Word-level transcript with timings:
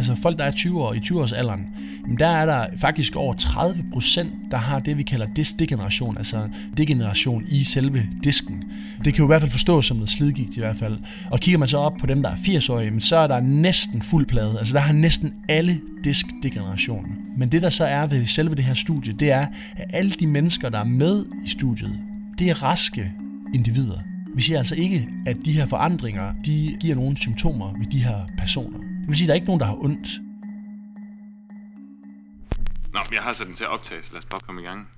altså 0.00 0.22
folk, 0.22 0.38
der 0.38 0.44
er 0.44 0.50
20 0.50 0.82
år, 0.82 0.94
i 0.94 0.98
20-års 0.98 1.32
alderen, 1.32 1.66
jamen 2.02 2.18
der 2.18 2.26
er 2.26 2.46
der 2.46 2.66
faktisk 2.76 3.16
over 3.16 3.34
30 3.34 3.84
procent, 3.92 4.32
der 4.50 4.56
har 4.56 4.80
det, 4.80 4.98
vi 4.98 5.02
kalder 5.02 5.26
diskdegeneration, 5.36 6.16
altså 6.16 6.48
degeneration 6.76 7.44
i 7.48 7.64
selve 7.64 8.02
disken. 8.24 8.64
Det 9.04 9.14
kan 9.14 9.18
jo 9.18 9.24
i 9.24 9.26
hvert 9.26 9.40
fald 9.40 9.50
forstås 9.50 9.86
som 9.86 9.96
noget 9.96 10.10
slidgigt 10.10 10.56
i 10.56 10.60
hvert 10.60 10.76
fald. 10.76 10.98
Og 11.30 11.40
kigger 11.40 11.58
man 11.58 11.68
så 11.68 11.78
op 11.78 11.96
på 12.00 12.06
dem, 12.06 12.22
der 12.22 12.30
er 12.30 12.36
80-årige, 12.36 13.00
så 13.00 13.16
er 13.16 13.26
der 13.26 13.40
næsten 13.40 14.02
fuld 14.02 14.26
plade. 14.26 14.58
Altså 14.58 14.74
der 14.74 14.80
har 14.80 14.92
næsten 14.92 15.34
alle 15.48 15.80
diskdegeneration. 16.04 17.06
Men 17.36 17.52
det, 17.52 17.62
der 17.62 17.70
så 17.70 17.84
er 17.84 18.06
ved 18.06 18.26
selve 18.26 18.54
det 18.54 18.64
her 18.64 18.74
studie, 18.74 19.12
det 19.12 19.30
er, 19.30 19.46
at 19.76 19.90
alle 19.92 20.10
de 20.10 20.26
mennesker, 20.26 20.68
der 20.68 20.78
er 20.78 20.84
med 20.84 21.24
i 21.44 21.48
studiet, 21.48 21.98
det 22.38 22.50
er 22.50 22.62
raske 22.62 23.12
individer. 23.54 23.98
Vi 24.34 24.42
ser 24.42 24.58
altså 24.58 24.74
ikke, 24.74 25.08
at 25.26 25.36
de 25.44 25.52
her 25.52 25.66
forandringer, 25.66 26.32
de 26.46 26.76
giver 26.80 26.94
nogle 26.94 27.16
symptomer 27.16 27.72
ved 27.78 27.86
de 27.86 28.04
her 28.04 28.16
personer. 28.38 28.89
Det 29.00 29.08
vil 29.08 29.16
sige, 29.16 29.24
at 29.24 29.28
der 29.28 29.32
er 29.32 29.34
ikke 29.34 29.46
nogen, 29.46 29.60
der 29.60 29.66
har 29.66 29.84
ondt. 29.84 30.08
Nå, 32.92 33.00
jeg 33.12 33.22
har 33.22 33.32
sat 33.32 33.46
den 33.46 33.54
til 33.54 33.64
at 33.64 33.70
optage, 33.70 34.02
så 34.02 34.12
lad 34.12 34.18
os 34.18 34.24
bare 34.24 34.40
komme 34.40 34.60
i 34.60 34.64
gang. 34.64 34.88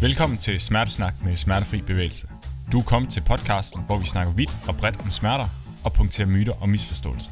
Velkommen 0.00 0.38
til 0.38 0.60
Smertesnak 0.60 1.14
med 1.24 1.36
Smertefri 1.36 1.80
Bevægelse. 1.82 2.28
Du 2.72 2.78
er 2.78 2.82
kommet 2.82 3.10
til 3.10 3.22
podcasten, 3.26 3.82
hvor 3.86 3.98
vi 3.98 4.06
snakker 4.06 4.32
vidt 4.32 4.56
og 4.68 4.76
bredt 4.76 5.00
om 5.00 5.10
smerter 5.10 5.48
og 5.84 5.92
punkterer 5.92 6.28
myter 6.28 6.52
og 6.60 6.68
misforståelser. 6.68 7.30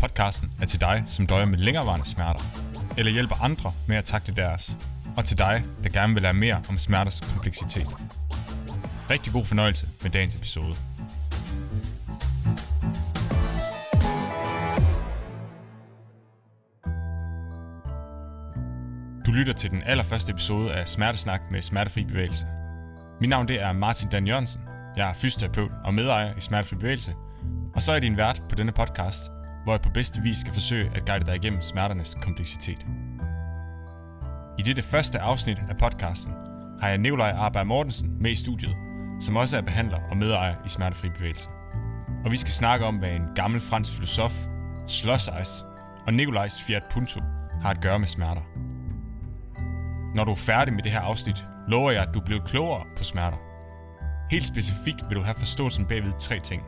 Podcasten 0.00 0.52
er 0.60 0.66
til 0.66 0.80
dig, 0.80 1.04
som 1.06 1.26
døjer 1.26 1.46
med 1.46 1.58
længerevarende 1.58 2.06
smerter, 2.06 2.40
eller 2.98 3.12
hjælper 3.12 3.34
andre 3.42 3.72
med 3.88 3.96
at 3.96 4.04
takle 4.04 4.34
deres, 4.34 4.78
og 5.16 5.24
til 5.24 5.38
dig, 5.38 5.64
der 5.84 5.90
gerne 5.90 6.14
vil 6.14 6.22
lære 6.22 6.34
mere 6.34 6.62
om 6.68 6.78
smerters 6.78 7.20
kompleksitet. 7.20 7.86
Rigtig 9.12 9.32
god 9.32 9.44
fornøjelse 9.44 9.88
med 10.02 10.10
dagens 10.10 10.36
episode. 10.36 10.74
Du 19.26 19.32
lytter 19.32 19.52
til 19.52 19.70
den 19.70 19.82
allerførste 19.82 20.32
episode 20.32 20.74
af 20.74 20.88
Smertesnak 20.88 21.40
med 21.50 21.62
Smertefri 21.62 22.04
Bevægelse. 22.04 22.46
Mit 23.20 23.30
navn 23.30 23.48
det 23.48 23.60
er 23.60 23.72
Martin 23.72 24.08
Dan 24.08 24.26
Jørgensen. 24.26 24.60
Jeg 24.96 25.10
er 25.10 25.14
fysioterapeut 25.14 25.70
og 25.84 25.94
medejer 25.94 26.36
i 26.36 26.40
Smertefri 26.40 26.76
Bevægelse. 26.76 27.14
Og 27.74 27.82
så 27.82 27.92
er 27.92 27.94
jeg 27.94 28.02
din 28.02 28.16
vært 28.16 28.42
på 28.48 28.54
denne 28.54 28.72
podcast, 28.72 29.30
hvor 29.64 29.72
jeg 29.72 29.80
på 29.80 29.90
bedste 29.94 30.20
vis 30.22 30.36
skal 30.36 30.52
forsøge 30.52 30.90
at 30.94 31.06
guide 31.06 31.26
dig 31.26 31.36
igennem 31.36 31.62
smerternes 31.62 32.16
kompleksitet. 32.22 32.86
I 34.58 34.62
dette 34.62 34.82
første 34.82 35.18
afsnit 35.18 35.58
af 35.68 35.76
podcasten 35.76 36.32
har 36.80 36.88
jeg 36.88 36.98
Nikolaj 36.98 37.30
Arberg 37.30 37.66
Mortensen 37.66 38.22
med 38.22 38.30
i 38.30 38.34
studiet, 38.34 38.76
som 39.22 39.36
også 39.36 39.56
er 39.56 39.60
behandler 39.60 39.98
og 40.10 40.16
medejer 40.16 40.54
i 40.66 40.68
Smertefri 40.68 41.08
Bevægelse. 41.08 41.48
Og 42.24 42.30
vi 42.30 42.36
skal 42.36 42.52
snakke 42.52 42.86
om, 42.86 42.96
hvad 42.96 43.10
en 43.10 43.26
gammel 43.34 43.60
fransk 43.60 43.92
filosof, 43.92 44.46
Slosseis 44.86 45.64
og 46.06 46.14
Nikolajs 46.14 46.62
Fiat 46.62 46.82
Punto 46.90 47.20
har 47.62 47.70
at 47.70 47.80
gøre 47.80 47.98
med 47.98 48.06
smerter. 48.06 48.42
Når 50.14 50.24
du 50.24 50.30
er 50.30 50.36
færdig 50.36 50.74
med 50.74 50.82
det 50.82 50.92
her 50.92 51.00
afsnit, 51.00 51.46
lover 51.68 51.90
jeg, 51.90 52.02
at 52.02 52.14
du 52.14 52.20
bliver 52.20 52.44
klogere 52.44 52.84
på 52.96 53.04
smerter. 53.04 53.36
Helt 54.30 54.46
specifikt 54.46 55.04
vil 55.08 55.16
du 55.16 55.22
have 55.22 55.34
forståelsen 55.34 55.86
bagved 55.86 56.12
tre 56.20 56.40
ting. 56.40 56.62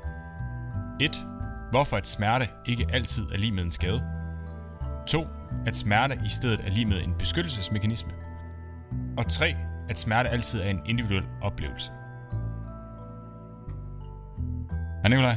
1. 1.00 1.26
Hvorfor 1.70 1.98
et 1.98 2.06
smerte 2.06 2.48
ikke 2.66 2.86
altid 2.92 3.26
er 3.32 3.36
lige 3.36 3.52
med 3.52 3.62
en 3.62 3.72
skade. 3.72 4.02
2. 5.06 5.26
At 5.66 5.76
smerte 5.76 6.18
i 6.24 6.28
stedet 6.28 6.60
er 6.66 6.70
lige 6.70 6.86
med 6.86 7.02
en 7.02 7.14
beskyttelsesmekanisme. 7.18 8.12
Og 9.18 9.26
3. 9.26 9.56
At 9.88 9.98
smerte 9.98 10.28
altid 10.28 10.60
er 10.60 10.68
en 10.68 10.80
individuel 10.86 11.24
oplevelse. 11.42 11.92
Hej 15.04 15.08
Nikolaj. 15.08 15.36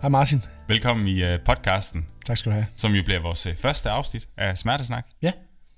Hej 0.00 0.08
Martin. 0.08 0.42
Velkommen 0.68 1.08
i 1.08 1.34
uh, 1.34 1.40
podcasten, 1.44 2.06
Tak 2.26 2.36
skal 2.36 2.50
du 2.52 2.54
have. 2.54 2.66
som 2.74 2.92
jo 2.92 3.02
bliver 3.02 3.20
vores 3.20 3.46
uh, 3.46 3.54
første 3.54 3.90
afsnit 3.90 4.28
af 4.36 4.58
Smertesnak, 4.58 5.06
Ja, 5.22 5.32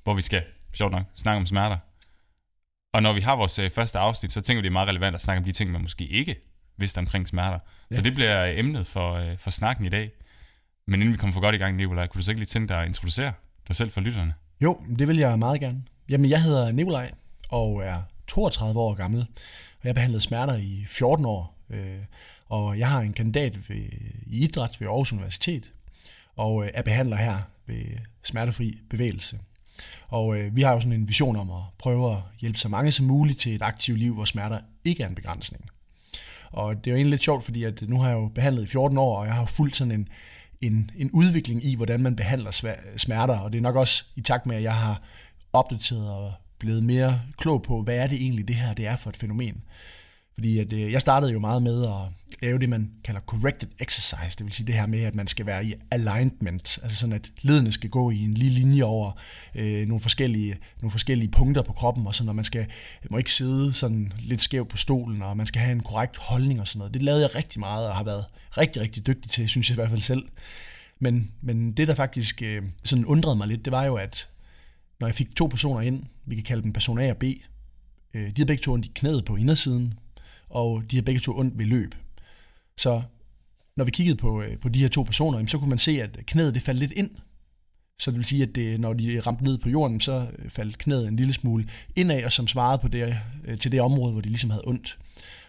hvor 0.04 0.14
vi 0.14 0.20
skal, 0.20 0.42
sjovt 0.74 0.92
nok, 0.92 1.02
snakke 1.14 1.36
om 1.36 1.46
smerter. 1.46 1.76
Og 2.92 3.02
når 3.02 3.12
vi 3.12 3.20
har 3.20 3.36
vores 3.36 3.58
uh, 3.58 3.70
første 3.70 3.98
afsnit, 3.98 4.32
så 4.32 4.40
tænker 4.40 4.60
vi, 4.60 4.62
det 4.62 4.70
er 4.70 4.72
meget 4.72 4.88
relevant 4.88 5.14
at 5.14 5.20
snakke 5.20 5.38
om 5.38 5.44
de 5.44 5.52
ting, 5.52 5.70
man 5.70 5.80
måske 5.82 6.06
ikke 6.06 6.36
vidste 6.76 6.98
omkring 6.98 7.28
smerter. 7.28 7.58
Ja. 7.90 7.96
Så 7.96 8.02
det 8.02 8.14
bliver 8.14 8.52
uh, 8.52 8.58
emnet 8.58 8.86
for, 8.86 9.18
uh, 9.18 9.38
for 9.38 9.50
snakken 9.50 9.86
i 9.86 9.88
dag. 9.88 10.10
Men 10.86 11.00
inden 11.02 11.12
vi 11.12 11.18
kommer 11.18 11.34
for 11.34 11.40
godt 11.40 11.54
i 11.54 11.58
gang, 11.58 11.76
Nikolaj, 11.76 12.06
kunne 12.06 12.18
du 12.18 12.24
så 12.24 12.30
ikke 12.30 12.40
lige 12.40 12.46
tænke 12.46 12.68
dig 12.68 12.82
at 12.82 12.88
introducere 12.88 13.32
dig 13.68 13.76
selv 13.76 13.90
for 13.90 14.00
lytterne? 14.00 14.34
jo, 14.60 14.80
det 14.98 15.08
vil 15.08 15.16
jeg 15.16 15.38
meget 15.38 15.60
gerne. 15.60 15.82
Jamen, 16.10 16.30
jeg 16.30 16.42
hedder 16.42 16.72
Nikolaj 16.72 17.10
og 17.48 17.84
er 17.84 18.02
32 18.26 18.80
år 18.80 18.94
gammel. 18.94 19.20
Og 19.20 19.84
jeg 19.84 19.88
har 19.88 19.94
behandlet 19.94 20.22
smerter 20.22 20.56
i 20.56 20.84
14 20.88 21.24
år. 21.26 21.56
Øh, 21.70 21.98
og 22.50 22.78
jeg 22.78 22.90
har 22.90 23.00
en 23.00 23.12
kandidat 23.12 23.68
ved, 23.68 23.76
i 24.26 24.42
idræt 24.42 24.80
ved 24.80 24.88
Aarhus 24.88 25.12
Universitet. 25.12 25.70
Og 26.36 26.64
øh, 26.64 26.70
er 26.74 26.82
behandler 26.82 27.16
her 27.16 27.38
ved 27.66 27.84
Smertefri 28.22 28.78
Bevægelse. 28.90 29.38
Og 30.08 30.38
øh, 30.38 30.56
vi 30.56 30.62
har 30.62 30.72
jo 30.72 30.80
sådan 30.80 30.92
en 30.92 31.08
vision 31.08 31.36
om 31.36 31.50
at 31.50 31.62
prøve 31.78 32.12
at 32.12 32.18
hjælpe 32.40 32.58
så 32.58 32.68
mange 32.68 32.92
som 32.92 33.06
muligt 33.06 33.38
til 33.38 33.54
et 33.54 33.62
aktivt 33.62 33.98
liv, 33.98 34.14
hvor 34.14 34.24
smerter 34.24 34.60
ikke 34.84 35.02
er 35.02 35.08
en 35.08 35.14
begrænsning. 35.14 35.64
Og 36.50 36.76
det 36.76 36.86
er 36.86 36.90
jo 36.90 36.96
egentlig 36.96 37.10
lidt 37.10 37.22
sjovt, 37.22 37.44
fordi 37.44 37.64
at 37.64 37.82
nu 37.82 38.00
har 38.00 38.08
jeg 38.08 38.16
jo 38.16 38.28
behandlet 38.28 38.62
i 38.62 38.66
14 38.66 38.98
år, 38.98 39.18
og 39.18 39.26
jeg 39.26 39.34
har 39.34 39.44
fulgt 39.44 39.76
sådan 39.76 39.92
en, 39.92 40.08
en, 40.60 40.90
en 40.96 41.10
udvikling 41.10 41.64
i, 41.64 41.74
hvordan 41.74 42.02
man 42.02 42.16
behandler 42.16 42.50
smerter. 42.96 43.38
Og 43.38 43.52
det 43.52 43.58
er 43.58 43.62
nok 43.62 43.76
også 43.76 44.04
i 44.16 44.20
takt 44.20 44.46
med, 44.46 44.56
at 44.56 44.62
jeg 44.62 44.74
har 44.74 45.02
opdateret 45.52 46.10
og 46.10 46.32
blevet 46.58 46.82
mere 46.82 47.20
klog 47.36 47.62
på, 47.62 47.82
hvad 47.82 47.96
er 47.96 48.06
det 48.06 48.22
egentlig, 48.22 48.48
det 48.48 48.56
her 48.56 48.74
det 48.74 48.86
er 48.86 48.96
for 48.96 49.10
et 49.10 49.16
fænomen. 49.16 49.62
Fordi 50.40 50.58
at, 50.58 50.72
øh, 50.72 50.92
jeg 50.92 51.00
startede 51.00 51.32
jo 51.32 51.38
meget 51.38 51.62
med 51.62 51.84
at 51.84 51.92
lave 52.42 52.58
det, 52.58 52.68
man 52.68 52.90
kalder 53.04 53.20
corrected 53.20 53.68
exercise. 53.80 54.38
Det 54.38 54.44
vil 54.46 54.52
sige 54.52 54.66
det 54.66 54.74
her 54.74 54.86
med, 54.86 55.02
at 55.02 55.14
man 55.14 55.26
skal 55.26 55.46
være 55.46 55.64
i 55.64 55.74
alignment. 55.90 56.78
Altså 56.82 56.96
sådan, 56.96 57.12
at 57.12 57.32
ledene 57.42 57.72
skal 57.72 57.90
gå 57.90 58.10
i 58.10 58.24
en 58.24 58.34
lige 58.34 58.50
linje 58.50 58.82
over 58.82 59.12
øh, 59.54 59.88
nogle, 59.88 60.00
forskellige, 60.00 60.58
nogle 60.80 60.90
forskellige 60.90 61.30
punkter 61.30 61.62
på 61.62 61.72
kroppen. 61.72 62.06
Og 62.06 62.14
så 62.14 62.24
når 62.24 62.32
man 62.32 62.44
skal, 62.44 62.66
må 63.10 63.18
ikke 63.18 63.32
sidde 63.32 63.72
sådan 63.72 64.12
lidt 64.18 64.40
skævt 64.40 64.68
på 64.68 64.76
stolen, 64.76 65.22
og 65.22 65.36
man 65.36 65.46
skal 65.46 65.60
have 65.60 65.72
en 65.72 65.82
korrekt 65.82 66.16
holdning 66.16 66.60
og 66.60 66.68
sådan 66.68 66.78
noget. 66.78 66.94
Det 66.94 67.02
lavede 67.02 67.22
jeg 67.22 67.34
rigtig 67.34 67.60
meget, 67.60 67.88
og 67.88 67.96
har 67.96 68.04
været 68.04 68.24
rigtig, 68.58 68.82
rigtig 68.82 69.06
dygtig 69.06 69.30
til, 69.30 69.48
synes 69.48 69.68
jeg 69.70 69.74
i 69.74 69.80
hvert 69.80 69.90
fald 69.90 70.00
selv. 70.00 70.28
Men, 70.98 71.30
men 71.40 71.72
det, 71.72 71.88
der 71.88 71.94
faktisk 71.94 72.42
øh, 72.42 72.62
sådan 72.84 73.06
undrede 73.06 73.36
mig 73.36 73.48
lidt, 73.48 73.64
det 73.64 73.72
var 73.72 73.84
jo, 73.84 73.94
at 73.94 74.28
når 75.00 75.06
jeg 75.06 75.14
fik 75.14 75.36
to 75.36 75.46
personer 75.46 75.80
ind, 75.80 76.02
vi 76.26 76.34
kan 76.34 76.44
kalde 76.44 76.62
dem 76.62 76.72
person 76.72 76.98
A 76.98 77.10
og 77.10 77.16
B, 77.16 77.24
øh, 77.24 77.32
de 78.14 78.32
havde 78.36 78.46
begge 78.46 78.62
to 78.62 78.72
ondt 78.72 78.86
i 78.86 78.92
knæet 78.94 79.24
på 79.24 79.36
indersiden, 79.36 79.94
og 80.50 80.82
de 80.90 80.96
har 80.96 81.02
begge 81.02 81.20
to 81.20 81.38
ondt 81.38 81.58
ved 81.58 81.66
løb. 81.66 81.94
Så 82.76 83.02
når 83.76 83.84
vi 83.84 83.90
kiggede 83.90 84.16
på, 84.16 84.42
øh, 84.42 84.58
på 84.58 84.68
de 84.68 84.80
her 84.80 84.88
to 84.88 85.02
personer, 85.02 85.38
jamen, 85.38 85.48
så 85.48 85.58
kunne 85.58 85.68
man 85.68 85.78
se, 85.78 86.02
at 86.02 86.18
knæet 86.26 86.54
det 86.54 86.62
faldt 86.62 86.80
lidt 86.80 86.92
ind. 86.92 87.10
Så 87.98 88.10
det 88.10 88.18
vil 88.18 88.26
sige, 88.26 88.42
at 88.42 88.54
det, 88.54 88.80
når 88.80 88.92
de 88.92 89.20
ramte 89.20 89.44
ned 89.44 89.58
på 89.58 89.68
jorden, 89.68 90.00
så 90.00 90.26
øh, 90.38 90.50
faldt 90.50 90.78
knæet 90.78 91.08
en 91.08 91.16
lille 91.16 91.32
smule 91.32 91.68
indad, 91.96 92.24
og 92.24 92.32
som 92.32 92.46
svarede 92.46 92.78
på 92.78 92.88
det, 92.88 93.16
øh, 93.44 93.58
til 93.58 93.72
det 93.72 93.80
område, 93.80 94.12
hvor 94.12 94.20
de 94.20 94.28
ligesom 94.28 94.50
havde 94.50 94.62
ondt. 94.66 94.98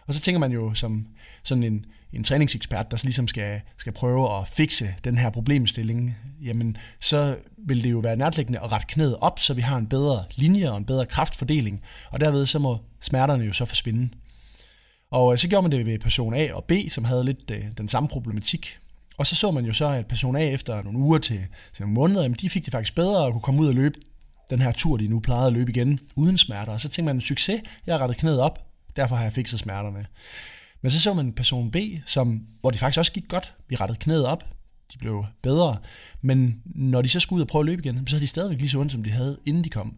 Og 0.07 0.13
så 0.13 0.21
tænker 0.21 0.39
man 0.39 0.51
jo 0.51 0.73
som 0.73 1.07
sådan 1.43 1.63
en, 1.63 1.85
en 2.13 2.23
træningsekspert, 2.23 2.91
der 2.91 2.97
så 2.97 3.05
ligesom 3.05 3.27
skal, 3.27 3.61
skal 3.77 3.93
prøve 3.93 4.39
at 4.39 4.47
fikse 4.47 4.95
den 5.03 5.17
her 5.17 5.29
problemstilling, 5.29 6.17
jamen 6.41 6.77
så 6.99 7.37
vil 7.57 7.83
det 7.83 7.91
jo 7.91 7.99
være 7.99 8.15
nærtlæggende 8.15 8.59
at 8.59 8.71
rette 8.71 8.87
knæet 8.89 9.17
op, 9.21 9.39
så 9.39 9.53
vi 9.53 9.61
har 9.61 9.77
en 9.77 9.87
bedre 9.87 10.23
linje 10.35 10.71
og 10.71 10.77
en 10.77 10.85
bedre 10.85 11.05
kraftfordeling, 11.05 11.81
og 12.11 12.19
derved 12.19 12.45
så 12.45 12.59
må 12.59 12.77
smerterne 13.01 13.43
jo 13.43 13.53
så 13.53 13.65
forsvinde. 13.65 14.09
Og 15.11 15.31
øh, 15.31 15.37
så 15.37 15.47
gjorde 15.47 15.61
man 15.61 15.71
det 15.71 15.85
ved 15.85 15.99
person 15.99 16.33
A 16.33 16.53
og 16.53 16.63
B, 16.63 16.71
som 16.89 17.03
havde 17.03 17.23
lidt 17.23 17.51
øh, 17.51 17.65
den 17.77 17.87
samme 17.87 18.09
problematik. 18.09 18.77
Og 19.17 19.27
så 19.27 19.35
så 19.35 19.51
man 19.51 19.65
jo 19.65 19.73
så, 19.73 19.87
at 19.87 20.07
person 20.07 20.35
A 20.35 20.39
efter 20.39 20.83
nogle 20.83 20.99
uger 20.99 21.17
til, 21.17 21.39
til 21.73 21.81
nogle 21.81 21.93
måneder, 21.93 22.21
jamen, 22.21 22.37
de 22.41 22.49
fik 22.49 22.65
det 22.65 22.71
faktisk 22.71 22.95
bedre 22.95 23.25
og 23.25 23.31
kunne 23.31 23.41
komme 23.41 23.61
ud 23.61 23.67
og 23.67 23.73
løbe 23.73 23.99
den 24.49 24.61
her 24.61 24.71
tur, 24.71 24.97
de 24.97 25.07
nu 25.07 25.19
plejede 25.19 25.47
at 25.47 25.53
løbe 25.53 25.71
igen, 25.71 25.99
uden 26.15 26.37
smerter. 26.37 26.73
Og 26.73 26.81
så 26.81 26.89
tænkte 26.89 27.13
man, 27.13 27.21
succes, 27.21 27.61
jeg 27.85 27.93
har 27.93 27.99
rettet 27.99 28.17
knæet 28.17 28.39
op, 28.39 28.67
derfor 28.95 29.15
har 29.15 29.23
jeg 29.23 29.33
fikset 29.33 29.59
smerterne. 29.59 30.05
Men 30.81 30.91
så 30.91 30.99
så 30.99 31.13
man 31.13 31.33
person 31.33 31.71
B, 31.71 31.75
som, 32.05 32.41
hvor 32.61 32.69
det 32.69 32.79
faktisk 32.79 32.99
også 32.99 33.11
gik 33.11 33.27
godt. 33.27 33.53
Vi 33.67 33.75
rettede 33.75 33.99
knæet 33.99 34.25
op, 34.25 34.43
de 34.93 34.97
blev 34.97 35.25
bedre. 35.41 35.77
Men 36.21 36.61
når 36.65 37.01
de 37.01 37.09
så 37.09 37.19
skulle 37.19 37.37
ud 37.37 37.41
og 37.41 37.47
prøve 37.47 37.61
at 37.61 37.65
løbe 37.65 37.81
igen, 37.81 38.07
så 38.07 38.15
havde 38.15 38.21
de 38.21 38.27
stadigvæk 38.27 38.59
lige 38.59 38.69
så 38.69 38.79
ondt, 38.79 38.91
som 38.91 39.03
de 39.03 39.09
havde, 39.09 39.39
inden 39.45 39.63
de 39.63 39.69
kom. 39.69 39.95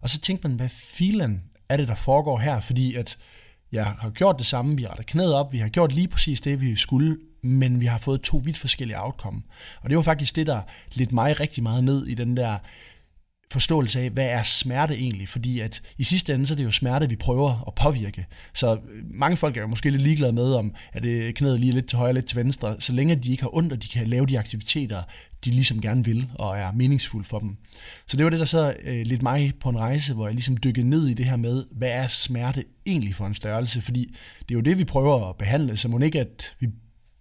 Og 0.00 0.10
så 0.10 0.20
tænkte 0.20 0.48
man, 0.48 0.56
hvad 0.56 0.68
filen 0.68 1.42
er 1.68 1.76
det, 1.76 1.88
der 1.88 1.94
foregår 1.94 2.38
her? 2.38 2.60
Fordi 2.60 2.94
at 2.94 3.18
jeg 3.72 3.84
har 3.84 4.10
gjort 4.10 4.38
det 4.38 4.46
samme, 4.46 4.76
vi 4.76 4.86
retter 4.86 5.04
knæet 5.06 5.34
op, 5.34 5.52
vi 5.52 5.58
har 5.58 5.68
gjort 5.68 5.92
lige 5.92 6.08
præcis 6.08 6.40
det, 6.40 6.60
vi 6.60 6.76
skulle, 6.76 7.18
men 7.42 7.80
vi 7.80 7.86
har 7.86 7.98
fået 7.98 8.20
to 8.20 8.42
vidt 8.44 8.58
forskellige 8.58 9.02
outcome. 9.02 9.42
Og 9.80 9.88
det 9.90 9.96
var 9.96 10.02
faktisk 10.02 10.36
det, 10.36 10.46
der 10.46 10.60
lidt 10.92 11.12
mig 11.12 11.40
rigtig 11.40 11.62
meget 11.62 11.84
ned 11.84 12.06
i 12.06 12.14
den 12.14 12.36
der 12.36 12.58
forståelse 13.52 14.00
af, 14.00 14.10
hvad 14.10 14.26
er 14.26 14.42
smerte 14.42 14.94
egentlig? 14.94 15.28
Fordi 15.28 15.60
at 15.60 15.82
i 15.98 16.04
sidste 16.04 16.34
ende, 16.34 16.46
så 16.46 16.54
er 16.54 16.56
det 16.56 16.64
jo 16.64 16.70
smerte, 16.70 17.08
vi 17.08 17.16
prøver 17.16 17.64
at 17.66 17.74
påvirke. 17.74 18.26
Så 18.54 18.74
øh, 18.74 18.80
mange 19.10 19.36
folk 19.36 19.56
er 19.56 19.60
jo 19.60 19.66
måske 19.66 19.90
lidt 19.90 20.02
ligeglade 20.02 20.32
med, 20.32 20.54
om 20.54 20.74
at 20.92 21.02
det 21.02 21.34
knæet 21.34 21.60
lige 21.60 21.72
lidt 21.72 21.88
til 21.88 21.98
højre, 21.98 22.14
lidt 22.14 22.26
til 22.26 22.36
venstre, 22.36 22.76
så 22.78 22.92
længe 22.92 23.16
de 23.16 23.30
ikke 23.30 23.42
har 23.42 23.56
ondt, 23.56 23.72
og 23.72 23.82
de 23.82 23.88
kan 23.88 24.06
lave 24.06 24.26
de 24.26 24.38
aktiviteter, 24.38 25.02
de 25.44 25.50
ligesom 25.50 25.80
gerne 25.80 26.04
vil, 26.04 26.30
og 26.34 26.58
er 26.58 26.72
meningsfulde 26.72 27.28
for 27.28 27.38
dem. 27.38 27.56
Så 28.06 28.16
det 28.16 28.24
var 28.24 28.30
det, 28.30 28.40
der 28.40 28.46
så 28.46 28.74
øh, 28.84 29.02
lidt 29.06 29.22
mig 29.22 29.52
på 29.60 29.68
en 29.68 29.80
rejse, 29.80 30.14
hvor 30.14 30.26
jeg 30.26 30.34
ligesom 30.34 30.56
dykkede 30.56 30.88
ned 30.88 31.06
i 31.06 31.14
det 31.14 31.26
her 31.26 31.36
med, 31.36 31.64
hvad 31.70 31.90
er 31.90 32.06
smerte 32.06 32.64
egentlig 32.86 33.14
for 33.14 33.26
en 33.26 33.34
størrelse? 33.34 33.82
Fordi 33.82 34.14
det 34.38 34.50
er 34.50 34.58
jo 34.58 34.60
det, 34.60 34.78
vi 34.78 34.84
prøver 34.84 35.28
at 35.28 35.36
behandle, 35.36 35.76
så 35.76 35.88
må 35.88 35.98
ikke, 35.98 36.20
at 36.20 36.56
vi 36.60 36.68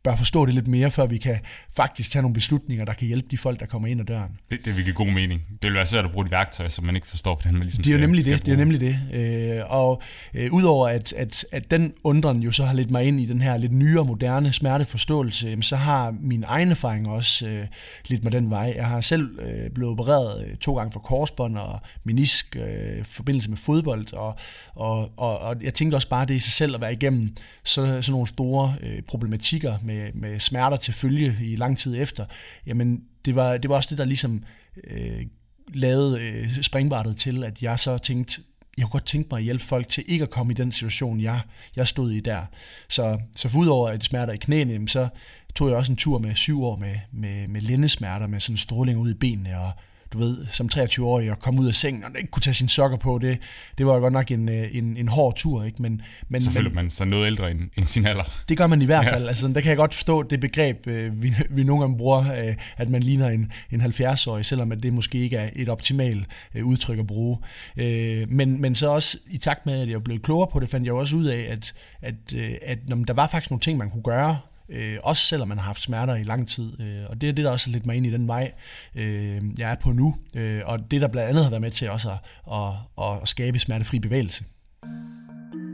bør 0.03 0.15
forstå 0.15 0.45
det 0.45 0.53
lidt 0.53 0.67
mere, 0.67 0.91
før 0.91 1.05
vi 1.05 1.17
kan 1.17 1.39
faktisk 1.75 2.11
tage 2.11 2.21
nogle 2.21 2.33
beslutninger, 2.33 2.85
der 2.85 2.93
kan 2.93 3.07
hjælpe 3.07 3.27
de 3.31 3.37
folk, 3.37 3.59
der 3.59 3.65
kommer 3.65 3.87
ind 3.87 4.01
ad 4.01 4.05
døren. 4.05 4.31
Det, 4.49 4.65
det 4.65 4.75
give 4.75 4.93
god 4.93 5.07
mening. 5.07 5.41
Det 5.61 5.63
vil 5.69 5.73
være 5.73 5.85
svært 5.85 6.05
at 6.05 6.11
bruge 6.11 6.25
et 6.25 6.31
værktøj, 6.31 6.69
som 6.69 6.85
man 6.85 6.95
ikke 6.95 7.07
forstår, 7.07 7.35
hvordan 7.35 7.53
man 7.53 7.63
ligesom 7.63 7.83
Det 7.83 7.89
er 7.89 7.95
jo 7.95 8.01
nemlig 8.01 8.23
skal 8.23 8.37
det, 8.37 8.45
det 8.45 8.51
er 8.51 8.57
nemlig 8.57 8.79
det. 8.79 8.99
Øh, 9.13 9.61
og 9.71 10.01
øh, 10.33 10.53
udover 10.53 10.87
at, 10.87 11.13
at, 11.13 11.45
at 11.51 11.71
den 11.71 11.93
undren 12.03 12.43
jo 12.43 12.51
så 12.51 12.65
har 12.65 12.73
lidt 12.73 12.91
mig 12.91 13.03
ind 13.03 13.21
i 13.21 13.25
den 13.25 13.41
her 13.41 13.57
lidt 13.57 13.71
nyere, 13.73 14.05
moderne 14.05 14.51
smerteforståelse, 14.51 15.57
så 15.61 15.75
har 15.75 16.15
min 16.21 16.43
egen 16.47 16.71
erfaring 16.71 17.07
også 17.07 17.47
øh, 17.47 17.67
lidt 18.07 18.23
med 18.23 18.31
den 18.31 18.49
vej. 18.49 18.73
Jeg 18.75 18.85
har 18.85 19.01
selv 19.01 19.39
øh, 19.39 19.69
blevet 19.69 19.91
opereret 19.91 20.47
øh, 20.47 20.57
to 20.57 20.77
gange 20.77 20.91
for 20.91 20.99
korsbånd 20.99 21.57
og 21.57 21.79
menisk 22.03 22.55
øh, 22.55 23.05
forbindelse 23.05 23.49
med 23.49 23.57
fodbold, 23.57 24.13
og, 24.13 24.35
og, 24.75 25.11
og, 25.17 25.39
og 25.39 25.55
jeg 25.61 25.73
tænkte 25.73 25.95
også 25.95 26.09
bare 26.09 26.25
det 26.25 26.33
i 26.33 26.39
sig 26.39 26.53
selv 26.53 26.75
at 26.75 26.81
være 26.81 26.93
igennem 26.93 27.35
så, 27.63 27.85
sådan 27.85 28.11
nogle 28.11 28.27
store 28.27 28.75
øh, 28.83 29.01
problematikker 29.01 29.77
med, 29.83 29.90
med 30.13 30.39
smerter 30.39 30.77
til 30.77 30.93
følge 30.93 31.37
i 31.41 31.55
lang 31.55 31.77
tid 31.77 32.01
efter, 32.01 32.25
jamen 32.65 33.03
det 33.25 33.35
var, 33.35 33.57
det 33.57 33.69
var 33.69 33.75
også 33.75 33.89
det, 33.89 33.97
der 33.97 34.05
ligesom 34.05 34.43
øh, 34.83 35.25
lavede 35.73 36.21
øh, 36.21 36.61
springbrættet 36.61 37.17
til, 37.17 37.43
at 37.43 37.63
jeg 37.63 37.79
så 37.79 37.97
tænkte, 37.97 38.41
jeg 38.77 38.83
kunne 38.83 38.91
godt 38.91 39.05
tænke 39.05 39.27
mig 39.31 39.37
at 39.37 39.43
hjælpe 39.43 39.63
folk 39.63 39.89
til 39.89 40.03
ikke 40.07 40.23
at 40.23 40.29
komme 40.29 40.53
i 40.53 40.55
den 40.55 40.71
situation, 40.71 41.21
jeg, 41.21 41.41
jeg 41.75 41.87
stod 41.87 42.11
i 42.11 42.19
der. 42.19 42.45
Så, 42.89 43.19
så 43.35 43.49
for 43.49 43.59
udover 43.59 43.89
at 43.89 44.03
smerter 44.03 44.33
i 44.33 44.37
knæene, 44.37 44.89
så 44.89 45.07
tog 45.55 45.69
jeg 45.69 45.77
også 45.77 45.91
en 45.91 45.95
tur 45.95 46.19
med 46.19 46.35
syv 46.35 46.63
år 46.63 46.75
med, 46.75 46.95
med, 47.11 47.47
med 47.47 47.61
lændesmerter, 47.61 48.27
med 48.27 48.39
sådan 48.39 48.57
stråling 48.57 48.99
ud 48.99 49.11
i 49.11 49.13
benene 49.13 49.59
og 49.59 49.71
du 50.13 50.17
ved, 50.17 50.45
som 50.49 50.69
23-årig 50.75 51.31
at 51.31 51.39
komme 51.39 51.61
ud 51.61 51.67
af 51.67 51.75
sengen 51.75 52.03
og 52.03 52.11
ikke 52.17 52.31
kunne 52.31 52.41
tage 52.41 52.53
sine 52.53 52.69
sokker 52.69 52.97
på, 52.97 53.17
det, 53.17 53.37
det 53.77 53.85
var 53.85 53.99
godt 53.99 54.13
nok 54.13 54.31
en, 54.31 54.49
øh, 54.49 54.75
en, 54.75 54.97
en 54.97 55.07
hård 55.07 55.35
tur, 55.35 55.63
ikke? 55.63 55.81
Men, 55.81 56.01
men, 56.29 56.41
så 56.41 56.51
føler 56.51 56.69
man 56.69 56.89
sig 56.89 57.07
noget 57.07 57.27
ældre 57.27 57.51
end, 57.51 57.59
end 57.77 57.85
sin 57.85 58.05
alder. 58.05 58.23
Det 58.49 58.57
gør 58.57 58.67
man 58.67 58.81
i 58.81 58.85
hvert 58.85 59.05
fald. 59.05 59.23
Ja. 59.23 59.27
Altså, 59.27 59.47
der 59.47 59.61
kan 59.61 59.69
jeg 59.69 59.77
godt 59.77 59.93
forstå 59.93 60.23
det 60.23 60.39
begreb, 60.39 60.87
øh, 60.87 61.23
vi, 61.23 61.33
vi 61.49 61.63
nogle 61.63 61.81
gange 61.81 61.97
bruger, 61.97 62.55
at 62.77 62.89
man 62.89 63.03
ligner 63.03 63.29
en, 63.29 63.51
en 63.71 63.81
70-årig, 63.81 64.45
selvom 64.45 64.71
at 64.71 64.83
det 64.83 64.93
måske 64.93 65.17
ikke 65.17 65.37
er 65.37 65.49
et 65.55 65.69
optimalt 65.69 66.27
udtryk 66.63 66.99
at 66.99 67.07
bruge. 67.07 67.37
Men, 68.27 68.61
men 68.61 68.75
så 68.75 68.87
også 68.87 69.17
i 69.29 69.37
takt 69.37 69.65
med, 69.65 69.81
at 69.81 69.89
jeg 69.89 70.03
blev 70.03 70.19
klogere 70.19 70.47
på 70.51 70.59
det, 70.59 70.69
fandt 70.69 70.85
jeg 70.85 70.93
også 70.93 71.15
ud 71.15 71.25
af, 71.25 71.47
at, 71.49 71.73
at, 72.01 72.33
at 72.61 72.77
når 72.87 72.95
der 72.95 73.13
var 73.13 73.27
faktisk 73.27 73.51
nogle 73.51 73.61
ting, 73.61 73.77
man 73.77 73.89
kunne 73.89 74.03
gøre, 74.03 74.37
øh, 74.71 74.97
også 75.03 75.25
selvom 75.25 75.47
man 75.47 75.57
har 75.57 75.65
haft 75.65 75.81
smerter 75.81 76.15
i 76.15 76.23
lang 76.23 76.47
tid. 76.47 76.81
Øh, 76.81 77.09
og 77.09 77.21
det 77.21 77.29
er 77.29 77.33
det, 77.33 77.45
der 77.45 77.51
også 77.51 77.69
har 77.69 77.73
lidt 77.73 77.85
mig 77.85 77.95
ind 77.95 78.05
i 78.05 78.11
den 78.11 78.27
vej, 78.27 78.51
øh, 78.95 79.41
jeg 79.59 79.71
er 79.71 79.75
på 79.75 79.91
nu. 79.91 80.15
Øh, 80.35 80.61
og 80.65 80.91
det, 80.91 81.01
der 81.01 81.07
blandt 81.07 81.29
andet 81.29 81.43
har 81.43 81.49
været 81.49 81.61
med 81.61 81.71
til 81.71 81.89
også 81.89 82.09
at, 82.09 82.17
at, 82.53 82.73
at, 83.05 83.21
at 83.21 83.27
skabe 83.27 83.59
smertefri 83.59 83.99
bevægelse. 83.99 84.43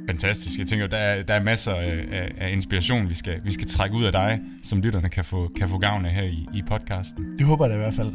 Fantastisk. 0.10 0.60
Jeg 0.60 0.68
tænker, 0.68 0.88
der 0.88 0.98
er, 0.98 1.24
der 1.24 1.34
er 1.34 1.44
masser 1.44 1.74
af, 1.74 2.32
af 2.38 2.52
inspiration, 2.52 3.10
vi 3.10 3.16
skal, 3.16 3.44
vi 3.44 3.52
skal 3.52 3.68
trække 3.68 3.96
ud 3.96 4.04
af 4.04 4.12
dig, 4.12 4.40
som 4.64 4.82
lytterne 4.82 5.10
kan 5.10 5.26
få, 5.26 5.52
kan 5.58 5.70
få 5.70 5.78
gavn 5.78 6.06
af 6.06 6.14
her 6.14 6.24
i, 6.24 6.48
i 6.54 6.64
podcasten. 6.68 7.38
Det 7.38 7.46
håber 7.48 7.66
jeg 7.66 7.70
da 7.70 7.76
i 7.76 7.80
hvert 7.80 7.94
fald. 7.94 8.12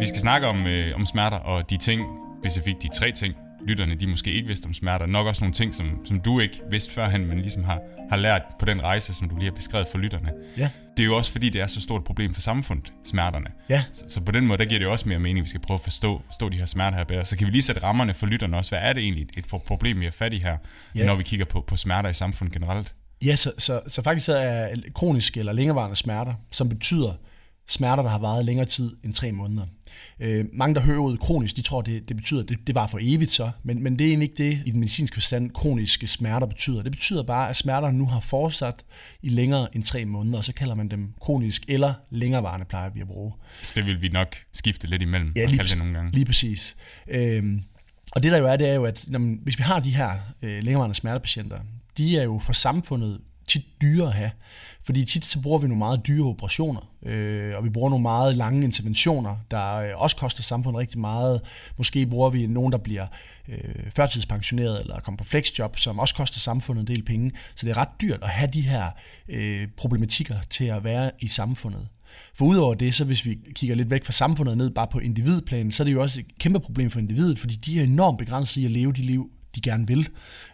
Vi 0.00 0.06
skal 0.06 0.20
snakke 0.20 0.46
om, 0.46 0.66
øh, 0.66 0.94
om 0.94 1.06
smerter 1.06 1.36
og 1.36 1.70
de 1.70 1.76
ting, 1.76 2.02
specifikt 2.42 2.82
de 2.82 2.88
tre 2.88 3.12
ting, 3.12 3.34
lytterne 3.68 3.94
de 3.94 4.06
måske 4.06 4.32
ikke 4.32 4.46
vidste 4.46 4.66
om 4.66 4.74
smerter. 4.74 5.06
Nok 5.06 5.26
også 5.26 5.44
nogle 5.44 5.54
ting, 5.54 5.74
som, 5.74 6.06
som 6.06 6.20
du 6.20 6.40
ikke 6.40 6.60
vidste 6.70 6.92
førhen, 6.92 7.26
men 7.26 7.40
ligesom 7.40 7.64
har, 7.64 7.80
har 8.10 8.16
lært 8.16 8.42
på 8.58 8.64
den 8.64 8.82
rejse, 8.82 9.14
som 9.14 9.28
du 9.28 9.36
lige 9.36 9.44
har 9.44 9.54
beskrevet 9.54 9.88
for 9.88 9.98
lytterne. 9.98 10.32
Ja. 10.58 10.70
Det 10.96 11.02
er 11.02 11.06
jo 11.06 11.16
også 11.16 11.32
fordi, 11.32 11.48
det 11.48 11.60
er 11.60 11.66
så 11.66 11.80
stort 11.80 12.00
et 12.00 12.06
problem 12.06 12.34
for 12.34 12.40
samfundet, 12.40 12.92
smerterne. 13.04 13.46
Ja. 13.68 13.84
Så, 13.92 14.04
så 14.08 14.24
på 14.24 14.32
den 14.32 14.46
måde, 14.46 14.58
der 14.58 14.64
giver 14.64 14.78
det 14.78 14.86
jo 14.86 14.92
også 14.92 15.08
mere 15.08 15.18
mening, 15.18 15.38
at 15.38 15.44
vi 15.44 15.48
skal 15.48 15.60
prøve 15.60 15.76
at 15.76 15.80
forstå, 15.80 16.22
forstå 16.26 16.48
de 16.48 16.56
her 16.56 16.66
smerter 16.66 16.96
her 16.96 17.04
bedre. 17.04 17.24
Så 17.24 17.36
kan 17.36 17.46
vi 17.46 17.52
lige 17.52 17.62
sætte 17.62 17.82
rammerne 17.82 18.14
for 18.14 18.26
lytterne 18.26 18.56
også. 18.56 18.70
Hvad 18.70 18.80
er 18.82 18.92
det 18.92 19.02
egentlig 19.02 19.28
et 19.36 19.46
problem, 19.46 20.00
vi 20.00 20.04
har 20.04 20.12
fat 20.12 20.32
i 20.32 20.38
her, 20.38 20.56
ja. 20.94 21.06
når 21.06 21.14
vi 21.14 21.22
kigger 21.22 21.46
på, 21.46 21.64
på 21.66 21.76
smerter 21.76 22.08
i 22.08 22.12
samfundet 22.12 22.54
generelt? 22.54 22.94
Ja, 23.24 23.36
så, 23.36 23.52
så, 23.58 23.80
så 23.86 24.02
faktisk 24.02 24.26
så 24.26 24.36
er 24.36 24.68
kroniske 24.94 25.40
eller 25.40 25.52
længerevarende 25.52 25.96
smerter, 25.96 26.34
som 26.50 26.68
betyder, 26.68 27.14
smerter, 27.68 28.02
der 28.02 28.10
har 28.10 28.18
varet 28.18 28.44
længere 28.44 28.66
tid 28.66 28.96
end 29.04 29.14
tre 29.14 29.32
måneder. 29.32 29.66
Øh, 30.20 30.44
mange, 30.52 30.74
der 30.74 30.80
hører 30.80 31.00
ordet 31.00 31.20
kronisk, 31.20 31.56
de 31.56 31.62
tror, 31.62 31.82
det, 31.82 32.08
det 32.08 32.16
betyder, 32.16 32.42
at 32.42 32.48
det, 32.48 32.66
det 32.66 32.74
var 32.74 32.86
for 32.86 32.98
evigt 33.02 33.32
så, 33.32 33.50
men, 33.62 33.82
men 33.82 33.98
det 33.98 34.04
er 34.04 34.08
egentlig 34.08 34.30
ikke 34.30 34.50
det, 34.50 34.62
i 34.66 34.70
den 34.70 34.80
medicinske 34.80 35.14
forstand, 35.14 35.50
kroniske 35.50 36.06
smerter 36.06 36.46
betyder. 36.46 36.82
Det 36.82 36.92
betyder 36.92 37.22
bare, 37.22 37.48
at 37.48 37.56
smerterne 37.56 37.98
nu 37.98 38.06
har 38.06 38.20
fortsat 38.20 38.84
i 39.22 39.28
længere 39.28 39.76
end 39.76 39.82
tre 39.82 40.04
måneder, 40.04 40.38
og 40.38 40.44
så 40.44 40.52
kalder 40.52 40.74
man 40.74 40.88
dem 40.88 41.14
kronisk 41.20 41.64
eller 41.68 41.94
længerevarende, 42.10 42.66
plejer 42.66 42.90
vi 42.90 43.00
at 43.00 43.06
bruge. 43.06 43.32
Så 43.62 43.72
det 43.76 43.86
vil 43.86 44.02
vi 44.02 44.08
nok 44.08 44.36
skifte 44.52 44.86
lidt 44.86 45.02
imellem 45.02 45.32
ja, 45.36 45.44
lige, 45.44 45.56
kalde 45.56 45.70
det 45.70 45.78
nogle 45.78 45.94
gange. 45.94 46.12
lige 46.12 46.24
præcis. 46.24 46.76
Øhm, 47.08 47.62
og 48.12 48.22
det 48.22 48.32
der 48.32 48.38
jo 48.38 48.46
er, 48.46 48.56
det 48.56 48.68
er 48.68 48.74
jo, 48.74 48.84
at 48.84 49.04
når 49.08 49.18
man, 49.18 49.40
hvis 49.42 49.58
vi 49.58 49.62
har 49.62 49.80
de 49.80 49.90
her 49.90 50.10
øh, 50.42 50.50
længerevarende 50.50 50.94
smertepatienter, 50.94 51.58
de 51.98 52.18
er 52.18 52.22
jo 52.22 52.38
for 52.38 52.52
samfundet 52.52 53.20
tit 53.46 53.64
dyre 53.82 54.06
at 54.06 54.12
have. 54.12 54.30
Fordi 54.84 55.04
tit 55.04 55.24
så 55.24 55.40
bruger 55.40 55.58
vi 55.58 55.68
nogle 55.68 55.78
meget 55.78 56.06
dyre 56.06 56.26
operationer, 56.26 56.90
øh, 57.02 57.56
og 57.56 57.64
vi 57.64 57.70
bruger 57.70 57.90
nogle 57.90 58.02
meget 58.02 58.36
lange 58.36 58.64
interventioner, 58.64 59.36
der 59.50 59.74
øh, 59.74 59.90
også 59.94 60.16
koster 60.16 60.42
samfundet 60.42 60.80
rigtig 60.80 61.00
meget. 61.00 61.40
Måske 61.78 62.06
bruger 62.06 62.30
vi 62.30 62.46
nogen, 62.46 62.72
der 62.72 62.78
bliver 62.78 63.06
øh, 63.48 63.90
førtidspensioneret 63.96 64.80
eller 64.80 65.00
kommer 65.00 65.16
på 65.16 65.24
flexjob, 65.24 65.78
som 65.78 65.98
også 65.98 66.14
koster 66.14 66.40
samfundet 66.40 66.80
en 66.80 66.96
del 66.96 67.02
penge. 67.02 67.32
Så 67.54 67.66
det 67.66 67.72
er 67.72 67.76
ret 67.76 68.00
dyrt 68.00 68.22
at 68.22 68.28
have 68.28 68.50
de 68.52 68.60
her 68.60 68.90
øh, 69.28 69.68
problematikker 69.76 70.36
til 70.50 70.64
at 70.64 70.84
være 70.84 71.10
i 71.20 71.26
samfundet. 71.26 71.88
For 72.34 72.44
udover 72.44 72.74
det, 72.74 72.94
så 72.94 73.04
hvis 73.04 73.24
vi 73.24 73.38
kigger 73.54 73.76
lidt 73.76 73.90
væk 73.90 74.04
fra 74.04 74.12
samfundet 74.12 74.56
ned 74.56 74.70
bare 74.70 74.86
på 74.86 74.98
individplanen, 74.98 75.72
så 75.72 75.82
er 75.82 75.84
det 75.84 75.92
jo 75.92 76.02
også 76.02 76.20
et 76.20 76.38
kæmpe 76.38 76.60
problem 76.60 76.90
for 76.90 76.98
individet, 76.98 77.38
fordi 77.38 77.54
de 77.54 77.80
er 77.80 77.84
enormt 77.84 78.18
begrænset 78.18 78.60
i 78.60 78.64
at 78.64 78.70
leve 78.70 78.92
de 78.92 79.02
liv, 79.02 79.30
de 79.54 79.60
gerne 79.60 79.86
vil, 79.86 80.08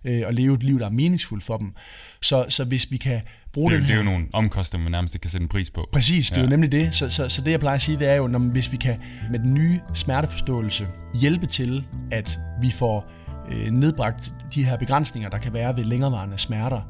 øh, 0.04 0.22
og 0.26 0.34
leve 0.34 0.54
et 0.54 0.62
liv, 0.62 0.78
der 0.78 0.86
er 0.86 0.90
meningsfuldt 0.90 1.44
for 1.44 1.56
dem. 1.56 1.74
Så, 2.22 2.46
så 2.48 2.64
hvis 2.64 2.90
vi 2.90 2.96
kan 2.96 3.20
bruge 3.52 3.70
det, 3.70 3.76
er, 3.76 3.80
den 3.80 3.86
her... 3.86 3.94
Det 3.94 4.00
er 4.00 4.04
jo 4.04 4.10
nogle 4.10 4.26
omkostninger, 4.32 4.84
man 4.84 4.92
nærmest 4.92 5.14
ikke 5.14 5.22
kan 5.22 5.30
sætte 5.30 5.44
en 5.44 5.48
pris 5.48 5.70
på. 5.70 5.88
Præcis, 5.92 6.28
det 6.28 6.36
ja. 6.36 6.42
er 6.42 6.46
jo 6.46 6.50
nemlig 6.50 6.72
det. 6.72 6.94
Så, 6.94 7.10
så, 7.10 7.28
så 7.28 7.42
det, 7.42 7.50
jeg 7.50 7.60
plejer 7.60 7.74
at 7.74 7.82
sige, 7.82 7.98
det 7.98 8.08
er 8.08 8.14
jo, 8.14 8.26
når, 8.26 8.38
hvis 8.38 8.72
vi 8.72 8.76
kan 8.76 9.00
med 9.30 9.38
den 9.38 9.54
nye 9.54 9.80
smerteforståelse 9.94 10.86
hjælpe 11.14 11.46
til, 11.46 11.84
at 12.10 12.40
vi 12.60 12.70
får 12.70 13.10
øh, 13.50 13.70
nedbragt 13.70 14.32
de 14.54 14.64
her 14.64 14.76
begrænsninger, 14.76 15.30
der 15.30 15.38
kan 15.38 15.52
være 15.52 15.76
ved 15.76 15.84
længerevarende 15.84 16.38
smerter, 16.38 16.80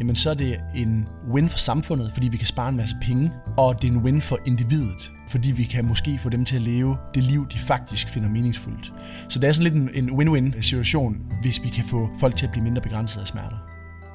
jamen 0.00 0.14
så 0.14 0.30
er 0.30 0.34
det 0.34 0.60
en 0.74 1.08
win 1.30 1.48
for 1.48 1.58
samfundet, 1.58 2.12
fordi 2.12 2.28
vi 2.28 2.36
kan 2.36 2.46
spare 2.46 2.68
en 2.68 2.76
masse 2.76 2.96
penge, 3.02 3.32
og 3.56 3.82
det 3.82 3.88
er 3.88 3.92
en 3.92 3.98
win 3.98 4.20
for 4.20 4.38
individet, 4.46 5.12
fordi 5.28 5.52
vi 5.52 5.64
kan 5.64 5.84
måske 5.84 6.18
få 6.22 6.28
dem 6.28 6.44
til 6.44 6.56
at 6.56 6.62
leve 6.62 6.96
det 7.14 7.22
liv, 7.22 7.48
de 7.52 7.58
faktisk 7.58 8.08
finder 8.08 8.28
meningsfuldt. 8.28 8.92
Så 9.28 9.38
det 9.38 9.48
er 9.48 9.52
sådan 9.52 9.72
lidt 9.72 9.96
en, 9.96 10.08
en 10.08 10.20
win-win 10.20 10.60
situation, 10.62 11.16
hvis 11.42 11.62
vi 11.62 11.68
kan 11.68 11.84
få 11.84 12.10
folk 12.20 12.36
til 12.36 12.46
at 12.46 12.52
blive 12.52 12.64
mindre 12.64 12.82
begrænset 12.82 13.20
af 13.20 13.26
smerter. 13.26 13.56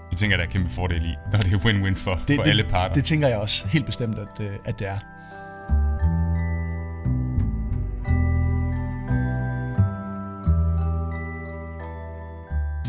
Det 0.10 0.20
tænker 0.20 0.38
jeg, 0.38 0.40
der 0.40 0.46
er 0.46 0.52
kæmpe 0.52 0.70
fordel 0.70 1.06
i, 1.06 1.16
når 1.32 1.40
det 1.40 1.54
er 1.54 1.58
win-win 1.58 1.96
for, 1.96 2.20
det, 2.28 2.36
for 2.36 2.44
det, 2.44 2.50
alle 2.50 2.64
parter. 2.64 2.94
Det 2.94 3.04
tænker 3.04 3.28
jeg 3.28 3.38
også 3.38 3.68
helt 3.68 3.86
bestemt, 3.86 4.18
at, 4.20 4.46
øh, 4.46 4.52
at 4.66 4.80
det 4.80 4.88
er. 4.88 4.98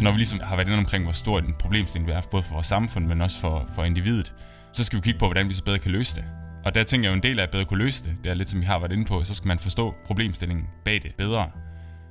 Så 0.03 0.05
når 0.05 0.13
vi 0.13 0.19
ligesom 0.19 0.41
har 0.41 0.57
været 0.57 0.67
inde 0.69 0.79
omkring, 0.79 1.05
hvor 1.05 1.13
stor 1.13 1.39
en 1.39 1.55
problemstilling 1.59 2.09
det 2.09 2.17
er, 2.17 2.21
både 2.31 2.43
for 2.43 2.53
vores 2.53 2.67
samfund, 2.67 3.07
men 3.07 3.21
også 3.21 3.41
for, 3.41 3.69
for 3.75 3.85
individet, 3.85 4.35
så 4.73 4.85
skal 4.85 4.97
vi 4.97 5.01
kigge 5.03 5.19
på, 5.19 5.27
hvordan 5.27 5.49
vi 5.49 5.53
så 5.53 5.65
bedre 5.65 5.79
kan 5.79 5.91
løse 5.91 6.17
det. 6.17 6.25
Og 6.65 6.75
der 6.75 6.85
tænker 6.85 7.09
jeg 7.09 7.13
jo 7.13 7.17
en 7.17 7.23
del 7.23 7.39
af 7.39 7.43
at 7.43 7.51
bedre 7.51 7.65
kunne 7.65 7.79
løse 7.85 8.05
det, 8.05 8.17
det 8.25 8.31
er 8.31 8.35
lidt 8.35 8.51
som 8.51 8.61
vi 8.61 8.65
har 8.65 8.79
været 8.79 8.93
inde 8.93 9.05
på, 9.05 9.25
så 9.25 9.35
skal 9.35 9.49
man 9.49 9.59
forstå 9.59 9.95
problemstillingen 10.07 10.67
bag 10.85 11.03
det 11.03 11.15
bedre. 11.19 11.51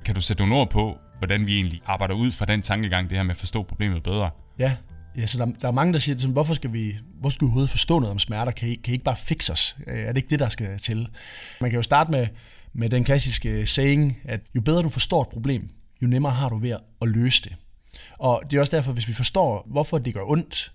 Kan 0.04 0.14
du 0.14 0.20
sætte 0.20 0.42
nogle 0.42 0.54
ord 0.54 0.70
på, 0.70 0.98
hvordan 1.18 1.46
vi 1.46 1.54
egentlig 1.54 1.80
arbejder 1.86 2.14
ud 2.14 2.32
fra 2.32 2.44
den 2.44 2.62
tankegang, 2.62 3.10
det 3.10 3.16
her 3.16 3.22
med 3.22 3.30
at 3.30 3.36
forstå 3.36 3.62
problemet 3.62 4.02
bedre? 4.02 4.30
Ja, 4.58 4.76
ja 5.16 5.26
så 5.26 5.38
der, 5.38 5.46
der 5.60 5.68
er 5.68 5.72
mange, 5.72 5.92
der 5.92 5.98
siger, 5.98 6.18
sådan, 6.18 6.32
hvorfor 6.32 6.54
skal 6.54 6.72
vi, 6.72 6.96
hvor 7.20 7.28
skal 7.28 7.44
vi 7.44 7.46
overhovedet 7.46 7.70
forstå 7.70 7.98
noget 7.98 8.10
om 8.10 8.18
smerter? 8.18 8.52
Kan 8.52 8.68
I, 8.68 8.74
kan 8.74 8.90
I 8.90 8.94
ikke 8.94 9.04
bare 9.04 9.16
fikse 9.16 9.52
os? 9.52 9.76
Øh, 9.86 9.98
er 9.98 10.06
det 10.06 10.16
ikke 10.16 10.30
det, 10.30 10.38
der 10.38 10.48
skal 10.48 10.78
til? 10.78 11.08
Man 11.60 11.70
kan 11.70 11.76
jo 11.76 11.82
starte 11.82 12.10
med, 12.10 12.26
med 12.72 12.88
den 12.88 13.04
klassiske 13.04 13.66
saying, 13.66 14.18
at 14.24 14.40
jo 14.54 14.60
bedre 14.60 14.82
du 14.82 14.88
forstår 14.88 15.22
et 15.22 15.28
problem, 15.28 15.68
jo 16.02 16.06
nemmere 16.06 16.32
har 16.32 16.48
du 16.48 16.56
ved 16.56 16.70
at 17.02 17.08
løse 17.08 17.42
det. 17.42 17.56
Og 18.18 18.42
det 18.50 18.56
er 18.56 18.60
også 18.60 18.76
derfor, 18.76 18.92
hvis 18.92 19.08
vi 19.08 19.12
forstår, 19.12 19.66
hvorfor 19.66 19.98
det 19.98 20.14
gør 20.14 20.30
ondt, 20.30 20.72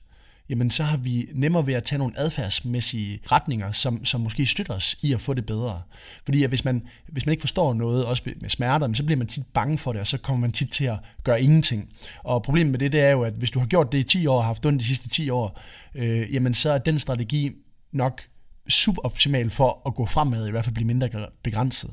jamen 0.49 0.71
så 0.71 0.83
har 0.83 0.97
vi 0.97 1.29
nemmere 1.33 1.67
ved 1.67 1.73
at 1.73 1.83
tage 1.83 1.99
nogle 1.99 2.19
adfærdsmæssige 2.19 3.19
retninger, 3.31 3.71
som, 3.71 4.05
som 4.05 4.21
måske 4.21 4.45
støtter 4.45 4.73
os 4.73 4.95
i 5.01 5.13
at 5.13 5.21
få 5.21 5.33
det 5.33 5.45
bedre. 5.45 5.81
Fordi 6.25 6.43
at 6.43 6.49
hvis, 6.49 6.65
man, 6.65 6.87
hvis 7.07 7.25
man 7.25 7.31
ikke 7.31 7.41
forstår 7.41 7.73
noget, 7.73 8.05
også 8.05 8.23
med 8.41 8.49
smerter, 8.49 8.93
så 8.93 9.03
bliver 9.03 9.17
man 9.17 9.27
tit 9.27 9.47
bange 9.53 9.77
for 9.77 9.91
det, 9.93 10.01
og 10.01 10.07
så 10.07 10.17
kommer 10.17 10.41
man 10.41 10.51
tit 10.51 10.71
til 10.71 10.85
at 10.85 10.97
gøre 11.23 11.41
ingenting. 11.41 11.93
Og 12.23 12.43
problemet 12.43 12.71
med 12.71 12.79
det, 12.79 12.91
det 12.91 13.01
er 13.01 13.11
jo, 13.11 13.23
at 13.23 13.33
hvis 13.33 13.51
du 13.51 13.59
har 13.59 13.67
gjort 13.67 13.91
det 13.91 13.97
i 13.97 14.03
10 14.03 14.27
år 14.27 14.37
og 14.37 14.45
haft 14.45 14.65
ondt 14.65 14.79
de 14.79 14.85
sidste 14.85 15.09
10 15.09 15.29
år, 15.29 15.61
øh, 15.95 16.33
jamen 16.33 16.53
så 16.53 16.69
er 16.71 16.77
den 16.77 16.99
strategi 16.99 17.51
nok 17.91 18.21
suboptimal 18.69 19.49
for 19.49 19.81
at 19.85 19.95
gå 19.95 20.05
fremad, 20.05 20.47
i 20.47 20.51
hvert 20.51 20.65
fald 20.65 20.75
blive 20.75 20.87
mindre 20.87 21.27
begrænset. 21.43 21.91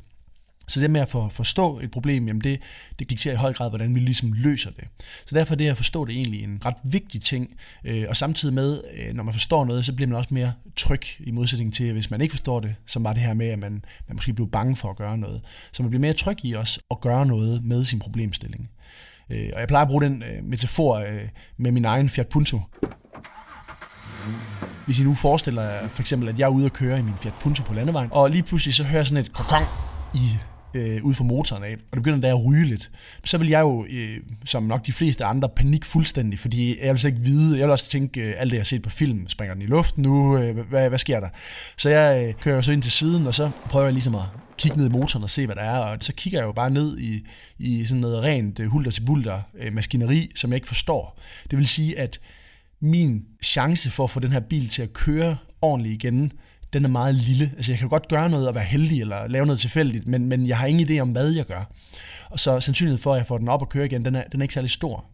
Så 0.67 0.81
det 0.81 0.91
med 0.91 1.01
at 1.01 1.09
for, 1.09 1.29
forstå 1.29 1.81
et 1.81 1.91
problem, 1.91 2.27
jamen 2.27 2.41
det, 2.41 2.61
det 2.99 3.11
dikterer 3.11 3.35
i 3.35 3.37
høj 3.37 3.53
grad, 3.53 3.71
hvordan 3.71 3.95
vi 3.95 4.01
ligesom 4.01 4.33
løser 4.33 4.71
det. 4.71 4.85
Så 5.27 5.35
derfor 5.35 5.55
er 5.55 5.57
det 5.57 5.69
at 5.69 5.77
forstå 5.77 6.05
det 6.05 6.17
egentlig 6.17 6.43
en 6.43 6.63
ret 6.65 6.77
vigtig 6.85 7.21
ting. 7.21 7.57
Øh, 7.85 8.05
og 8.09 8.17
samtidig 8.17 8.55
med, 8.55 8.83
øh, 8.97 9.15
når 9.15 9.23
man 9.23 9.35
forstår 9.35 9.65
noget, 9.65 9.87
så 9.87 9.93
bliver 9.93 10.09
man 10.09 10.19
også 10.19 10.35
mere 10.35 10.53
tryg 10.77 11.03
i 11.21 11.31
modsætning 11.31 11.75
til, 11.75 11.93
hvis 11.93 12.11
man 12.11 12.21
ikke 12.21 12.33
forstår 12.33 12.61
det, 12.61 12.75
som 12.87 13.05
var 13.05 13.13
det 13.13 13.23
her 13.23 13.35
med, 13.35 13.47
at 13.47 13.59
man, 13.59 13.85
man 14.09 14.17
måske 14.17 14.33
bliver 14.33 14.49
bange 14.49 14.77
for 14.77 14.91
at 14.91 14.97
gøre 14.97 15.19
noget. 15.19 15.43
Så 15.73 15.83
man 15.83 15.91
bliver 15.91 16.01
mere 16.01 16.13
tryg 16.13 16.45
i 16.45 16.55
os 16.55 16.81
at 16.91 17.01
gøre 17.01 17.27
noget 17.27 17.65
med 17.65 17.85
sin 17.85 17.99
problemstilling. 17.99 18.71
Øh, 19.31 19.51
og 19.55 19.61
jeg 19.61 19.69
plejer 19.69 19.85
at 19.85 19.89
bruge 19.89 20.03
den 20.03 20.23
øh, 20.23 20.45
metafor 20.45 20.95
øh, 20.95 21.29
med 21.57 21.73
min 21.73 21.85
egen 21.85 22.09
Fiat 22.09 22.29
Punto. 22.29 22.61
Hvis 24.85 25.01
I 25.01 25.03
nu 25.03 25.15
forestiller 25.15 25.63
jer 25.63 25.89
for 25.89 26.03
eksempel, 26.03 26.29
at 26.29 26.39
jeg 26.39 26.45
er 26.45 26.49
ude 26.49 26.65
og 26.65 26.73
køre 26.73 26.99
i 26.99 27.03
min 27.03 27.15
Fiat 27.15 27.35
Punto 27.41 27.63
på 27.63 27.75
landevejen, 27.75 28.09
og 28.13 28.31
lige 28.31 28.43
pludselig 28.43 28.75
så 28.75 28.85
hører 28.85 28.99
jeg 28.99 29.07
sådan 29.07 29.25
et 29.25 29.33
kokong 29.33 29.65
i 30.15 30.31
øh, 30.75 31.05
ud 31.05 31.15
fra 31.15 31.25
motoren 31.25 31.65
af, 31.65 31.73
og 31.73 31.97
det 31.97 32.03
begynder 32.03 32.21
der 32.21 32.37
at 32.37 32.45
ryge 32.45 32.65
lidt, 32.65 32.91
så 33.25 33.39
vil 33.39 33.49
jeg 33.49 33.61
jo, 33.61 33.87
øh, 33.91 34.17
som 34.45 34.63
nok 34.63 34.87
de 34.87 34.93
fleste 34.93 35.25
andre, 35.25 35.49
panik 35.49 35.85
fuldstændig, 35.85 36.39
fordi 36.39 36.85
jeg 36.85 36.91
vil 36.91 36.99
så 36.99 37.09
ikke 37.09 37.21
vide, 37.21 37.59
jeg 37.59 37.67
vil 37.67 37.73
også 37.73 37.89
tænke, 37.89 38.21
øh, 38.21 38.35
alt 38.37 38.51
det 38.51 38.57
jeg 38.57 38.61
har 38.61 38.65
set 38.65 38.83
på 38.83 38.91
film, 38.91 39.29
springer 39.29 39.55
den 39.55 39.63
i 39.63 39.67
luften 39.67 40.03
nu, 40.03 40.39
øh, 40.39 40.59
hvad, 40.69 40.89
hvad 40.89 40.99
sker 40.99 41.21
der? 41.21 41.29
Så 41.77 41.89
jeg 41.89 42.29
øh, 42.29 42.35
kører 42.35 42.63
så 42.63 42.73
ind 42.73 42.83
til 42.83 42.93
siden, 42.93 43.27
og 43.27 43.35
så 43.35 43.51
prøver 43.65 43.87
jeg 43.87 43.93
ligesom 43.93 44.15
at 44.15 44.25
kigge 44.59 44.77
ned 44.77 44.87
i 44.87 44.93
motoren 44.93 45.23
og 45.23 45.31
se, 45.31 45.47
hvad 45.47 45.57
der 45.57 45.63
er, 45.63 45.79
og 45.79 45.99
så 46.01 46.13
kigger 46.13 46.39
jeg 46.39 46.47
jo 46.47 46.53
bare 46.53 46.71
ned 46.71 46.99
i, 46.99 47.27
i 47.59 47.85
sådan 47.85 48.01
noget 48.01 48.23
rent 48.23 48.61
øh, 48.61 48.67
hulter 48.67 48.91
til 48.91 49.05
bulter 49.07 49.41
øh, 49.55 49.73
maskineri, 49.73 50.31
som 50.35 50.51
jeg 50.51 50.57
ikke 50.57 50.69
forstår. 50.69 51.21
Det 51.51 51.59
vil 51.59 51.69
sige, 51.69 51.99
at 51.99 52.21
min 52.81 53.25
chance 53.43 53.91
for 53.91 54.05
at 54.05 54.11
få 54.11 54.21
den 54.21 54.33
her 54.33 54.41
bil 54.41 54.69
til 54.69 54.83
at 54.83 54.93
køre 54.93 55.37
ordentligt 55.63 56.05
igen, 56.05 56.33
den 56.75 56.85
er 56.85 56.89
meget 56.89 57.15
lille. 57.15 57.53
Altså 57.57 57.73
jeg 57.73 57.79
kan 57.79 57.89
godt 57.89 58.09
gøre 58.09 58.31
noget 58.31 58.49
og 58.49 58.55
være 58.55 58.65
heldig 58.65 59.01
eller 59.01 59.29
lave 59.29 59.47
noget 59.47 59.61
tilfældigt, 59.61 60.07
men, 60.07 60.27
men 60.27 60.47
jeg 60.49 60.59
har 60.59 60.67
ingen 60.67 60.89
idé 60.89 61.01
om, 61.01 61.13
hvad 61.13 61.31
jeg 61.31 61.47
gør. 61.47 61.73
Og 62.31 62.41
så 62.41 62.61
sandsynligheden 62.61 63.03
for, 63.03 63.15
at 63.15 63.19
jeg 63.19 63.27
får 63.27 63.39
den 63.39 63.49
op 63.49 63.63
og 63.63 63.69
køre 63.69 63.87
igen, 63.87 64.05
den 64.05 64.15
er, 64.15 64.25
den 64.33 64.41
er 64.41 64.45
ikke 64.45 64.55
særlig 64.55 64.71
stor. 64.71 65.05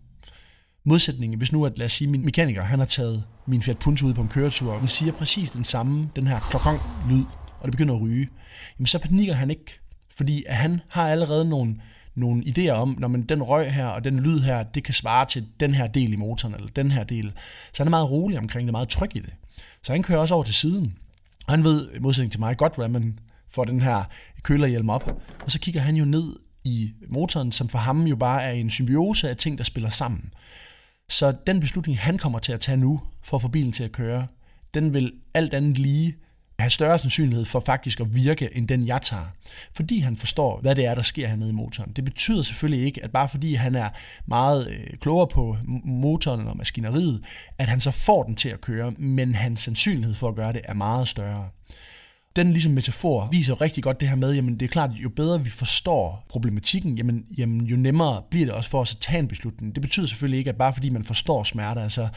Modsætningen, 0.85 1.39
hvis 1.39 1.53
nu, 1.53 1.67
at 1.67 1.79
lad 1.79 1.87
os 1.87 1.93
sige, 1.93 2.09
min 2.09 2.25
mekaniker, 2.25 2.63
han 2.63 2.79
har 2.79 2.87
taget 2.87 3.25
min 3.47 3.63
Fiat 3.63 3.79
Punto 3.79 4.07
ud 4.07 4.15
på 4.15 4.23
en 4.23 4.29
køretur, 4.29 4.73
og 4.73 4.81
den 4.81 4.89
siger 4.89 5.13
præcis 5.13 5.51
den 5.51 5.65
samme, 5.65 6.09
den 6.17 6.27
her 6.27 6.37
klokong-lyd, 6.41 7.25
og 7.61 7.65
det 7.65 7.71
begynder 7.71 7.95
at 7.95 8.01
ryge, 8.01 8.29
jamen 8.79 8.87
så 8.87 8.99
panikker 8.99 9.35
han 9.35 9.51
ikke, 9.51 9.81
fordi 10.17 10.45
at 10.47 10.57
han 10.57 10.81
har 10.89 11.09
allerede 11.09 11.49
nogle, 11.49 11.77
nogle 12.15 12.43
idéer 12.43 12.71
om, 12.71 12.97
når 12.99 13.09
man 13.09 13.23
den 13.23 13.43
røg 13.43 13.73
her 13.73 13.87
og 13.87 14.05
den 14.05 14.21
lyd 14.21 14.41
her, 14.41 14.63
det 14.63 14.85
kan 14.85 14.95
svare 14.95 15.27
til 15.27 15.47
den 15.61 15.75
her 15.75 15.87
del 15.87 16.13
i 16.13 16.17
motoren, 16.17 16.55
eller 16.55 16.69
den 16.69 16.91
her 16.91 17.05
del. 17.05 17.33
Så 17.73 17.83
han 17.83 17.87
er 17.87 17.91
meget 17.91 18.11
rolig 18.11 18.39
omkring 18.39 18.67
det, 18.67 18.73
meget 18.73 18.89
tryg 18.89 19.17
i 19.17 19.21
det. 19.21 19.35
Så 19.83 19.93
han 19.93 20.03
kører 20.03 20.19
også 20.19 20.35
over 20.35 20.45
til 20.45 20.55
siden. 20.55 20.97
Og 21.47 21.53
han 21.53 21.65
ved, 21.65 21.95
i 21.95 21.99
modsætning 21.99 22.33
til 22.33 22.41
mig, 22.41 22.57
godt, 22.57 22.75
hvordan 22.75 22.93
man 22.93 23.19
får 23.49 23.65
den 23.65 23.81
her 23.81 24.05
kølerhjelm 24.43 24.91
op. 24.91 25.23
Og 25.45 25.51
så 25.51 25.61
kigger 25.61 25.81
han 25.81 25.97
jo 25.97 26.05
ned 26.05 26.37
i 26.65 26.93
motoren, 27.09 27.53
som 27.53 27.69
for 27.69 27.79
ham 27.79 28.07
jo 28.07 28.17
bare 28.17 28.43
er 28.43 28.51
en 28.51 28.71
symbiose 28.71 29.29
af 29.29 29.37
ting, 29.37 29.59
der 29.59 29.65
spiller 29.65 29.91
sammen. 29.91 30.33
Så 31.09 31.35
den 31.47 31.61
beslutning, 31.61 31.99
han 31.99 32.19
kommer 32.19 32.39
til 32.39 32.53
at 32.53 32.61
tage 32.61 32.77
nu, 32.77 33.01
for 33.23 33.37
at 33.37 33.43
få 33.43 33.49
bilen 33.49 33.73
til 33.73 33.85
at 33.85 33.93
køre, 33.93 34.27
den 34.75 34.95
vil 34.95 35.13
alt 35.35 35.55
andet 35.55 35.79
lige 35.79 36.17
have 36.61 36.71
større 36.71 36.99
sandsynlighed 36.99 37.45
for 37.45 37.61
faktisk 37.61 38.01
at 38.01 38.15
virke, 38.15 38.49
end 38.57 38.69
den 38.69 38.87
jeg 38.87 39.03
tager. 39.03 39.25
Fordi 39.73 39.99
han 39.99 40.17
forstår, 40.17 40.61
hvad 40.61 40.75
det 40.75 40.87
er, 40.87 40.95
der 40.95 41.03
sker 41.03 41.29
hernede 41.29 41.51
i 41.51 41.53
motoren. 41.53 41.93
Det 41.97 42.05
betyder 42.05 42.43
selvfølgelig 42.43 42.87
ikke, 42.87 43.05
at 43.05 43.11
bare 43.11 43.29
fordi 43.29 43.55
han 43.55 43.75
er 43.75 43.89
meget 44.27 44.69
øh, 44.69 44.99
klogere 45.01 45.29
på 45.29 45.57
motoren 45.85 46.49
og 46.49 46.57
maskineriet, 46.57 47.23
at 47.59 47.69
han 47.69 47.81
så 47.81 47.91
får 47.91 48.23
den 48.23 48.35
til 48.35 48.49
at 48.49 48.61
køre, 48.61 48.91
men 48.91 49.35
hans 49.35 49.61
sandsynlighed 49.61 50.15
for 50.15 50.29
at 50.29 50.35
gøre 50.35 50.53
det 50.53 50.61
er 50.65 50.75
meget 50.75 51.09
større 51.09 51.49
den 52.37 52.53
ligesom 52.53 52.73
metafor 52.73 53.29
viser 53.31 53.61
rigtig 53.61 53.83
godt 53.83 54.01
det 54.01 54.09
her 54.09 54.17
med, 54.17 54.35
jamen 54.35 54.61
det 54.61 54.67
er 54.67 54.69
klart, 54.69 54.91
jo 54.91 55.09
bedre 55.09 55.45
vi 55.45 55.51
forstår 55.51 56.27
problematikken, 56.29 56.97
jamen, 56.97 57.27
jamen 57.39 57.61
jo 57.61 57.77
nemmere 57.77 58.23
bliver 58.31 58.47
det 58.47 58.55
også 58.55 58.71
for 58.71 58.81
os 58.81 58.95
at 58.95 59.01
tage 59.01 59.19
en 59.19 59.29
beslutning. 59.29 59.75
Det 59.75 59.83
betyder 59.83 60.07
selvfølgelig 60.07 60.39
ikke, 60.39 60.51
at 60.51 60.57
bare 60.57 60.73
fordi 60.73 60.91
man 60.91 61.05
forstår 61.05 61.43
smerte, 61.43 61.81
altså, 61.81 62.09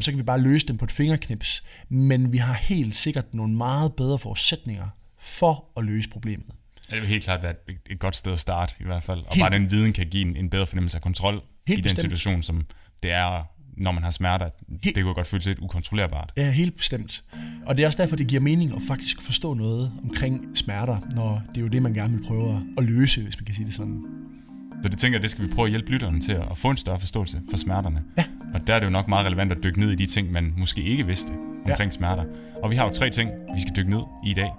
så 0.00 0.10
kan 0.10 0.18
vi 0.18 0.22
bare 0.22 0.40
løse 0.40 0.66
dem 0.66 0.76
på 0.76 0.84
et 0.84 0.92
fingerknips, 0.92 1.64
men 1.88 2.32
vi 2.32 2.38
har 2.38 2.52
helt 2.52 2.94
sikkert 2.94 3.34
nogle 3.34 3.54
meget 3.54 3.92
bedre 3.94 4.18
forudsætninger 4.18 4.88
for 5.18 5.64
at 5.76 5.84
løse 5.84 6.08
problemet. 6.08 6.46
Det 6.90 7.00
vil 7.00 7.08
helt 7.08 7.24
klart 7.24 7.42
være 7.42 7.54
et, 7.68 7.76
et 7.90 7.98
godt 7.98 8.16
sted 8.16 8.32
at 8.32 8.40
starte 8.40 8.74
i 8.80 8.84
hvert 8.84 9.02
fald, 9.02 9.18
og 9.18 9.34
helt. 9.34 9.42
bare 9.42 9.50
den 9.50 9.70
viden 9.70 9.92
kan 9.92 10.06
give 10.06 10.22
en, 10.28 10.36
en 10.36 10.50
bedre 10.50 10.66
fornemmelse 10.66 10.96
af 10.96 11.02
kontrol 11.02 11.42
helt 11.66 11.78
i 11.78 11.82
den 11.82 11.82
bestemt. 11.82 12.00
situation, 12.00 12.42
som 12.42 12.66
det 13.02 13.10
er 13.10 13.44
når 13.76 13.92
man 13.92 14.02
har 14.02 14.10
smerter, 14.10 14.48
det 14.84 15.02
kunne 15.02 15.14
godt 15.14 15.26
føles 15.26 15.46
lidt 15.46 15.58
ukontrollerbart. 15.58 16.32
Ja, 16.36 16.50
helt 16.50 16.76
bestemt. 16.76 17.24
Og 17.66 17.76
det 17.76 17.82
er 17.82 17.86
også 17.86 18.02
derfor, 18.02 18.16
det 18.16 18.26
giver 18.26 18.40
mening 18.40 18.74
at 18.74 18.82
faktisk 18.88 19.22
forstå 19.22 19.54
noget 19.54 19.92
omkring 20.02 20.58
smerter, 20.58 21.00
når 21.14 21.42
det 21.48 21.56
er 21.56 21.60
jo 21.60 21.68
det, 21.68 21.82
man 21.82 21.94
gerne 21.94 22.18
vil 22.18 22.26
prøve 22.26 22.66
at 22.78 22.84
løse, 22.84 23.22
hvis 23.22 23.38
man 23.38 23.44
kan 23.44 23.54
sige 23.54 23.66
det 23.66 23.74
sådan. 23.74 24.21
Så 24.82 24.88
det 24.88 24.98
tænker 24.98 25.18
jeg, 25.18 25.22
det 25.22 25.30
skal 25.30 25.48
vi 25.48 25.54
prøve 25.54 25.66
at 25.66 25.70
hjælpe 25.70 25.90
lytterne 25.90 26.20
til 26.20 26.32
at 26.32 26.58
få 26.58 26.70
en 26.70 26.76
større 26.76 26.98
forståelse 26.98 27.40
for 27.50 27.56
smerterne. 27.56 28.02
Ja. 28.18 28.24
Og 28.54 28.66
der 28.66 28.74
er 28.74 28.78
det 28.78 28.86
jo 28.86 28.90
nok 28.90 29.08
meget 29.08 29.26
relevant 29.26 29.52
at 29.52 29.58
dykke 29.64 29.80
ned 29.80 29.90
i 29.90 29.94
de 29.94 30.06
ting, 30.06 30.32
man 30.32 30.54
måske 30.56 30.82
ikke 30.82 31.06
vidste 31.06 31.32
omkring 31.66 31.88
ja. 31.88 31.90
smerter. 31.90 32.24
Og 32.62 32.70
vi 32.70 32.76
har 32.76 32.84
jo 32.84 32.92
tre 32.92 33.10
ting, 33.10 33.30
vi 33.54 33.60
skal 33.60 33.76
dykke 33.76 33.90
ned 33.90 34.02
i 34.26 34.30
i 34.30 34.34
dag. 34.34 34.50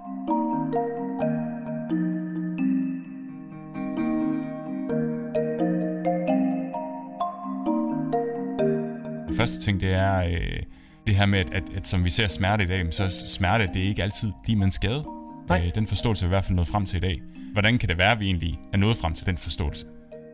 første 9.36 9.60
ting, 9.60 9.82
det 9.82 9.94
er 9.94 10.24
øh, 10.24 10.63
det 11.08 11.15
her 11.15 11.25
med, 11.25 11.39
at, 11.39 11.53
at, 11.53 11.63
at 11.75 11.88
som 11.88 12.06
vi 12.06 12.10
ser 12.10 12.27
smerte 12.27 12.63
i 12.63 12.68
dag, 12.68 12.94
så 12.94 13.10
smerte, 13.10 13.70
det 13.74 13.84
er 13.84 13.88
ikke 13.88 14.03
altid 14.03 14.32
lige 14.48 14.56
med 14.56 14.65
en 14.65 14.72
skade. 14.72 15.06
Nej. 15.50 15.63
Øh, 15.65 15.75
den 15.75 15.88
forståelse 15.88 16.25
er 16.25 16.27
i 16.27 16.30
hvert 16.30 16.44
fald 16.44 16.56
nået 16.56 16.68
frem 16.68 16.86
til 16.86 16.98
i 16.98 17.00
dag. 17.00 17.22
Hvordan 17.53 17.77
kan 17.77 17.89
det 17.89 17.98
være, 17.98 18.12
at 18.12 18.20
vi 18.20 18.25
egentlig 18.25 18.60
er 18.74 18.77
nået 18.77 18.98
frem 18.98 19.13
til 19.13 19.25
den 19.25 19.38
forståelse? 19.38 19.86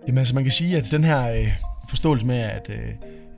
Jamen 0.10 0.18
altså, 0.18 0.36
man 0.36 0.44
kan 0.44 0.52
sige, 0.52 0.78
at 0.78 0.92
den 0.92 1.04
her 1.04 1.32
øh, 1.32 1.48
forståelse 1.90 2.26
med, 2.26 2.36
at 2.38 2.70
øh, 2.70 2.90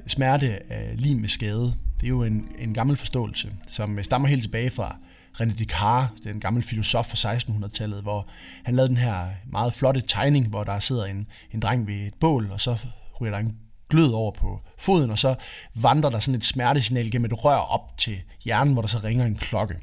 smerte 0.08 0.48
er 0.70 0.96
lige 0.96 1.16
med 1.16 1.30
skade, 1.30 1.74
det 1.96 2.04
er 2.04 2.08
jo 2.08 2.24
en, 2.24 2.48
en 2.60 2.74
gammel 2.74 2.98
forståelse, 2.98 3.52
som 3.68 3.98
øh, 3.98 4.04
stammer 4.04 4.28
helt 4.28 4.42
tilbage 4.42 4.70
fra 4.70 4.96
René 5.42 5.54
Descartes, 5.54 6.22
den 6.24 6.40
gamle 6.40 6.64
filosof 6.64 7.06
fra 7.06 7.34
1600-tallet, 7.34 8.02
hvor 8.02 8.28
han 8.64 8.76
lavede 8.76 8.90
den 8.90 8.98
her 8.98 9.28
meget 9.52 9.74
flotte 9.74 10.02
tegning, 10.08 10.48
hvor 10.48 10.64
der 10.64 10.80
sidder 10.80 11.06
en, 11.06 11.28
en 11.54 11.60
dreng 11.60 11.88
ved 11.88 11.96
et 11.96 12.14
bål, 12.14 12.50
og 12.52 12.62
så 12.62 12.78
ryger 13.22 13.32
der 13.32 13.40
en 13.40 13.58
glød 13.90 14.12
over 14.12 14.32
på 14.32 14.62
foden, 14.78 15.12
og 15.12 15.20
så 15.20 15.36
vandrer 15.76 16.10
der 16.10 16.20
sådan 16.20 16.38
et 16.38 16.46
smertesignal 16.46 17.12
gennem 17.12 17.26
et 17.26 17.46
rør 17.46 17.58
op 17.58 17.98
til 17.98 18.22
hjernen, 18.44 18.74
hvor 18.74 18.82
der 18.82 18.90
så 18.90 19.00
ringer 19.04 19.26
en 19.26 19.36
klokke. 19.36 19.76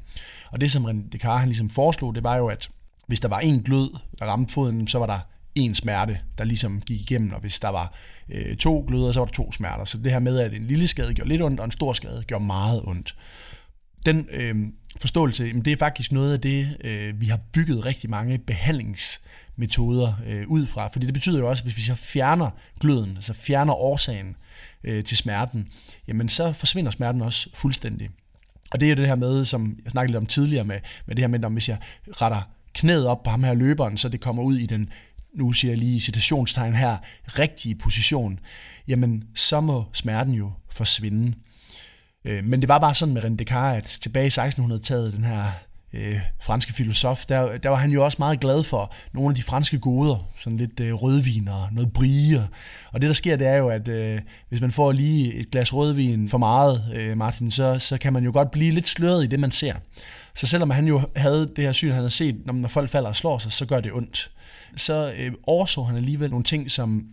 Og 0.51 0.61
det, 0.61 0.71
som 0.71 0.85
René 0.85 1.09
Descartes 1.11 1.39
han 1.39 1.47
ligesom 1.47 1.69
foreslog, 1.69 2.15
det 2.15 2.23
var 2.23 2.35
jo, 2.35 2.47
at 2.47 2.69
hvis 3.07 3.19
der 3.19 3.27
var 3.27 3.39
en 3.39 3.63
glød, 3.63 3.89
der 4.19 4.25
ramte 4.25 4.53
foden, 4.53 4.87
så 4.87 4.99
var 4.99 5.05
der 5.05 5.19
en 5.59 5.75
smerte, 5.75 6.19
der 6.37 6.43
ligesom 6.43 6.81
gik 6.81 7.01
igennem, 7.01 7.33
og 7.33 7.39
hvis 7.39 7.59
der 7.59 7.69
var 7.69 7.93
øh, 8.29 8.55
to 8.55 8.85
gløder, 8.87 9.11
så 9.11 9.19
var 9.19 9.25
der 9.25 9.33
to 9.33 9.51
smerter. 9.51 9.85
Så 9.85 9.97
det 9.97 10.11
her 10.11 10.19
med, 10.19 10.39
at 10.39 10.53
en 10.53 10.65
lille 10.65 10.87
skade 10.87 11.13
gjorde 11.13 11.29
lidt 11.29 11.41
ondt, 11.41 11.59
og 11.59 11.65
en 11.65 11.71
stor 11.71 11.93
skade 11.93 12.23
gjorde 12.27 12.45
meget 12.45 12.81
ondt. 12.83 13.15
Den 14.05 14.27
øh, 14.31 14.55
forståelse, 14.99 15.43
jamen 15.43 15.65
det 15.65 15.73
er 15.73 15.77
faktisk 15.77 16.11
noget 16.11 16.33
af 16.33 16.41
det, 16.41 16.77
øh, 16.83 17.21
vi 17.21 17.25
har 17.25 17.39
bygget 17.53 17.85
rigtig 17.85 18.09
mange 18.09 18.37
behandlingsmetoder 18.37 20.13
øh, 20.27 20.47
ud 20.47 20.65
fra. 20.65 20.87
Fordi 20.87 21.05
det 21.05 21.13
betyder 21.13 21.39
jo 21.39 21.49
også, 21.49 21.61
at 21.61 21.65
hvis 21.65 21.77
vi 21.77 21.81
så 21.81 21.95
fjerner 21.95 22.49
gløden, 22.79 23.15
altså 23.15 23.33
fjerner 23.33 23.73
årsagen 23.73 24.35
øh, 24.83 25.03
til 25.03 25.17
smerten, 25.17 25.67
jamen 26.07 26.29
så 26.29 26.53
forsvinder 26.53 26.91
smerten 26.91 27.21
også 27.21 27.49
fuldstændig. 27.53 28.09
Og 28.71 28.79
det 28.79 28.85
er 28.85 28.89
jo 28.89 28.95
det 28.95 29.07
her 29.07 29.15
med, 29.15 29.45
som 29.45 29.77
jeg 29.83 29.91
snakkede 29.91 30.11
lidt 30.11 30.21
om 30.21 30.25
tidligere 30.25 30.63
med, 30.63 30.79
med 31.05 31.15
det 31.15 31.23
her 31.23 31.27
med, 31.27 31.43
om 31.43 31.53
hvis 31.53 31.69
jeg 31.69 31.77
retter 32.07 32.41
knæet 32.73 33.07
op 33.07 33.23
på 33.23 33.29
ham 33.29 33.43
her 33.43 33.53
løberen, 33.53 33.97
så 33.97 34.09
det 34.09 34.21
kommer 34.21 34.43
ud 34.43 34.57
i 34.57 34.65
den, 34.65 34.89
nu 35.33 35.51
siger 35.51 35.71
jeg 35.71 35.77
lige 35.77 35.99
citationstegn 35.99 36.75
her, 36.75 36.97
rigtige 37.27 37.75
position, 37.75 38.39
jamen 38.87 39.23
så 39.35 39.61
må 39.61 39.85
smerten 39.93 40.33
jo 40.33 40.51
forsvinde. 40.71 41.33
Øh, 42.25 42.43
men 42.43 42.61
det 42.61 42.69
var 42.69 42.77
bare 42.77 42.95
sådan 42.95 43.13
med 43.13 43.23
René 43.23 43.35
Descartes, 43.35 43.95
at 43.95 44.01
tilbage 44.01 44.25
i 44.25 44.29
1600-tallet, 44.29 45.13
den 45.13 45.23
her 45.23 45.51
øh, 45.93 46.19
franske 46.41 46.73
filosof, 46.73 47.25
der, 47.25 47.57
der 47.57 47.69
var 47.69 47.77
han 47.77 47.91
jo 47.91 48.03
også 48.03 48.15
meget 48.19 48.39
glad 48.39 48.63
for 48.63 48.93
nogle 49.13 49.29
af 49.29 49.35
de 49.35 49.43
franske 49.43 49.79
goder, 49.79 50.27
sådan 50.39 50.57
lidt 50.57 50.79
øh, 50.79 50.93
rødvin 50.93 51.47
og 51.47 51.67
noget 51.71 51.93
brie. 51.93 52.47
Og 52.91 53.01
det 53.01 53.07
der 53.07 53.13
sker, 53.13 53.35
det 53.35 53.47
er 53.47 53.55
jo, 53.55 53.69
at 53.69 53.87
øh, 53.87 54.19
hvis 54.49 54.61
man 54.61 54.71
får 54.71 54.91
lige 54.91 55.33
et 55.33 55.51
glas 55.51 55.73
rødvin 55.73 56.29
for 56.29 56.37
meget, 56.37 56.83
øh, 56.95 57.17
Martin, 57.17 57.51
så, 57.51 57.79
så 57.79 57.97
kan 57.97 58.13
man 58.13 58.23
jo 58.23 58.31
godt 58.33 58.51
blive 58.51 58.71
lidt 58.71 58.87
sløret 58.87 59.23
i 59.23 59.27
det, 59.27 59.39
man 59.39 59.51
ser. 59.51 59.73
Så 60.35 60.47
selvom 60.47 60.69
han 60.69 60.87
jo 60.87 61.01
havde 61.15 61.51
det 61.55 61.63
her 61.63 61.71
syn, 61.71 61.89
han 61.89 61.97
havde 61.97 62.09
set, 62.09 62.35
når 62.45 62.67
folk 62.67 62.89
falder 62.89 63.09
og 63.09 63.15
slår 63.15 63.37
sig, 63.37 63.51
så 63.51 63.65
gør 63.65 63.79
det 63.79 63.93
ondt. 63.93 64.31
Så 64.75 65.13
øh, 65.17 65.31
overså 65.43 65.83
han 65.83 65.95
alligevel 65.95 66.29
nogle 66.29 66.43
ting, 66.43 66.71
som 66.71 67.05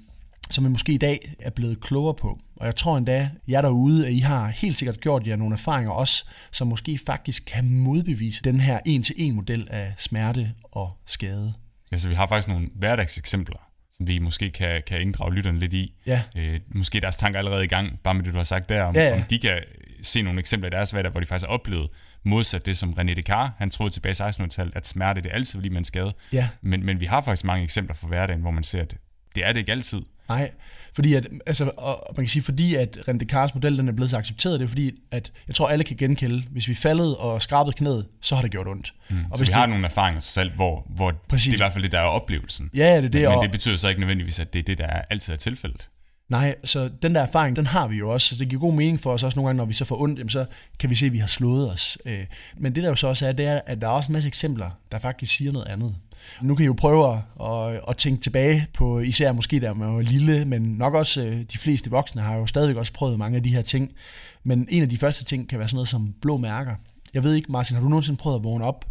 som 0.51 0.65
vi 0.65 0.69
måske 0.69 0.93
i 0.93 0.99
dag 0.99 1.35
er 1.39 1.51
blevet 1.51 1.81
klogere 1.81 2.15
på. 2.15 2.39
Og 2.57 2.67
jeg 2.67 2.77
tror 2.77 2.97
endda, 2.97 3.31
jer 3.49 3.61
derude, 3.61 4.07
at 4.07 4.13
I 4.13 4.19
har 4.19 4.49
helt 4.49 4.77
sikkert 4.77 5.01
gjort 5.01 5.27
jer 5.27 5.37
nogle 5.37 5.55
erfaringer 5.55 5.93
også, 5.93 6.25
som 6.51 6.69
måske 6.69 6.99
faktisk 7.07 7.45
kan 7.47 7.71
modbevise 7.71 8.43
den 8.43 8.61
her 8.61 8.81
en-til-en 8.85 9.35
model 9.35 9.69
af 9.71 9.95
smerte 9.97 10.53
og 10.63 10.91
skade. 11.07 11.55
Ja, 11.93 11.97
så 11.97 12.09
vi 12.09 12.15
har 12.15 12.27
faktisk 12.27 12.49
nogle 12.49 12.69
hverdagseksempler, 12.75 13.59
som 13.93 14.07
vi 14.07 14.19
måske 14.19 14.51
kan, 14.51 14.83
kan 14.87 15.01
inddrage 15.01 15.35
lytterne 15.35 15.59
lidt 15.59 15.73
i. 15.73 15.95
Ja. 16.07 16.23
Øh, 16.37 16.61
måske 16.69 17.01
deres 17.01 17.17
tanker 17.17 17.39
allerede 17.39 17.65
i 17.65 17.69
gang, 17.69 17.99
bare 18.05 18.15
med 18.15 18.25
det, 18.25 18.33
du 18.33 18.37
har 18.37 18.45
sagt 18.45 18.69
der, 18.69 18.83
om, 18.83 18.95
ja, 18.95 19.09
ja. 19.09 19.15
om 19.15 19.23
de 19.31 19.39
kan 19.39 19.63
se 20.03 20.23
nogle 20.23 20.41
eksempler 20.41 20.69
i 20.69 20.71
deres 20.71 20.91
hverdag, 20.91 21.11
hvor 21.11 21.21
de 21.21 21.27
faktisk 21.27 21.47
har 21.47 21.55
oplevet 21.55 21.89
modsat 22.27 22.67
det, 22.67 22.77
som 22.77 22.95
René 22.99 23.15
Descartes, 23.15 23.55
han 23.59 23.71
troede 23.71 23.95
tilbage 23.95 24.25
i 24.25 24.29
1600-tallet, 24.29 24.77
at 24.77 24.87
smerte 24.87 25.21
det 25.21 25.31
altid 25.35 25.61
vil 25.61 25.77
en 25.77 25.85
skade. 25.85 26.15
Ja. 26.33 26.49
Men, 26.63 26.85
men 26.85 27.01
vi 27.01 27.07
har 27.07 27.21
faktisk 27.21 27.45
mange 27.45 27.65
eksempler 27.65 27.95
fra 27.95 28.09
hverdagen, 28.09 28.41
hvor 28.41 28.51
man 28.51 28.65
ser, 28.65 28.83
at 28.83 28.95
det 29.35 29.47
er 29.47 29.53
det 29.53 29.61
ikke 29.61 29.73
altid. 29.73 30.03
Nej, 30.29 30.51
fordi 30.95 31.15
at, 31.15 31.27
altså, 31.47 31.71
og 31.77 32.15
man 32.17 32.25
kan 32.25 32.29
sige, 32.29 32.43
fordi 32.43 32.75
at 32.75 32.99
René 33.09 33.19
Descartes 33.19 33.55
model 33.55 33.79
den 33.79 33.89
er 33.89 33.93
blevet 33.93 34.11
så 34.11 34.17
accepteret, 34.19 34.61
det 34.61 34.65
er 34.65 34.69
fordi, 34.69 34.93
at 35.11 35.33
jeg 35.49 35.55
tror, 35.55 35.69
alle 35.69 35.85
kan 35.85 35.97
genkende, 35.97 36.43
hvis 36.51 36.69
vi 36.69 36.75
faldet 36.75 37.17
og 37.17 37.43
skrabet 37.43 37.77
knæet, 37.77 38.07
så 38.21 38.35
har 38.35 38.43
det 38.43 38.51
gjort 38.51 38.69
ondt. 38.69 38.95
Mm. 39.11 39.17
Og 39.31 39.39
så 39.39 39.45
hvis 39.45 39.49
vi 39.49 39.53
har 39.53 39.61
det, 39.61 39.69
nogle 39.69 39.85
erfaringer 39.85 40.21
selv, 40.21 40.53
hvor, 40.53 40.87
hvor 40.89 41.13
Præcis. 41.29 41.45
det 41.45 41.53
er 41.53 41.57
i 41.57 41.59
hvert 41.65 41.73
fald 41.73 41.83
det, 41.83 41.93
der 41.93 41.99
er 41.99 42.05
oplevelsen. 42.05 42.71
Ja, 42.75 42.97
det 42.97 42.97
er 42.97 43.01
det. 43.01 43.13
Men, 43.13 43.23
men 43.23 43.39
og, 43.39 43.43
det 43.43 43.51
betyder 43.51 43.77
så 43.77 43.89
ikke 43.89 44.01
nødvendigvis, 44.01 44.41
at 44.41 44.53
det 44.53 44.59
er 44.59 44.63
det, 44.63 44.79
der 44.79 44.87
er 44.87 45.03
altid 45.11 45.33
er 45.33 45.37
tilfældet. 45.37 45.89
Nej, 46.29 46.55
så 46.65 46.91
den 47.03 47.15
der 47.15 47.21
erfaring, 47.21 47.57
den 47.57 47.67
har 47.67 47.89
vi 47.89 47.97
jo 47.97 48.11
også. 48.11 48.29
Så 48.29 48.37
det 48.37 48.49
giver 48.49 48.61
god 48.61 48.75
mening 48.75 49.01
for 49.01 49.13
os 49.13 49.23
også 49.23 49.39
nogle 49.39 49.49
gange, 49.49 49.57
når 49.57 49.65
vi 49.65 49.75
så 49.75 49.85
får 49.85 50.01
ondt, 50.01 50.19
jamen 50.19 50.31
så 50.31 50.47
kan 50.79 50.91
vi 50.91 50.95
se, 50.95 51.07
at 51.07 51.13
vi 51.13 51.19
har 51.19 51.27
slået 51.27 51.73
os. 51.73 51.99
Øh, 52.05 52.25
men 52.57 52.75
det 52.75 52.83
der 52.83 52.89
jo 52.89 52.97
så 52.97 53.07
også 53.07 53.27
er, 53.27 53.33
det 53.33 53.47
er, 53.47 53.61
at 53.67 53.81
der 53.81 53.87
er 53.87 53.93
også 53.93 54.09
en 54.09 54.13
masse 54.13 54.27
eksempler, 54.27 54.71
der 54.93 54.99
faktisk 54.99 55.37
siger 55.37 55.53
noget 55.53 55.67
andet. 55.67 55.97
Nu 56.43 56.55
kan 56.55 56.65
I 56.65 56.67
jo 56.67 56.73
prøve 56.73 57.23
at, 57.41 57.81
at 57.89 57.97
tænke 57.97 58.23
tilbage 58.23 58.67
på, 58.75 59.01
især 59.01 59.33
måske 59.33 59.61
der 59.61 59.75
man 59.75 59.95
var 59.95 60.01
lille, 60.01 60.45
men 60.45 60.63
nok 60.63 60.95
også 60.95 61.23
øh, 61.23 61.43
de 61.53 61.59
fleste 61.59 61.91
voksne 61.91 62.23
har 62.23 62.37
jo 62.37 62.47
stadigvæk 62.47 62.77
også 62.77 62.93
prøvet 62.93 63.19
mange 63.19 63.37
af 63.37 63.43
de 63.43 63.55
her 63.55 63.63
ting. 63.63 63.93
Men 64.45 64.69
en 64.71 64.83
af 64.83 64.89
de 64.89 64.99
første 64.99 65.25
ting 65.25 65.49
kan 65.49 65.59
være 65.59 65.69
sådan 65.69 65.77
noget 65.77 65.89
som 65.89 66.15
blå 66.23 66.37
mærker. 66.37 66.75
Jeg 67.15 67.23
ved 67.23 67.35
ikke, 67.35 67.53
Martin, 67.53 67.77
har 67.77 67.83
du 67.83 67.89
nogensinde 67.89 68.19
prøvet 68.19 68.37
at 68.37 68.45
vågne 68.45 68.65
op, 68.65 68.85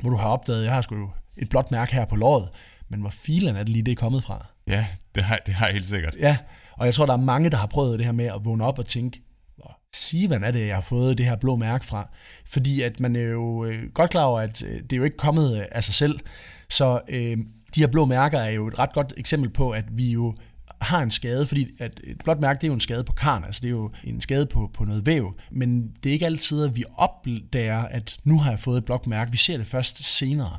hvor 0.00 0.10
du 0.10 0.16
har 0.16 0.28
opdaget, 0.28 0.64
jeg 0.64 0.72
har 0.72 0.82
sgu 0.82 0.96
jo 0.96 1.10
et 1.36 1.48
blåt 1.48 1.70
mærke 1.70 1.94
her 1.94 2.04
på 2.04 2.16
låret, 2.16 2.48
men 2.88 3.00
hvor 3.00 3.10
filen 3.10 3.56
er 3.56 3.62
det 3.62 3.68
lige, 3.68 3.82
det 3.82 3.92
er 3.92 3.96
kommet 3.96 4.24
fra? 4.24 4.46
Ja, 4.66 4.86
det 5.16 5.24
har, 5.24 5.38
det 5.46 5.54
har 5.54 5.66
jeg 5.66 5.72
helt 5.72 5.86
sikkert. 5.86 6.16
Ja, 6.18 6.36
og 6.72 6.86
jeg 6.86 6.94
tror, 6.94 7.06
der 7.06 7.12
er 7.12 7.16
mange, 7.16 7.50
der 7.50 7.56
har 7.56 7.66
prøvet 7.66 7.98
det 7.98 8.06
her 8.06 8.12
med 8.12 8.24
at 8.24 8.44
vågne 8.44 8.64
op 8.64 8.78
og 8.78 8.86
tænke, 8.86 9.22
hvor 9.56 9.78
sivan 9.94 10.44
er 10.44 10.50
det, 10.50 10.66
jeg 10.66 10.74
har 10.74 10.82
fået 10.82 11.18
det 11.18 11.26
her 11.26 11.36
blå 11.36 11.56
mærke 11.56 11.84
fra? 11.84 12.08
Fordi 12.46 12.82
at 12.82 13.00
man 13.00 13.16
er 13.16 13.20
jo 13.20 13.64
øh, 13.64 13.82
godt 13.94 14.10
klar 14.10 14.24
over, 14.24 14.40
at 14.40 14.62
øh, 14.62 14.82
det 14.82 14.92
er 14.92 14.96
jo 14.96 15.04
ikke 15.04 15.16
kommet 15.16 15.58
øh, 15.58 15.64
af 15.72 15.84
sig 15.84 15.94
selv. 15.94 16.20
Så 16.68 17.00
øh, 17.08 17.36
de 17.74 17.80
her 17.80 17.86
blå 17.86 18.04
mærker 18.04 18.38
er 18.38 18.50
jo 18.50 18.66
et 18.66 18.78
ret 18.78 18.92
godt 18.92 19.12
eksempel 19.16 19.50
på, 19.50 19.70
at 19.70 19.84
vi 19.90 20.10
jo 20.10 20.34
har 20.80 21.02
en 21.02 21.10
skade, 21.10 21.46
fordi 21.46 21.66
at 21.78 22.00
et 22.04 22.18
blåt 22.24 22.40
mærke, 22.40 22.58
det 22.58 22.64
er 22.64 22.68
jo 22.68 22.74
en 22.74 22.80
skade 22.80 23.04
på 23.04 23.12
karn, 23.12 23.44
altså 23.44 23.60
det 23.60 23.68
er 23.68 23.72
jo 23.72 23.90
en 24.04 24.20
skade 24.20 24.46
på, 24.46 24.70
på 24.74 24.84
noget 24.84 25.06
væv, 25.06 25.34
men 25.50 25.88
det 26.02 26.10
er 26.10 26.12
ikke 26.12 26.26
altid, 26.26 26.64
at 26.64 26.76
vi 26.76 26.84
opdager, 26.96 27.78
at 27.78 28.16
nu 28.24 28.38
har 28.38 28.50
jeg 28.50 28.58
fået 28.58 28.78
et 28.78 28.84
blåt 28.84 29.06
mærke. 29.06 29.30
Vi 29.30 29.36
ser 29.36 29.56
det 29.56 29.66
først 29.66 30.04
senere. 30.18 30.56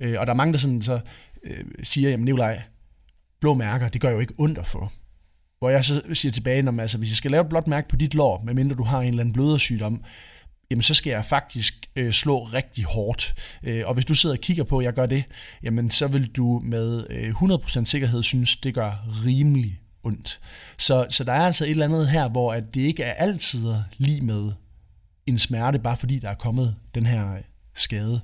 Øh, 0.00 0.16
og 0.18 0.26
der 0.26 0.32
er 0.32 0.36
mange, 0.36 0.52
der 0.52 0.58
sådan 0.58 0.82
så 0.82 1.00
øh, 1.44 1.64
siger, 1.82 2.10
jamen 2.10 2.24
Nikolaj, 2.24 2.62
blå 3.44 3.54
mærker, 3.54 3.88
det 3.88 4.00
gør 4.00 4.10
jo 4.10 4.20
ikke 4.20 4.34
ondt 4.38 4.58
at 4.58 4.66
få. 4.66 4.88
Hvor 5.58 5.70
jeg 5.70 5.84
så 5.84 6.02
siger 6.14 6.32
tilbage, 6.32 6.62
når 6.62 6.72
man, 6.72 6.80
altså, 6.80 6.98
hvis 6.98 7.10
jeg 7.10 7.16
skal 7.16 7.30
lave 7.30 7.40
et 7.40 7.48
blåt 7.48 7.68
mærke 7.68 7.88
på 7.88 7.96
dit 7.96 8.14
lår, 8.14 8.42
medmindre 8.44 8.76
du 8.76 8.82
har 8.82 9.00
en 9.00 9.08
eller 9.08 9.20
anden 9.20 9.32
blødersygdom, 9.32 10.04
jamen 10.70 10.82
så 10.82 10.94
skal 10.94 11.10
jeg 11.10 11.24
faktisk 11.24 11.86
øh, 11.96 12.12
slå 12.12 12.44
rigtig 12.44 12.84
hårdt. 12.84 13.34
Øh, 13.62 13.82
og 13.86 13.94
hvis 13.94 14.04
du 14.04 14.14
sidder 14.14 14.36
og 14.36 14.40
kigger 14.40 14.64
på, 14.64 14.78
at 14.78 14.84
jeg 14.84 14.92
gør 14.92 15.06
det, 15.06 15.24
jamen 15.62 15.90
så 15.90 16.06
vil 16.06 16.26
du 16.26 16.60
med 16.64 17.06
øh, 17.10 17.30
100% 17.30 17.84
sikkerhed 17.84 18.22
synes, 18.22 18.56
det 18.56 18.74
gør 18.74 18.92
rimelig 19.24 19.80
ondt. 20.02 20.40
Så, 20.78 21.06
så 21.10 21.24
der 21.24 21.32
er 21.32 21.46
altså 21.46 21.64
et 21.64 21.70
eller 21.70 21.84
andet 21.84 22.08
her, 22.08 22.28
hvor 22.28 22.52
at 22.52 22.74
det 22.74 22.80
ikke 22.80 23.02
er 23.02 23.12
altid 23.12 23.74
lige 23.98 24.20
med 24.20 24.52
en 25.26 25.38
smerte, 25.38 25.78
bare 25.78 25.96
fordi 25.96 26.18
der 26.18 26.28
er 26.28 26.34
kommet 26.34 26.76
den 26.94 27.06
her 27.06 27.34
øh, 27.34 27.40
skade. 27.74 28.20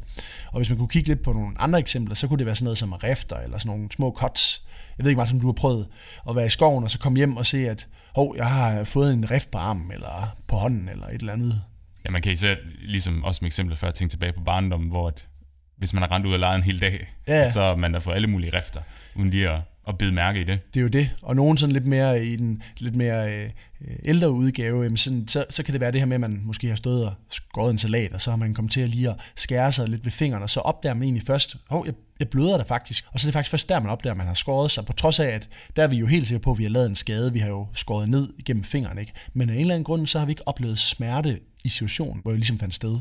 Og 0.52 0.56
hvis 0.56 0.68
man 0.68 0.78
kunne 0.78 0.88
kigge 0.88 1.08
lidt 1.08 1.22
på 1.22 1.32
nogle 1.32 1.60
andre 1.60 1.78
eksempler, 1.78 2.14
så 2.14 2.28
kunne 2.28 2.38
det 2.38 2.46
være 2.46 2.54
sådan 2.54 2.64
noget 2.64 2.78
som 2.78 2.92
rifter 2.92 3.36
eller 3.36 3.58
sådan 3.58 3.76
nogle 3.76 3.92
små 3.92 4.14
cuts. 4.18 4.64
Jeg 4.98 5.04
ved 5.04 5.10
ikke 5.10 5.16
meget, 5.16 5.28
som 5.28 5.40
du 5.40 5.46
har 5.46 5.52
prøvet 5.52 5.88
at 6.28 6.36
være 6.36 6.46
i 6.46 6.48
skoven 6.48 6.84
og 6.84 6.90
så 6.90 6.98
komme 6.98 7.16
hjem 7.16 7.36
og 7.36 7.46
se, 7.46 7.68
at 7.68 7.88
hov, 8.14 8.34
jeg 8.36 8.46
har 8.50 8.84
fået 8.84 9.12
en 9.12 9.30
rift 9.30 9.50
på 9.50 9.58
armen 9.58 9.92
eller 9.92 10.36
på 10.46 10.56
hånden 10.56 10.88
eller 10.88 11.06
et 11.06 11.20
eller 11.20 11.32
andet. 11.32 11.62
Ja, 12.04 12.10
man 12.10 12.22
kan 12.22 12.32
især, 12.32 12.54
ligesom 12.80 13.24
også 13.24 13.38
med 13.42 13.46
eksemplet 13.46 13.78
før, 13.78 13.90
tænke 13.90 14.12
tilbage 14.12 14.32
på 14.32 14.40
barndommen, 14.40 14.88
hvor 14.88 15.08
at, 15.08 15.26
hvis 15.76 15.92
man 15.94 16.02
har 16.02 16.12
rendt 16.12 16.26
ud 16.26 16.32
af 16.32 16.40
lejren 16.40 16.60
en 16.60 16.64
hel 16.64 16.80
dag, 16.80 17.14
Ja. 17.28 17.48
så 17.48 17.60
har 17.60 17.76
man 17.76 17.94
der 17.94 18.00
fået 18.00 18.14
alle 18.14 18.26
mulige 18.28 18.56
rifter, 18.56 18.80
uden 19.14 19.30
lige 19.30 19.48
at, 19.50 19.60
at 19.92 19.98
bide 19.98 20.12
mærke 20.12 20.40
i 20.40 20.44
det. 20.44 20.74
Det 20.74 20.80
er 20.80 20.82
jo 20.82 20.88
det. 20.88 21.10
Og 21.22 21.36
nogen 21.36 21.56
sådan 21.56 21.72
lidt 21.72 21.86
mere 21.86 22.26
i 22.26 22.36
den 22.36 22.62
lidt 22.78 22.96
mere 22.96 23.34
øh, 23.34 23.50
ældre 24.04 24.30
udgave, 24.30 24.82
jamen 24.82 24.96
sådan, 24.96 25.28
så, 25.28 25.44
så 25.50 25.62
kan 25.62 25.72
det 25.72 25.80
være 25.80 25.92
det 25.92 26.00
her 26.00 26.06
med, 26.06 26.14
at 26.14 26.20
man 26.20 26.40
måske 26.44 26.68
har 26.68 26.76
stået 26.76 27.06
og 27.06 27.12
skåret 27.30 27.70
en 27.70 27.78
salat, 27.78 28.12
og 28.12 28.20
så 28.20 28.30
har 28.30 28.36
man 28.36 28.54
kommet 28.54 28.72
til 28.72 28.80
at 28.80 28.88
lige 28.88 29.10
at 29.10 29.16
skære 29.36 29.72
sig 29.72 29.88
lidt 29.88 30.04
ved 30.04 30.12
fingrene, 30.12 30.44
og 30.44 30.50
så 30.50 30.60
opdager 30.60 30.94
man 30.94 31.02
egentlig 31.02 31.22
først, 31.22 31.56
hov, 31.68 31.86
jeg, 31.86 31.94
jeg 32.18 32.28
bløder 32.28 32.56
der 32.56 32.64
faktisk. 32.64 33.04
Og 33.12 33.20
så 33.20 33.26
er 33.26 33.28
det 33.28 33.32
faktisk 33.32 33.50
først 33.50 33.68
der, 33.68 33.80
man 33.80 33.90
opdager, 33.90 34.12
at 34.12 34.18
man 34.18 34.26
har 34.26 34.34
skåret 34.34 34.70
sig, 34.70 34.86
på 34.86 34.92
trods 34.92 35.20
af, 35.20 35.26
at 35.26 35.48
der 35.76 35.82
er 35.82 35.86
vi 35.86 35.96
jo 35.96 36.06
helt 36.06 36.26
sikre 36.26 36.40
på, 36.40 36.50
at 36.50 36.58
vi 36.58 36.62
har 36.62 36.70
lavet 36.70 36.86
en 36.86 36.94
skade. 36.94 37.32
Vi 37.32 37.38
har 37.38 37.48
jo 37.48 37.66
skåret 37.74 38.08
ned 38.08 38.28
igennem 38.38 38.64
fingrene, 38.64 39.00
ikke? 39.00 39.12
Men 39.32 39.50
af 39.50 39.54
en 39.54 39.60
eller 39.60 39.74
anden 39.74 39.84
grund, 39.84 40.06
så 40.06 40.18
har 40.18 40.26
vi 40.26 40.32
ikke 40.32 40.48
oplevet 40.48 40.78
smerte 40.78 41.40
i 41.64 41.68
situationen, 41.68 42.22
hvor 42.22 42.30
vi 42.30 42.36
ligesom 42.36 42.58
fandt 42.58 42.74
sted. 42.74 42.98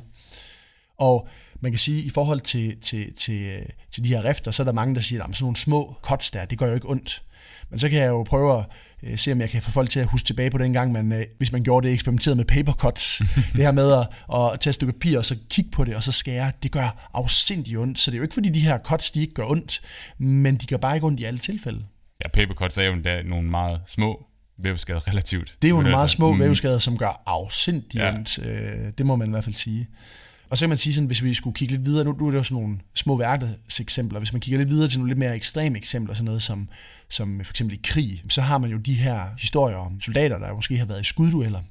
Og 0.97 1.27
man 1.61 1.71
kan 1.71 1.79
sige, 1.79 2.01
i 2.03 2.09
forhold 2.09 2.39
til, 2.39 2.77
til, 2.81 3.13
til, 3.13 3.61
til 3.91 4.03
de 4.03 4.09
her 4.09 4.25
rifter, 4.25 4.51
så 4.51 4.63
er 4.63 4.65
der 4.65 4.71
mange, 4.73 4.95
der 4.95 5.01
siger, 5.01 5.23
at 5.23 5.35
sådan 5.35 5.43
nogle 5.43 5.57
små 5.57 5.95
cuts 6.01 6.31
der, 6.31 6.45
det 6.45 6.57
gør 6.57 6.67
jo 6.67 6.73
ikke 6.73 6.89
ondt. 6.89 7.23
Men 7.69 7.79
så 7.79 7.89
kan 7.89 7.99
jeg 7.99 8.07
jo 8.07 8.23
prøve 8.23 8.59
at 8.59 8.65
øh, 9.03 9.17
se, 9.17 9.31
om 9.31 9.41
jeg 9.41 9.49
kan 9.49 9.61
få 9.61 9.71
folk 9.71 9.89
til 9.89 9.99
at 9.99 10.07
huske 10.07 10.25
tilbage 10.25 10.49
på 10.51 10.57
den 10.57 10.73
gang, 10.73 10.91
man, 10.91 11.11
øh, 11.13 11.25
hvis 11.37 11.51
man 11.51 11.63
gjorde 11.63 11.87
det, 11.87 11.93
eksperimenterede 11.93 12.35
med 12.35 12.45
paper 12.45 12.73
cuts. 12.73 13.21
det 13.55 13.63
her 13.63 13.71
med 13.71 13.91
at, 13.91 14.07
at 14.35 14.59
tage 14.59 14.69
et 14.71 14.75
stykke 14.75 14.93
papir, 14.93 15.17
og 15.17 15.25
så 15.25 15.35
kigge 15.49 15.71
på 15.71 15.83
det, 15.83 15.95
og 15.95 16.03
så 16.03 16.11
skære, 16.11 16.51
det 16.63 16.71
gør 16.71 17.09
afsindig 17.13 17.77
ondt. 17.77 17.99
Så 17.99 18.11
det 18.11 18.15
er 18.15 18.19
jo 18.19 18.23
ikke, 18.23 18.33
fordi 18.33 18.49
de 18.49 18.59
her 18.59 18.77
cuts, 18.77 19.11
de 19.11 19.21
ikke 19.21 19.33
gør 19.33 19.45
ondt, 19.45 19.81
men 20.17 20.55
de 20.55 20.65
gør 20.67 20.77
bare 20.77 20.95
ikke 20.95 21.07
ondt 21.07 21.19
i 21.19 21.23
alle 21.23 21.37
tilfælde. 21.39 21.85
Ja, 22.23 22.27
papercuts 22.29 22.77
er 22.77 22.83
jo 22.83 22.93
endda 22.93 23.23
nogle 23.23 23.49
meget 23.49 23.81
små 23.85 24.25
vævskader 24.57 25.07
relativt. 25.07 25.57
Det 25.61 25.67
er 25.67 25.69
jo 25.69 25.75
nogle 25.75 25.89
meget 25.89 26.01
Altså, 26.01 26.15
små 26.15 26.33
mm, 26.33 26.39
vævskader, 26.39 26.77
som 26.77 26.97
gør 26.97 27.23
afsindig 27.25 27.95
Ja. 27.95 28.15
ondt. 28.15 28.39
Øh, 28.45 28.91
det 28.97 29.05
må 29.05 29.15
man 29.15 29.27
i 29.27 29.31
hvert 29.31 29.43
fald 29.43 29.55
sige. 29.55 29.87
Og 30.49 30.57
så 30.57 30.63
kan 30.63 30.69
man 30.69 30.77
sige, 30.77 30.93
sådan, 30.93 31.07
hvis 31.07 31.23
vi 31.23 31.33
skulle 31.33 31.53
kigge 31.53 31.73
lidt 31.73 31.85
videre, 31.85 32.05
nu, 32.05 32.15
nu 32.19 32.27
er 32.27 32.31
det 32.31 32.37
jo 32.37 32.43
sådan 32.43 32.61
nogle 32.63 32.79
små 32.95 33.15
hverdagseksempler, 33.15 34.19
hvis 34.19 34.33
man 34.33 34.41
kigger 34.41 34.57
lidt 34.57 34.69
videre 34.69 34.87
til 34.87 34.99
nogle 34.99 35.09
lidt 35.09 35.19
mere 35.19 35.35
ekstreme 35.35 35.77
eksempler, 35.77 36.15
sådan 36.15 36.25
noget 36.25 36.41
som, 36.41 36.69
som 37.09 37.41
for 37.43 37.53
eksempel 37.53 37.75
i 37.75 37.79
krig, 37.83 38.23
så 38.29 38.41
har 38.41 38.57
man 38.57 38.69
jo 38.69 38.77
de 38.77 38.93
her 38.93 39.23
historier 39.39 39.77
om 39.77 40.01
soldater, 40.01 40.37
der 40.37 40.53
måske 40.53 40.77
har 40.77 40.85
været 40.85 41.01
i 41.01 41.03
skuddueller, 41.03 41.61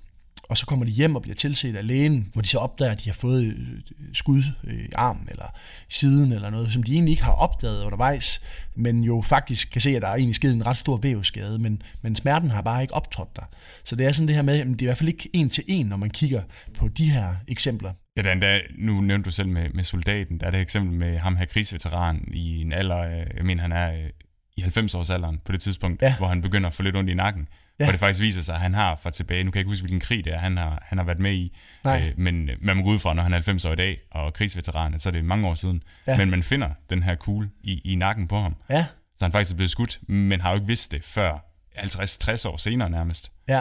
og 0.49 0.59
så 0.59 0.67
kommer 0.67 0.85
de 0.85 0.91
hjem 0.91 1.17
og 1.17 1.23
bliver 1.23 1.35
tilset 1.35 1.77
af 1.77 1.87
lægen, 1.87 2.29
hvor 2.33 2.43
de 2.43 2.49
så 2.49 2.59
opdager, 2.59 2.93
at 2.93 3.05
de 3.05 3.09
har 3.11 3.15
fået 3.15 3.45
øh, 3.45 3.79
skud 4.13 4.43
øh, 4.65 4.85
i 4.85 4.93
armen 4.95 5.29
eller 5.31 5.47
i 5.91 5.93
siden 5.93 6.33
eller 6.33 6.51
noget, 6.51 6.73
som 6.73 6.83
de 6.83 6.93
egentlig 6.93 7.13
ikke 7.13 7.25
har 7.25 7.33
opdaget 7.33 7.85
undervejs, 7.85 8.41
men 8.75 9.05
jo 9.05 9.23
faktisk 9.23 9.71
kan 9.71 9.81
se, 9.81 9.97
at 9.97 10.03
der 10.03 10.09
er 10.09 10.15
egentlig 10.15 10.35
sket 10.35 10.53
en 10.53 10.67
ret 10.67 10.77
stor 10.77 10.97
vævskade, 10.97 11.59
men, 11.59 11.83
men 12.03 12.17
smerten 12.17 12.51
har 12.51 12.63
bare 12.63 12.83
ikke 12.83 12.95
optrådt 12.95 13.37
der. 13.37 13.43
Så 13.85 13.97
det 13.97 14.07
er 14.07 14.13
sådan 14.13 14.29
det 14.29 14.37
her 14.37 14.43
med, 14.43 14.59
at 14.59 14.67
det 14.67 14.73
er 14.73 14.83
i 14.83 14.85
hvert 14.85 14.99
fald 14.99 15.09
ikke 15.09 15.31
en 15.33 15.49
til 15.49 15.65
en, 15.67 15.87
når 15.87 15.97
man 15.97 16.11
kigger 16.11 16.43
på 16.75 16.89
de 16.89 17.11
her 17.11 17.35
eksempler. 17.49 17.93
Ja, 18.19 18.23
der 18.23 18.29
er 18.29 18.33
endda, 18.33 18.61
nu 18.79 19.01
nævnte 19.01 19.25
du 19.25 19.31
selv 19.31 19.49
med, 19.49 19.69
med 19.71 19.85
soldaten, 19.85 20.41
der 20.41 20.47
er 20.47 20.51
det 20.51 20.61
eksempel 20.61 20.93
med 20.99 21.19
ham 21.19 21.37
her 21.37 21.45
krigsveteran 21.45 22.29
i 22.33 22.61
en 22.61 22.73
alder, 22.73 22.99
øh, 22.99 23.27
jeg 23.37 23.45
mener 23.45 23.63
han 23.63 23.73
er 23.73 23.93
øh, 23.93 24.11
i 24.57 24.63
90-årsalderen 24.63 25.39
på 25.45 25.53
det 25.53 25.61
tidspunkt, 25.61 26.03
Ja. 26.03 26.17
hvor 26.17 26.27
han 26.29 26.43
begynder 26.43 26.69
at 26.69 26.75
få 26.75 26.83
lidt 26.83 26.97
ondt 26.97 27.11
i 27.11 27.15
nakken. 27.15 27.49
Ja. 27.81 27.85
Hvor 27.85 27.91
det 27.93 28.01
faktisk 28.01 28.21
viser 28.21 28.43
sig, 28.43 28.55
at 28.55 28.61
han 28.61 28.75
har 28.75 28.97
fra 29.03 29.11
tilbage, 29.11 29.45
nu 29.45 29.51
kan 29.51 29.59
jeg 29.59 29.61
ikke 29.61 29.71
huske, 29.71 29.83
hvilken 29.83 30.01
krig 30.01 30.25
det 30.25 30.33
er, 30.35 30.39
han 30.39 30.57
har, 30.57 30.83
han 30.87 30.99
har 30.99 31.05
været 31.05 31.19
med 31.21 31.33
i. 31.35 31.57
Nej. 31.85 32.07
Øh, 32.09 32.15
men 32.19 32.51
man 32.61 32.77
må 32.77 32.83
gå 32.83 32.91
ud 32.91 32.99
fra, 32.99 33.15
når 33.15 33.23
han 33.23 33.33
er 33.33 33.37
90 33.37 33.65
år 33.65 33.73
i 33.73 33.77
dag, 33.77 33.99
og 34.11 34.35
krigsveteran, 34.35 34.99
så 34.99 35.09
er 35.09 35.11
det 35.11 35.25
mange 35.25 35.49
år 35.49 35.55
siden. 35.55 35.83
Ja. 36.07 36.17
Men 36.19 36.31
man 36.31 36.43
finder 36.43 36.71
den 36.91 37.03
her 37.03 37.15
kugle 37.15 37.51
i, 37.65 37.81
i 37.85 37.95
nakken 37.95 38.29
på 38.29 38.41
ham. 38.43 38.57
Ja, 38.71 38.87
Så 39.17 39.25
han 39.25 39.33
faktisk 39.33 39.53
er 39.53 39.57
blevet 39.57 39.71
skudt, 39.71 39.99
men 40.09 40.41
har 40.41 40.51
jo 40.51 40.55
ikke 40.55 40.67
vidst 40.67 40.93
det 40.93 41.05
før 41.05 41.45
50-60 41.79 42.49
år 42.49 42.57
senere 42.57 42.91
nærmest. 42.91 43.33
Ja, 43.49 43.61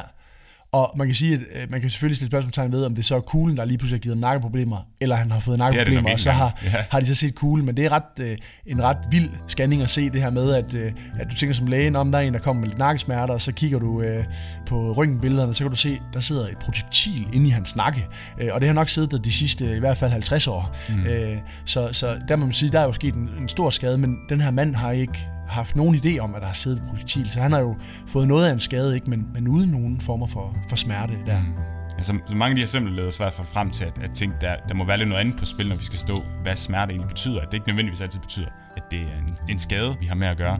og 0.71 0.93
man 0.97 1.07
kan 1.07 1.15
sige, 1.15 1.33
at 1.33 1.39
øh, 1.63 1.71
man 1.71 1.81
kan 1.81 1.89
selvfølgelig 1.89 2.17
stille 2.17 2.29
spørgsmålstegn 2.29 2.71
ved, 2.71 2.85
om 2.85 2.95
det 2.95 3.05
så 3.05 3.15
er 3.15 3.19
kuglen, 3.19 3.57
der 3.57 3.65
lige 3.65 3.77
pludselig 3.77 3.97
har 3.99 4.01
givet 4.01 4.15
ham 4.15 4.21
nakkeproblemer, 4.21 4.77
eller 5.01 5.15
han 5.15 5.31
har 5.31 5.39
fået 5.39 5.57
nakkeproblemer, 5.57 5.99
ikke 6.09 6.15
og 6.15 6.19
så 6.19 6.31
har, 6.31 6.59
Ja. 6.63 6.69
har 6.89 6.99
de 6.99 7.05
så 7.05 7.15
set 7.15 7.35
kuglen. 7.35 7.65
Men 7.65 7.77
det 7.77 7.85
er 7.85 7.89
ret, 7.91 8.19
øh, 8.19 8.37
en 8.65 8.83
ret 8.83 8.97
vild 9.11 9.29
scanning 9.47 9.81
at 9.81 9.89
se 9.89 10.09
det 10.09 10.21
her 10.21 10.29
med, 10.29 10.53
at, 10.53 10.73
øh, 10.73 10.91
at 11.19 11.27
du 11.31 11.35
tænker 11.35 11.53
som 11.53 11.67
læge, 11.67 11.97
om 11.97 12.11
der 12.11 12.19
er 12.19 12.23
en, 12.23 12.33
der 12.33 12.39
kommer 12.39 12.59
med 12.61 12.67
lidt 12.67 12.79
nakkesmerter, 12.79 13.33
og 13.33 13.41
så 13.41 13.51
kigger 13.51 13.79
du 13.79 14.01
øh, 14.01 14.25
på 14.65 14.91
røntgenbillederne, 14.93 15.53
så 15.53 15.63
kan 15.63 15.71
du 15.71 15.77
se, 15.77 15.99
der 16.13 16.19
sidder 16.19 16.47
et 16.47 16.57
projektil 16.57 17.27
inde 17.33 17.47
i 17.47 17.49
hans 17.49 17.75
nakke. 17.75 18.05
Øh, 18.41 18.49
og 18.53 18.61
det 18.61 18.67
har 18.69 18.73
nok 18.73 18.89
siddet 18.89 19.11
der 19.11 19.17
de 19.17 19.31
sidste 19.31 19.75
i 19.75 19.79
hvert 19.79 19.97
fald 19.97 20.11
50 20.11 20.47
år. 20.47 20.75
Mm. 20.89 21.05
Øh, 21.05 21.37
så, 21.65 21.89
så 21.91 22.17
der 22.27 22.35
må 22.35 22.45
man 22.45 22.53
sige, 22.53 22.71
der 22.71 22.79
er 22.79 22.83
jo 22.83 22.93
sket 22.93 23.13
en, 23.15 23.29
en 23.41 23.49
stor 23.49 23.69
skade, 23.69 23.97
men 23.97 24.17
den 24.29 24.41
her 24.41 24.51
mand 24.51 24.75
har 24.75 24.91
ikke 24.91 25.27
haft 25.47 25.75
nogen 25.75 25.95
idé 25.95 26.17
om, 26.19 26.35
at 26.35 26.41
der 26.41 26.47
har 26.47 26.53
siddet 26.53 26.77
et 26.79 26.85
projektil. 26.89 27.29
Så 27.31 27.41
han 27.41 27.51
har 27.51 27.59
jo 27.59 27.75
fået 28.07 28.27
noget 28.27 28.47
af 28.47 28.53
en 28.53 28.59
skade, 28.59 28.95
ikke? 28.95 29.09
Men, 29.09 29.27
men 29.33 29.47
uden 29.47 29.69
nogen 29.69 30.01
former 30.01 30.27
for, 30.27 30.55
for 30.69 30.75
smerte 30.75 31.13
der. 31.25 31.39
Mm. 31.39 31.53
Altså, 31.97 32.19
så 32.27 32.35
mange 32.35 32.49
af 32.49 32.55
de 32.55 32.59
her 32.59 32.63
eksempler 32.63 32.93
leder 32.93 33.17
hvert 33.17 33.33
fald 33.33 33.47
frem 33.47 33.69
til, 33.71 33.85
at, 33.85 33.99
at 34.03 34.11
tænke, 34.13 34.35
der, 34.41 34.55
der 34.67 34.73
må 34.73 34.85
være 34.85 34.97
lidt 34.97 35.09
noget 35.09 35.21
andet 35.21 35.39
på 35.39 35.45
spil, 35.45 35.69
når 35.69 35.75
vi 35.75 35.85
skal 35.85 35.99
stå, 35.99 36.23
hvad 36.43 36.55
smerte 36.55 36.91
egentlig 36.91 37.09
betyder. 37.09 37.41
At 37.41 37.47
det 37.47 37.53
ikke 37.53 37.67
nødvendigvis 37.67 38.01
altid 38.01 38.19
betyder, 38.19 38.47
at 38.77 38.83
det 38.91 38.99
er 39.01 39.17
en, 39.27 39.35
en 39.49 39.59
skade, 39.59 39.95
vi 39.99 40.05
har 40.05 40.15
med 40.15 40.27
at 40.27 40.37
gøre. 40.37 40.59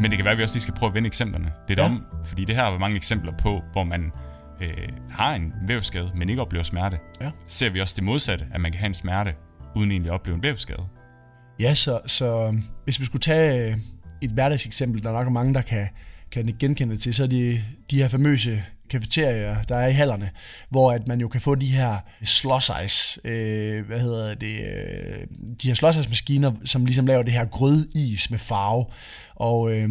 Men 0.00 0.10
det 0.10 0.18
kan 0.18 0.24
være, 0.24 0.32
at 0.32 0.38
vi 0.38 0.42
også 0.42 0.54
lige 0.54 0.62
skal 0.62 0.74
prøve 0.74 0.88
at 0.88 0.94
vende 0.94 1.06
eksemplerne 1.06 1.52
lidt 1.68 1.78
Ja. 1.78 1.84
om, 1.84 2.04
fordi 2.24 2.44
det 2.44 2.56
her 2.56 2.64
er 2.64 2.78
mange 2.78 2.96
eksempler 2.96 3.32
på, 3.32 3.62
hvor 3.72 3.84
man 3.84 4.12
øh, 4.60 4.88
har 5.10 5.34
en 5.34 5.52
vævskade, 5.66 6.10
men 6.14 6.28
ikke 6.28 6.42
oplever 6.42 6.62
smerte. 6.62 6.98
Ja. 7.20 7.30
Ser 7.46 7.70
vi 7.70 7.80
også 7.80 7.94
det 7.96 8.04
modsatte, 8.04 8.46
at 8.54 8.60
man 8.60 8.72
kan 8.72 8.78
have 8.78 8.86
en 8.86 8.94
smerte, 8.94 9.34
uden 9.76 9.90
egentlig 9.90 10.10
at 10.10 10.14
opleve 10.14 10.36
en 10.36 10.42
vævskade. 10.42 10.82
Ja, 11.60 11.74
så, 11.74 12.00
så 12.06 12.58
hvis 12.84 13.00
vi 13.00 13.04
skulle 13.04 13.22
tage 13.22 13.70
øh, 13.70 13.78
et 14.22 14.30
hverdagseksempel, 14.30 15.02
der 15.02 15.08
er 15.08 15.24
nok 15.24 15.32
mange, 15.32 15.54
der 15.54 15.62
kan, 15.62 15.88
kan 16.30 16.56
genkende 16.58 16.96
til, 16.96 17.14
så 17.14 17.22
er 17.22 17.26
det 17.26 17.64
de 17.90 17.96
her 17.96 18.08
famøse 18.08 18.62
kafeterier, 18.90 19.62
der 19.62 19.76
er 19.76 19.88
i 19.88 19.92
hallerne, 19.92 20.30
hvor 20.70 20.92
at 20.92 21.06
man 21.06 21.20
jo 21.20 21.28
kan 21.28 21.40
få 21.40 21.54
de 21.54 21.66
her 21.66 21.98
ice, 22.84 23.20
øh, 23.24 23.86
hvad 23.86 24.00
hedder 24.00 24.34
det, 24.34 24.58
øh, 24.58 25.26
de 25.62 25.68
her 25.68 26.08
maskiner, 26.08 26.52
som 26.64 26.84
ligesom 26.84 27.06
laver 27.06 27.22
det 27.22 27.32
her 27.32 27.44
grødis 27.44 28.30
med 28.30 28.38
farve. 28.38 28.86
Og, 29.34 29.72
øh, 29.72 29.90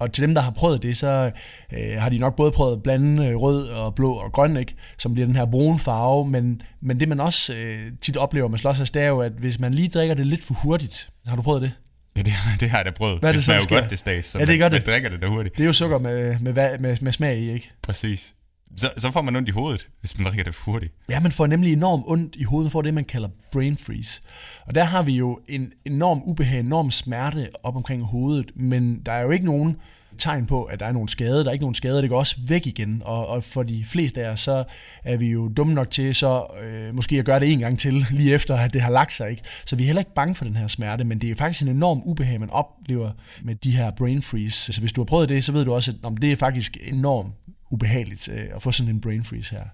og 0.00 0.12
til 0.12 0.22
dem, 0.22 0.34
der 0.34 0.42
har 0.42 0.50
prøvet 0.50 0.82
det, 0.82 0.96
så 0.96 1.30
øh, 1.72 2.00
har 2.00 2.08
de 2.08 2.18
nok 2.18 2.36
både 2.36 2.52
prøvet 2.52 2.76
at 2.76 2.82
blande 2.82 3.26
øh, 3.26 3.36
rød 3.36 3.68
og 3.68 3.94
blå 3.94 4.12
og 4.12 4.32
grøn, 4.32 4.56
ikke? 4.56 4.74
som 4.98 5.14
bliver 5.14 5.26
den 5.26 5.36
her 5.36 5.44
brune 5.44 5.78
farve. 5.78 6.28
Men, 6.28 6.62
men 6.80 7.00
det, 7.00 7.08
man 7.08 7.20
også 7.20 7.54
øh, 7.54 7.92
tit 8.00 8.16
oplever 8.16 8.48
med 8.48 8.58
ice, 8.58 8.84
det 8.84 8.96
er 9.02 9.06
jo, 9.06 9.20
at 9.20 9.32
hvis 9.32 9.58
man 9.60 9.74
lige 9.74 9.88
drikker 9.88 10.14
det 10.14 10.26
lidt 10.26 10.44
for 10.44 10.54
hurtigt, 10.54 11.08
har 11.26 11.36
du 11.36 11.42
prøvet 11.42 11.62
det? 11.62 11.72
Ja, 12.16 12.22
det, 12.22 12.32
det 12.60 12.70
har 12.70 12.78
jeg 12.78 12.84
da 12.84 12.90
prøvet. 12.90 13.20
Hvad 13.20 13.28
det, 13.32 13.36
det 13.36 13.44
smager 13.44 13.60
jo 13.70 13.80
godt 13.80 13.90
det 13.90 13.98
sted, 13.98 14.22
så 14.22 14.38
Ja, 14.38 14.44
det 14.44 14.52
man, 14.52 14.58
gør 14.58 14.68
det. 14.68 14.86
man 14.86 14.92
drikker 14.92 15.08
det 15.10 15.22
der 15.22 15.28
hurtigt. 15.28 15.56
Det 15.56 15.62
er 15.62 15.66
jo 15.66 15.72
sukker 15.72 15.98
med, 15.98 16.38
med, 16.40 16.52
med, 16.52 16.78
med, 16.78 16.96
med 17.00 17.12
smag 17.12 17.38
i, 17.38 17.50
ikke? 17.52 17.70
Præcis. 17.82 18.34
Så, 18.76 18.90
så 18.96 19.10
får 19.10 19.22
man 19.22 19.36
ondt 19.36 19.48
i 19.48 19.52
hovedet, 19.52 19.88
hvis 20.00 20.18
man 20.18 20.26
drikker 20.26 20.44
det 20.44 20.54
for 20.54 20.72
hurtigt. 20.72 20.94
Ja, 21.08 21.20
man 21.20 21.32
får 21.32 21.46
nemlig 21.46 21.72
enormt 21.72 22.04
ondt 22.06 22.36
i 22.36 22.42
hovedet, 22.42 22.72
for 22.72 22.82
det, 22.82 22.94
man 22.94 23.04
kalder 23.04 23.28
brain 23.52 23.76
freeze. 23.76 24.20
Og 24.66 24.74
der 24.74 24.84
har 24.84 25.02
vi 25.02 25.12
jo 25.12 25.40
en 25.48 25.72
enorm 25.84 26.22
ubehag, 26.24 26.60
enorm 26.60 26.90
smerte 26.90 27.50
op 27.62 27.76
omkring 27.76 28.02
hovedet, 28.02 28.50
men 28.56 29.02
der 29.06 29.12
er 29.12 29.22
jo 29.22 29.30
ikke 29.30 29.44
nogen 29.44 29.76
tegn 30.18 30.46
på, 30.46 30.64
at 30.64 30.80
der 30.80 30.86
er 30.86 30.92
nogen 30.92 31.08
skade. 31.08 31.44
Der 31.44 31.48
er 31.48 31.52
ikke 31.52 31.62
nogen 31.62 31.74
skade, 31.74 32.02
det 32.02 32.10
går 32.10 32.18
også 32.18 32.36
væk 32.48 32.66
igen. 32.66 33.02
Og, 33.04 33.26
og 33.26 33.44
for 33.44 33.62
de 33.62 33.84
fleste 33.84 34.24
af 34.24 34.30
os, 34.30 34.40
så 34.40 34.64
er 35.04 35.16
vi 35.16 35.26
jo 35.26 35.48
dumme 35.48 35.74
nok 35.74 35.90
til 35.90 36.14
så 36.14 36.46
øh, 36.62 36.94
måske 36.94 37.18
at 37.18 37.24
gøre 37.24 37.40
det 37.40 37.52
en 37.52 37.58
gang 37.58 37.78
til, 37.78 38.06
lige 38.10 38.34
efter 38.34 38.56
at 38.56 38.72
det 38.72 38.82
har 38.82 38.90
lagt 38.90 39.12
sig. 39.12 39.30
Ikke? 39.30 39.42
Så 39.64 39.76
vi 39.76 39.82
er 39.82 39.86
heller 39.86 40.00
ikke 40.00 40.14
bange 40.14 40.34
for 40.34 40.44
den 40.44 40.56
her 40.56 40.66
smerte, 40.66 41.04
men 41.04 41.18
det 41.18 41.30
er 41.30 41.34
faktisk 41.34 41.62
en 41.62 41.68
enorm 41.68 42.02
ubehag, 42.04 42.40
man 42.40 42.50
oplever 42.50 43.10
med 43.42 43.54
de 43.54 43.70
her 43.70 43.90
brain 43.90 44.22
freeze. 44.22 44.72
Så 44.72 44.80
hvis 44.80 44.92
du 44.92 45.00
har 45.00 45.06
prøvet 45.06 45.28
det, 45.28 45.44
så 45.44 45.52
ved 45.52 45.64
du 45.64 45.74
også, 45.74 45.90
at 45.90 45.96
om 46.02 46.16
det 46.16 46.32
er 46.32 46.36
faktisk 46.36 46.76
enormt 46.82 47.34
ubehageligt 47.70 48.28
øh, 48.28 48.46
at 48.54 48.62
få 48.62 48.72
sådan 48.72 48.94
en 48.94 49.00
brain 49.00 49.24
freeze 49.24 49.54
her. 49.54 49.64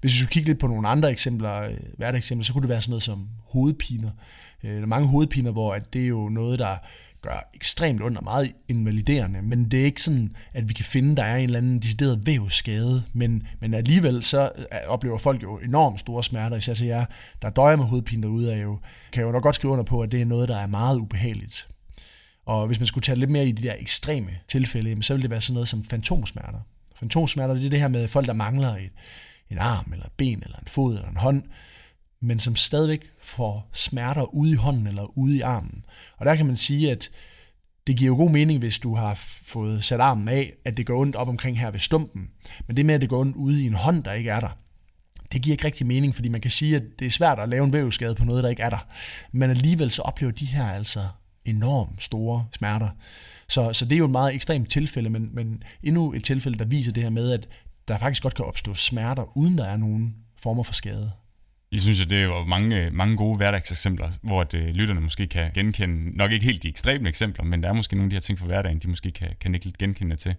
Hvis 0.00 0.12
vi 0.12 0.18
skulle 0.18 0.32
kigge 0.32 0.48
lidt 0.48 0.58
på 0.58 0.66
nogle 0.66 0.88
andre 0.88 1.10
eksempler, 1.10 1.60
øh, 1.60 1.76
hverdagseksempler, 1.96 2.44
så 2.44 2.52
kunne 2.52 2.62
det 2.62 2.68
være 2.68 2.80
sådan 2.80 2.90
noget 2.90 3.02
som 3.02 3.28
hovedpiner. 3.44 4.10
Øh, 4.64 4.70
Der 4.70 4.82
er 4.82 4.86
mange 4.86 5.08
hovedpiner, 5.08 5.50
hvor 5.50 5.74
at 5.74 5.92
det 5.92 6.02
er 6.02 6.06
jo 6.06 6.28
noget, 6.28 6.58
der 6.58 6.76
gør 7.22 7.50
ekstremt 7.54 8.02
ondt 8.02 8.18
og 8.18 8.24
meget 8.24 8.52
invaliderende, 8.68 9.42
men 9.42 9.70
det 9.70 9.80
er 9.80 9.84
ikke 9.84 10.02
sådan, 10.02 10.36
at 10.54 10.68
vi 10.68 10.74
kan 10.74 10.84
finde, 10.84 11.16
der 11.16 11.22
er 11.22 11.36
en 11.36 11.44
eller 11.44 11.58
anden 11.58 11.78
decideret 11.78 12.26
vævsskade, 12.26 13.02
men, 13.12 13.46
men 13.60 13.74
alligevel 13.74 14.22
så 14.22 14.52
øh, 14.58 14.64
oplever 14.86 15.18
folk 15.18 15.42
jo 15.42 15.58
enormt 15.58 16.00
store 16.00 16.24
smerter, 16.24 16.56
især 16.56 16.74
til 16.74 16.86
jer, 16.86 17.04
der 17.42 17.50
døjer 17.50 17.76
med 17.76 17.84
hovedpine 17.84 18.22
derude, 18.22 18.52
er 18.52 18.58
jo, 18.58 18.78
kan 19.12 19.22
jo 19.22 19.32
nok 19.32 19.42
godt 19.42 19.54
skrive 19.54 19.72
under 19.72 19.84
på, 19.84 20.00
at 20.00 20.12
det 20.12 20.20
er 20.20 20.24
noget, 20.24 20.48
der 20.48 20.56
er 20.56 20.66
meget 20.66 20.98
ubehageligt. 20.98 21.68
Og 22.46 22.66
hvis 22.66 22.80
man 22.80 22.86
skulle 22.86 23.02
tage 23.02 23.18
lidt 23.18 23.30
mere 23.30 23.46
i 23.46 23.52
de 23.52 23.62
der 23.62 23.74
ekstreme 23.78 24.30
tilfælde, 24.48 25.02
så 25.02 25.14
ville 25.14 25.22
det 25.22 25.30
være 25.30 25.40
sådan 25.40 25.54
noget 25.54 25.68
som 25.68 25.84
fantomsmerter. 25.84 26.58
Fantomsmerter, 26.96 27.54
det 27.54 27.66
er 27.66 27.70
det 27.70 27.80
her 27.80 27.88
med 27.88 28.08
folk, 28.08 28.26
der 28.26 28.32
mangler 28.32 28.76
et, 28.76 28.90
en 29.50 29.58
arm, 29.58 29.92
eller 29.92 30.06
et 30.06 30.12
ben, 30.16 30.42
eller 30.42 30.58
en 30.58 30.66
fod, 30.66 30.94
eller 30.94 31.08
en 31.08 31.16
hånd, 31.16 31.42
men 32.20 32.38
som 32.38 32.56
stadigvæk 32.56 33.00
får 33.20 33.68
smerter 33.72 34.34
ude 34.34 34.52
i 34.52 34.54
hånden 34.54 34.86
eller 34.86 35.18
ude 35.18 35.36
i 35.36 35.40
armen. 35.40 35.84
Og 36.16 36.26
der 36.26 36.36
kan 36.36 36.46
man 36.46 36.56
sige, 36.56 36.90
at 36.90 37.10
det 37.86 37.96
giver 37.96 38.08
jo 38.08 38.16
god 38.16 38.30
mening, 38.30 38.58
hvis 38.58 38.78
du 38.78 38.94
har 38.94 39.14
fået 39.44 39.84
sat 39.84 40.00
armen 40.00 40.28
af, 40.28 40.52
at 40.64 40.76
det 40.76 40.86
går 40.86 41.00
ondt 41.00 41.16
op 41.16 41.28
omkring 41.28 41.60
her 41.60 41.70
ved 41.70 41.80
stumpen. 41.80 42.30
Men 42.66 42.76
det 42.76 42.86
med, 42.86 42.94
at 42.94 43.00
det 43.00 43.08
går 43.08 43.20
ondt 43.20 43.36
ude 43.36 43.62
i 43.62 43.66
en 43.66 43.74
hånd, 43.74 44.04
der 44.04 44.12
ikke 44.12 44.30
er 44.30 44.40
der, 44.40 44.58
det 45.32 45.42
giver 45.42 45.54
ikke 45.54 45.64
rigtig 45.64 45.86
mening, 45.86 46.14
fordi 46.14 46.28
man 46.28 46.40
kan 46.40 46.50
sige, 46.50 46.76
at 46.76 46.82
det 46.98 47.06
er 47.06 47.10
svært 47.10 47.38
at 47.38 47.48
lave 47.48 47.64
en 47.64 47.72
vævsskade 47.72 48.14
på 48.14 48.24
noget, 48.24 48.44
der 48.44 48.50
ikke 48.50 48.62
er 48.62 48.70
der. 48.70 48.86
Men 49.32 49.50
alligevel 49.50 49.90
så 49.90 50.02
oplever 50.02 50.32
de 50.32 50.46
her 50.46 50.68
altså 50.68 51.08
enormt 51.44 52.02
store 52.02 52.46
smerter. 52.52 52.88
Så, 53.48 53.72
så 53.72 53.84
det 53.84 53.92
er 53.92 53.98
jo 53.98 54.04
et 54.04 54.10
meget 54.10 54.34
ekstremt 54.34 54.70
tilfælde, 54.70 55.10
men, 55.10 55.30
men 55.32 55.62
endnu 55.82 56.12
et 56.12 56.24
tilfælde, 56.24 56.58
der 56.58 56.64
viser 56.64 56.92
det 56.92 57.02
her 57.02 57.10
med, 57.10 57.32
at 57.32 57.48
der 57.88 57.98
faktisk 57.98 58.22
godt 58.22 58.34
kan 58.34 58.44
opstå 58.44 58.74
smerter, 58.74 59.36
uden 59.36 59.58
der 59.58 59.64
er 59.64 59.76
nogen 59.76 60.14
former 60.38 60.62
for 60.62 60.72
skade. 60.72 61.12
Jeg 61.72 61.80
synes, 61.80 62.00
at 62.00 62.10
det 62.10 62.22
er 62.22 62.44
mange, 62.44 62.90
mange 62.90 63.16
gode 63.16 63.36
hverdagseksempler, 63.36 64.10
hvor 64.22 64.40
at, 64.40 64.54
øh, 64.54 64.66
lytterne 64.66 65.00
måske 65.00 65.26
kan 65.26 65.50
genkende, 65.54 66.16
nok 66.16 66.32
ikke 66.32 66.44
helt 66.44 66.62
de 66.62 66.68
ekstreme 66.68 67.08
eksempler, 67.08 67.44
men 67.44 67.62
der 67.62 67.68
er 67.68 67.72
måske 67.72 67.96
nogle 67.96 68.06
af 68.06 68.10
de 68.10 68.16
her 68.16 68.20
ting 68.20 68.38
fra 68.38 68.46
hverdagen, 68.46 68.78
de 68.78 68.88
måske 68.88 69.10
kan, 69.10 69.28
kan 69.40 69.54
ikke 69.54 69.66
lidt 69.66 69.78
genkende 69.78 70.16
til. 70.16 70.34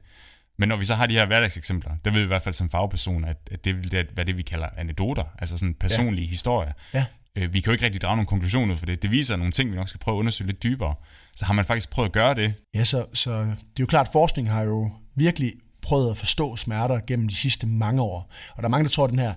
Men 0.58 0.70
når 0.70 0.76
vi 0.76 0.86
så 0.86 0.96
har 0.96 1.06
de 1.06 1.14
her 1.14 1.26
hverdagseksempler, 1.26 1.92
der 2.06 2.12
ved 2.12 2.20
vi 2.20 2.24
i 2.24 2.28
hvert 2.28 2.42
fald 2.42 2.54
som 2.54 2.70
fagperson, 2.70 3.26
at, 3.26 3.38
at 3.52 3.66
det 3.66 3.78
vil 3.78 3.92
det, 3.92 4.08
hvad 4.14 4.26
det 4.26 4.38
vi 4.38 4.44
kalder 4.44 4.68
anekdoter, 4.78 5.24
altså 5.40 5.58
sådan 5.58 5.74
personlige 5.74 6.26
ja. 6.26 6.30
historier. 6.30 6.72
Ja. 6.94 7.06
Øh, 7.38 7.54
vi 7.54 7.60
kan 7.60 7.66
jo 7.66 7.72
ikke 7.72 7.86
rigtig 7.86 8.02
drage 8.02 8.16
nogle 8.16 8.28
konklusioner 8.28 8.74
ud 8.74 8.78
for 8.78 8.86
det. 8.86 9.02
Det 9.02 9.12
viser 9.12 9.36
nogle 9.36 9.52
ting, 9.52 9.72
vi 9.72 9.76
nok 9.76 9.90
skal 9.90 10.00
prøve 10.00 10.16
at 10.16 10.20
undersøge 10.20 10.48
lidt 10.48 10.64
dybere. 10.64 10.96
Så 11.36 11.46
har 11.46 11.54
man 11.54 11.66
faktisk 11.66 11.90
prøvet 11.90 12.10
at 12.10 12.14
gøre 12.14 12.34
det. 12.36 12.54
Ja, 12.76 12.84
så, 12.84 13.06
så 13.14 13.32
det 13.42 13.50
er 13.50 13.56
jo 13.80 13.86
klart, 13.86 14.08
at 14.08 14.12
forskning 14.12 14.52
har 14.52 14.62
jo 14.62 14.92
virkelig 15.16 15.54
prøvet 15.82 16.10
at 16.10 16.18
forstå 16.18 16.56
smerter 16.56 17.00
gennem 17.08 17.28
de 17.28 17.36
sidste 17.36 17.68
mange 17.68 18.02
år. 18.02 18.32
Og 18.56 18.64
der 18.64 18.68
er 18.68 18.70
mange, 18.70 18.84
der 18.84 18.90
tror, 18.90 19.04
at 19.04 19.10
den 19.10 19.20
her 19.20 19.34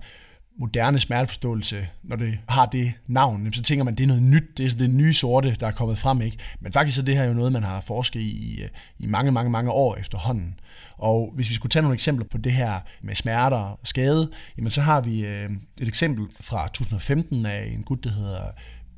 moderne 0.61 0.99
smerteforståelse, 0.99 1.88
når 2.03 2.16
det 2.16 2.38
har 2.49 2.66
det 2.66 2.92
navn, 3.07 3.53
så 3.53 3.62
tænker 3.62 3.85
man, 3.85 3.94
at 3.94 3.99
det 3.99 4.05
er 4.05 4.09
noget 4.09 4.23
nyt, 4.23 4.59
det 4.59 4.66
er 4.66 4.70
sådan 4.70 4.87
det 4.87 4.94
nye 4.94 5.14
sorte, 5.14 5.57
der 5.61 5.66
er 5.66 5.70
kommet 5.70 5.99
frem. 5.99 6.20
ikke. 6.20 6.37
Men 6.61 6.73
faktisk 6.73 6.99
er 6.99 7.03
det 7.03 7.16
her 7.16 7.25
jo 7.25 7.33
noget, 7.33 7.53
man 7.53 7.62
har 7.62 7.81
forsket 7.81 8.20
i 8.20 8.62
i 8.99 9.07
mange, 9.07 9.33
mange, 9.33 9.51
mange 9.51 9.70
år 9.70 9.96
efterhånden. 9.96 10.61
Og 10.99 11.33
hvis 11.35 11.51
vi 11.51 11.55
skulle 11.55 11.70
tage 11.70 11.83
nogle 11.83 11.94
eksempler 11.94 12.27
på 12.27 12.38
det 12.38 12.53
her 12.53 12.81
med 13.03 13.14
smerter 13.14 13.57
og 13.57 13.81
skade, 13.85 14.31
jamen 14.59 14.70
så 14.70 14.81
har 14.81 15.01
vi 15.01 15.27
øh, 15.27 15.51
et 15.81 15.88
eksempel 15.88 16.27
fra 16.40 16.68
2015 16.68 17.46
af 17.46 17.73
en 17.75 17.83
gut, 17.83 18.05
der 18.05 18.11
hedder 18.11 18.42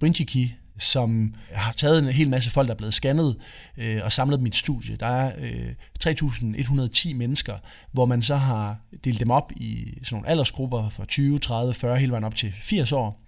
Brinchiki, 0.00 0.54
som 0.82 1.34
har 1.52 1.72
taget 1.72 1.98
en 1.98 2.08
hel 2.08 2.28
masse 2.28 2.50
folk, 2.50 2.66
der 2.68 2.74
er 2.74 2.76
blevet 2.76 2.94
scannet 2.94 3.36
øh, 3.76 4.00
og 4.04 4.12
samlet 4.12 4.38
dem 4.38 4.46
i 4.46 4.48
et 4.48 4.54
studie. 4.54 4.96
Der 4.96 5.06
er 5.06 5.32
øh, 5.38 5.68
3.110 6.04 7.14
mennesker, 7.14 7.56
hvor 7.92 8.06
man 8.06 8.22
så 8.22 8.36
har 8.36 8.76
delt 9.04 9.20
dem 9.20 9.30
op 9.30 9.52
i 9.56 9.98
sådan 10.02 10.16
nogle 10.16 10.28
aldersgrupper 10.28 10.88
fra 10.88 11.04
20, 11.04 11.38
30, 11.38 11.74
40, 11.74 11.98
hele 11.98 12.12
vejen 12.12 12.24
op 12.24 12.34
til 12.34 12.52
80 12.52 12.92
år. 12.92 13.22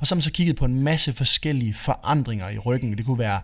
Og 0.00 0.06
så 0.06 0.14
har 0.14 0.16
man 0.16 0.22
så 0.22 0.32
kigget 0.32 0.56
på 0.56 0.64
en 0.64 0.80
masse 0.80 1.12
forskellige 1.12 1.74
forandringer 1.74 2.48
i 2.48 2.58
ryggen. 2.58 2.96
Det 2.96 3.04
kunne 3.06 3.18
være 3.18 3.40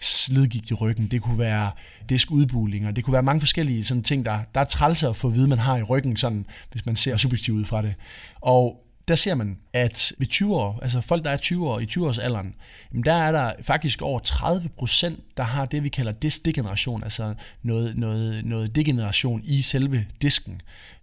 slidgigt 0.00 0.70
i 0.70 0.74
ryggen, 0.74 1.06
det 1.06 1.22
kunne 1.22 1.38
være 1.38 1.70
diskudbulinger, 2.08 2.90
det 2.90 3.04
kunne 3.04 3.12
være 3.12 3.22
mange 3.22 3.40
forskellige 3.40 3.84
sådan 3.84 4.02
ting, 4.02 4.24
der, 4.24 4.38
der 4.54 4.60
er 4.60 4.64
trælser 4.64 5.10
at 5.10 5.16
få 5.16 5.28
at 5.28 5.34
vide, 5.34 5.48
man 5.48 5.58
har 5.58 5.76
i 5.76 5.82
ryggen, 5.82 6.16
sådan, 6.16 6.46
hvis 6.72 6.86
man 6.86 6.96
ser 6.96 7.16
subjektivt 7.16 7.58
ud 7.58 7.64
fra 7.64 7.82
det. 7.82 7.94
Og 8.40 8.87
der 9.08 9.14
ser 9.14 9.34
man, 9.34 9.58
at 9.72 10.12
ved 10.18 10.26
20 10.26 10.56
år, 10.56 10.78
altså 10.82 11.00
folk, 11.00 11.24
der 11.24 11.30
er 11.30 11.36
20 11.36 11.68
år 11.68 11.80
i 11.80 11.86
20 11.86 12.06
års 12.06 12.18
alderen, 12.18 12.54
jamen 12.92 13.04
der 13.04 13.12
er 13.12 13.32
der 13.32 13.52
faktisk 13.62 14.02
over 14.02 14.18
30 14.18 14.68
procent, 14.68 15.20
der 15.36 15.42
har 15.42 15.66
det, 15.66 15.84
vi 15.84 15.88
kalder 15.88 16.12
disdegeneration, 16.12 17.02
altså 17.02 17.34
noget, 17.62 17.96
noget, 17.96 18.44
noget 18.44 18.74
degeneration 18.74 19.40
i 19.44 19.62
selve 19.62 20.06
disken. 20.22 20.60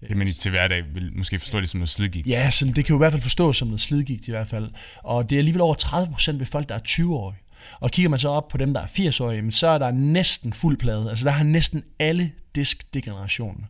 Det 0.09 0.17
man 0.17 0.33
til 0.33 0.51
hverdag 0.51 0.83
vil 0.93 1.11
måske 1.15 1.39
forstå 1.39 1.59
det 1.61 1.69
som 1.69 1.77
noget 1.77 1.89
slidgigt. 1.89 2.27
Ja, 2.27 2.49
så 2.49 2.65
det 2.65 2.75
kan 2.75 2.85
jo 2.89 2.95
i 2.95 2.97
hvert 2.97 3.13
fald 3.13 3.21
forstås 3.21 3.57
som 3.57 3.67
noget 3.67 3.81
slidgigt 3.81 4.27
i 4.27 4.31
hvert 4.31 4.47
fald. 4.47 4.69
Og 5.03 5.29
det 5.29 5.35
er 5.35 5.39
alligevel 5.39 5.61
over 5.61 5.75
30 5.75 6.11
procent 6.11 6.39
ved 6.39 6.45
folk, 6.45 6.69
der 6.69 6.75
er 6.75 6.79
20 6.79 7.15
år. 7.15 7.35
Og 7.79 7.91
kigger 7.91 8.09
man 8.09 8.19
så 8.19 8.29
op 8.29 8.47
på 8.47 8.57
dem, 8.57 8.73
der 8.73 8.81
er 8.81 8.87
80-årige, 8.87 9.51
så 9.51 9.67
er 9.67 9.77
der 9.77 9.91
næsten 9.91 10.53
fuld 10.53 10.77
plade. 10.77 11.09
Altså 11.09 11.25
der 11.25 11.31
har 11.31 11.43
næsten 11.43 11.83
alle 11.99 12.31
diskdegenerationen. 12.55 13.65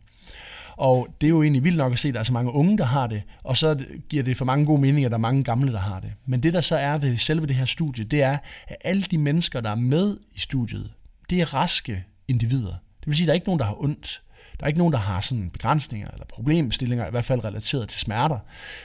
Og 0.76 1.08
det 1.20 1.26
er 1.26 1.30
jo 1.30 1.42
egentlig 1.42 1.64
vildt 1.64 1.76
nok 1.76 1.92
at 1.92 1.98
se, 1.98 2.08
at 2.08 2.14
der 2.14 2.20
er 2.20 2.24
så 2.24 2.32
mange 2.32 2.52
unge, 2.52 2.78
der 2.78 2.84
har 2.84 3.06
det, 3.06 3.22
og 3.42 3.56
så 3.56 3.84
giver 4.08 4.22
det 4.22 4.36
for 4.36 4.44
mange 4.44 4.66
gode 4.66 4.80
meninger, 4.80 5.08
at 5.08 5.10
der 5.10 5.16
er 5.16 5.20
mange 5.20 5.44
gamle, 5.44 5.72
der 5.72 5.78
har 5.78 6.00
det. 6.00 6.12
Men 6.26 6.42
det, 6.42 6.54
der 6.54 6.60
så 6.60 6.76
er 6.76 6.98
ved 6.98 7.16
selve 7.16 7.46
det 7.46 7.56
her 7.56 7.64
studie, 7.64 8.04
det 8.04 8.22
er, 8.22 8.38
at 8.68 8.76
alle 8.84 9.02
de 9.02 9.18
mennesker, 9.18 9.60
der 9.60 9.70
er 9.70 9.74
med 9.74 10.18
i 10.32 10.38
studiet, 10.38 10.92
det 11.30 11.40
er 11.40 11.54
raske 11.54 12.04
individer. 12.28 12.74
Det 13.00 13.06
vil 13.06 13.16
sige, 13.16 13.24
at 13.24 13.26
der 13.26 13.32
er 13.32 13.34
ikke 13.34 13.46
nogen, 13.46 13.58
der 13.58 13.64
har 13.64 13.82
ondt. 13.82 14.22
Der 14.60 14.64
er 14.64 14.68
ikke 14.68 14.78
nogen, 14.78 14.92
der 14.92 14.98
har 14.98 15.20
sådan 15.20 15.50
begrænsninger 15.50 16.10
eller 16.10 16.26
problemstillinger, 16.26 17.06
i 17.06 17.10
hvert 17.10 17.24
fald 17.24 17.44
relateret 17.44 17.88
til 17.88 18.00
smerter. 18.00 18.38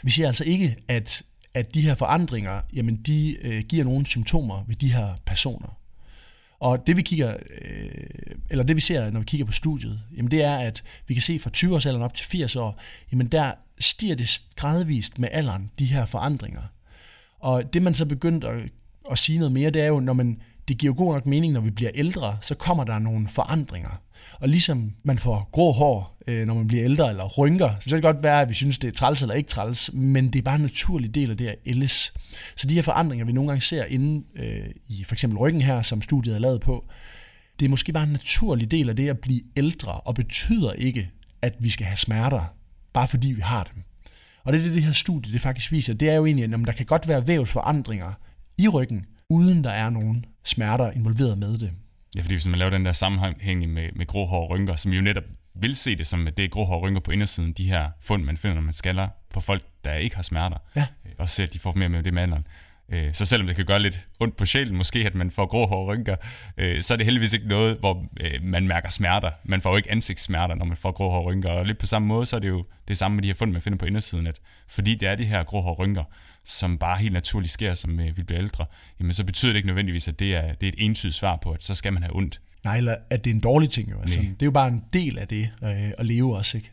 Vi 0.03 0.11
siger 0.11 0.27
altså 0.27 0.43
ikke, 0.43 0.75
at, 0.87 1.23
at 1.53 1.75
de 1.75 1.81
her 1.81 1.95
forandringer, 1.95 2.61
jamen 2.73 2.95
de 2.95 3.37
øh, 3.41 3.63
giver 3.63 3.83
nogle 3.83 4.05
symptomer 4.05 4.63
ved 4.67 4.75
de 4.75 4.93
her 4.93 5.07
personer. 5.25 5.77
Og 6.61 6.87
det 6.87 6.97
vi 6.97 7.01
kigger, 7.01 7.35
øh, 7.61 7.91
eller 8.49 8.63
det 8.63 8.75
vi 8.75 8.81
ser, 8.81 9.09
når 9.09 9.19
vi 9.19 9.25
kigger 9.25 9.45
på 9.45 9.51
studiet, 9.51 10.01
jamen 10.17 10.31
det 10.31 10.43
er, 10.43 10.57
at 10.57 10.83
vi 11.07 11.13
kan 11.13 11.21
se 11.21 11.39
fra 11.39 11.49
20 11.49 11.75
års 11.75 11.85
alderen 11.85 12.03
op 12.03 12.13
til 12.13 12.25
80 12.25 12.55
år, 12.55 12.79
jamen 13.11 13.27
der 13.27 13.51
stiger 13.79 14.15
det 14.15 14.41
gradvist 14.55 15.19
med 15.19 15.29
alderen, 15.31 15.71
de 15.79 15.85
her 15.85 16.05
forandringer. 16.05 16.61
Og 17.39 17.73
det 17.73 17.81
man 17.81 17.93
så 17.93 18.05
begyndt 18.05 18.43
at, 18.43 18.69
at 19.11 19.19
sige 19.19 19.37
noget 19.37 19.51
mere, 19.51 19.69
det 19.69 19.81
er 19.81 19.87
jo, 19.87 19.99
når 19.99 20.13
man, 20.13 20.41
det 20.67 20.77
giver 20.77 20.93
jo 20.93 20.97
god 20.97 21.13
nok 21.13 21.27
mening, 21.27 21.53
når 21.53 21.61
vi 21.61 21.69
bliver 21.69 21.91
ældre, 21.95 22.37
så 22.41 22.55
kommer 22.55 22.83
der 22.83 22.99
nogle 22.99 23.27
forandringer. 23.27 24.01
Og 24.41 24.49
ligesom 24.49 24.93
man 25.03 25.17
får 25.17 25.49
grå 25.51 25.71
hår, 25.71 26.17
øh, 26.27 26.45
når 26.45 26.53
man 26.53 26.67
bliver 26.67 26.83
ældre, 26.83 27.09
eller 27.09 27.27
rynker, 27.27 27.69
så 27.79 27.89
kan 27.89 27.95
det 27.95 28.03
godt 28.03 28.23
være, 28.23 28.41
at 28.41 28.49
vi 28.49 28.53
synes, 28.53 28.79
det 28.79 28.87
er 28.87 28.91
træls 28.91 29.21
eller 29.21 29.35
ikke 29.35 29.49
træls, 29.49 29.93
men 29.93 30.33
det 30.33 30.39
er 30.39 30.43
bare 30.43 30.55
en 30.55 30.61
naturlig 30.61 31.15
del 31.15 31.31
af 31.31 31.37
det 31.37 31.47
at 31.47 31.55
ældes. 31.65 32.13
Så 32.55 32.67
de 32.67 32.75
her 32.75 32.81
forandringer, 32.81 33.25
vi 33.25 33.31
nogle 33.31 33.47
gange 33.47 33.61
ser 33.61 33.85
inde 33.85 34.23
øh, 34.35 34.69
i 34.87 35.03
for 35.03 35.15
eksempel 35.15 35.37
ryggen 35.37 35.61
her, 35.61 35.81
som 35.81 36.01
studiet 36.01 36.35
er 36.35 36.39
lavet 36.39 36.61
på, 36.61 36.85
det 37.59 37.65
er 37.65 37.69
måske 37.69 37.93
bare 37.93 38.03
en 38.03 38.11
naturlig 38.11 38.71
del 38.71 38.89
af 38.89 38.95
det 38.95 39.09
at 39.09 39.19
blive 39.19 39.41
ældre, 39.55 39.91
og 39.91 40.15
betyder 40.15 40.73
ikke, 40.73 41.09
at 41.41 41.55
vi 41.59 41.69
skal 41.69 41.85
have 41.85 41.97
smerter, 41.97 42.53
bare 42.93 43.07
fordi 43.07 43.31
vi 43.31 43.41
har 43.41 43.63
dem. 43.63 43.83
Og 44.43 44.53
det 44.53 44.59
er 44.59 44.63
det, 44.63 44.73
det 44.73 44.83
her 44.83 44.93
studie 44.93 45.33
det 45.33 45.41
faktisk 45.41 45.71
viser. 45.71 45.93
Det 45.93 46.09
er 46.09 46.15
jo 46.15 46.25
egentlig, 46.25 46.53
at 46.53 46.59
der 46.65 46.71
kan 46.71 46.85
godt 46.85 47.07
være 47.07 47.27
vævsforandringer 47.27 48.13
i 48.57 48.67
ryggen, 48.67 49.05
uden 49.29 49.63
der 49.63 49.69
er 49.69 49.89
nogen 49.89 50.25
smerter 50.43 50.91
involveret 50.91 51.37
med 51.37 51.57
det. 51.57 51.71
Ja, 52.15 52.21
fordi 52.21 52.33
hvis 52.35 52.45
man 52.47 52.59
laver 52.59 52.71
den 52.71 52.85
der 52.85 52.91
sammenhæng 52.91 53.69
med, 53.73 53.89
med 53.95 54.05
grå 54.07 54.25
hår 54.25 54.43
og 54.43 54.49
rynker, 54.49 54.75
som 54.75 54.91
jo 54.91 55.01
netop 55.01 55.23
vil 55.53 55.75
se 55.75 55.95
det 55.95 56.07
som, 56.07 56.27
at 56.27 56.37
det 56.37 56.45
er 56.45 56.49
grå 56.49 56.63
hår 56.65 56.75
og 56.75 56.81
rynker 56.81 57.01
på 57.01 57.11
indersiden, 57.11 57.53
de 57.53 57.65
her 57.65 57.89
fund, 58.01 58.23
man 58.23 58.37
finder, 58.37 58.55
når 58.55 58.61
man 58.61 58.73
skaller 58.73 59.07
på 59.33 59.39
folk, 59.41 59.63
der 59.83 59.93
ikke 59.93 60.15
har 60.15 60.23
smerter. 60.23 60.57
Ja. 60.75 60.85
Øh, 61.05 61.11
Og 61.17 61.29
ser, 61.29 61.43
at 61.43 61.53
de 61.53 61.59
får 61.59 61.73
mere 61.73 61.89
med 61.89 62.03
det 62.03 62.13
med 62.13 62.21
alderen. 62.21 62.47
Øh, 62.91 63.13
Så 63.13 63.25
selvom 63.25 63.47
det 63.47 63.55
kan 63.55 63.65
gøre 63.65 63.79
lidt 63.79 64.07
ondt 64.19 64.35
på 64.35 64.45
sjælen, 64.45 64.75
måske 64.75 64.99
at 65.05 65.15
man 65.15 65.31
får 65.31 65.45
grå 65.45 65.67
hår 65.67 65.75
og 65.81 65.87
rynker, 65.87 66.15
øh, 66.57 66.81
så 66.81 66.93
er 66.93 66.97
det 66.97 67.05
heldigvis 67.05 67.33
ikke 67.33 67.47
noget, 67.47 67.77
hvor 67.79 68.05
øh, 68.19 68.43
man 68.43 68.67
mærker 68.67 68.89
smerter. 68.89 69.29
Man 69.43 69.61
får 69.61 69.69
jo 69.69 69.77
ikke 69.77 69.91
ansigtssmerter, 69.91 70.55
når 70.55 70.65
man 70.65 70.77
får 70.77 70.91
grå 70.91 71.09
hår 71.09 71.19
og 71.19 71.25
rynker. 71.25 71.49
Og 71.49 71.65
lidt 71.65 71.77
på 71.77 71.85
samme 71.85 72.07
måde, 72.07 72.25
så 72.25 72.35
er 72.35 72.39
det 72.39 72.47
jo 72.47 72.65
det 72.87 72.97
samme 72.97 73.15
med 73.15 73.23
de 73.23 73.27
her 73.27 73.35
fund, 73.35 73.51
man 73.51 73.61
finder 73.61 73.77
på 73.77 73.85
indersiden, 73.85 74.27
at 74.27 74.39
fordi 74.67 74.95
det 74.95 75.07
er 75.07 75.15
de 75.15 75.25
her 75.25 75.43
grå 75.43 75.61
hår 75.61 75.69
og 75.69 75.79
rynker, 75.79 76.03
som 76.45 76.77
bare 76.77 76.97
helt 76.97 77.13
naturligt 77.13 77.51
sker, 77.51 77.73
som 77.73 77.99
øh, 77.99 78.17
vi 78.17 78.23
bliver 78.23 78.41
ældre, 78.41 78.65
jamen 78.99 79.13
så 79.13 79.23
betyder 79.23 79.51
det 79.51 79.57
ikke 79.57 79.67
nødvendigvis, 79.67 80.07
at 80.07 80.19
det 80.19 80.35
er, 80.35 80.53
det 80.53 80.63
er 80.63 80.71
et 80.71 80.85
entydigt 80.85 81.15
svar 81.15 81.35
på, 81.43 81.51
at 81.51 81.63
så 81.63 81.75
skal 81.75 81.93
man 81.93 82.03
have 82.03 82.15
ondt. 82.15 82.41
Nej, 82.63 82.77
eller 82.77 82.95
at 83.09 83.25
det 83.25 83.31
er 83.31 83.35
en 83.35 83.41
dårlig 83.41 83.69
ting 83.69 83.91
jo. 83.91 83.99
Altså, 84.01 84.19
det 84.19 84.41
er 84.41 84.45
jo 84.45 84.51
bare 84.51 84.67
en 84.67 84.83
del 84.93 85.17
af 85.17 85.27
det 85.27 85.49
øh, 85.63 85.91
at 85.97 86.05
leve 86.05 86.37
også, 86.37 86.57
ikke? 86.57 86.71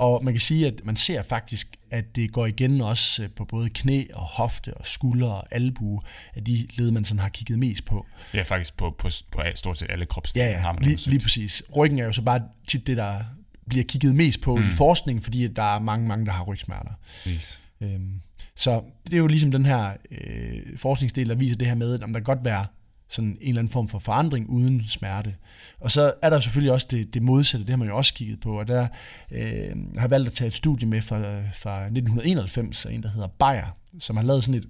Og 0.00 0.24
man 0.24 0.34
kan 0.34 0.40
sige, 0.40 0.66
at 0.66 0.80
man 0.84 0.96
ser 0.96 1.22
faktisk, 1.22 1.76
at 1.90 2.16
det 2.16 2.32
går 2.32 2.46
igen 2.46 2.80
også 2.80 3.22
øh, 3.22 3.30
på 3.30 3.44
både 3.44 3.70
knæ 3.70 4.04
og 4.12 4.22
hofte 4.22 4.74
og 4.74 4.86
skulder 4.86 5.28
og 5.28 5.44
albue, 5.50 6.00
af 6.34 6.44
de 6.44 6.66
led, 6.74 6.90
man 6.90 7.04
sådan 7.04 7.18
har 7.18 7.28
kigget 7.28 7.58
mest 7.58 7.84
på. 7.84 8.06
Ja, 8.34 8.42
faktisk 8.42 8.76
på, 8.76 8.94
på, 8.98 9.08
på 9.30 9.42
stort 9.54 9.78
set 9.78 9.90
alle 9.90 10.06
kropsdele 10.06 10.44
Ja, 10.44 10.50
ja, 10.50 10.58
har 10.58 10.72
man 10.72 10.82
lige, 10.82 11.10
lige 11.10 11.20
præcis. 11.20 11.62
Ryggen 11.76 11.98
er 11.98 12.04
jo 12.04 12.12
så 12.12 12.22
bare 12.22 12.42
tit 12.68 12.86
det, 12.86 12.96
der 12.96 13.20
bliver 13.68 13.84
kigget 13.84 14.14
mest 14.14 14.40
på 14.40 14.56
mm. 14.56 14.62
i 14.62 14.72
forskning, 14.72 15.22
fordi 15.22 15.44
at 15.44 15.56
der 15.56 15.74
er 15.74 15.78
mange, 15.78 16.08
mange, 16.08 16.26
der 16.26 16.32
har 16.32 16.44
rygsmerter. 16.44 16.92
Præcis. 17.22 17.60
Øhm, 17.80 18.20
så 18.56 18.82
det 19.04 19.14
er 19.14 19.18
jo 19.18 19.26
ligesom 19.26 19.50
den 19.50 19.66
her 19.66 19.92
øh, 20.10 20.78
forskningsdel, 20.78 21.28
der 21.28 21.34
viser 21.34 21.56
det 21.56 21.66
her 21.66 21.74
med, 21.74 21.94
at 21.94 22.02
om 22.02 22.12
der 22.12 22.20
kan 22.20 22.24
godt 22.24 22.44
være 22.44 22.66
sådan 23.10 23.30
en 23.40 23.48
eller 23.48 23.58
anden 23.58 23.72
form 23.72 23.88
for 23.88 23.98
forandring 23.98 24.50
uden 24.50 24.82
smerte. 24.88 25.34
Og 25.80 25.90
så 25.90 26.12
er 26.22 26.30
der 26.30 26.40
selvfølgelig 26.40 26.72
også 26.72 26.86
det, 26.90 27.14
det 27.14 27.22
modsatte, 27.22 27.66
det 27.66 27.70
har 27.70 27.76
man 27.76 27.88
jo 27.88 27.96
også 27.96 28.14
kigget 28.14 28.40
på, 28.40 28.58
og 28.58 28.68
der 28.68 28.86
øh, 29.32 29.76
har 29.94 30.00
jeg 30.00 30.10
valgt 30.10 30.28
at 30.28 30.34
tage 30.34 30.48
et 30.48 30.54
studie 30.54 30.88
med 30.88 31.00
fra, 31.00 31.18
fra 31.54 31.82
1991, 31.82 32.86
af 32.86 32.92
en, 32.92 33.02
der 33.02 33.08
hedder 33.08 33.28
Bayer, 33.28 33.76
som 33.98 34.16
har 34.16 34.24
lavet 34.24 34.44
sådan 34.44 34.60
et 34.60 34.68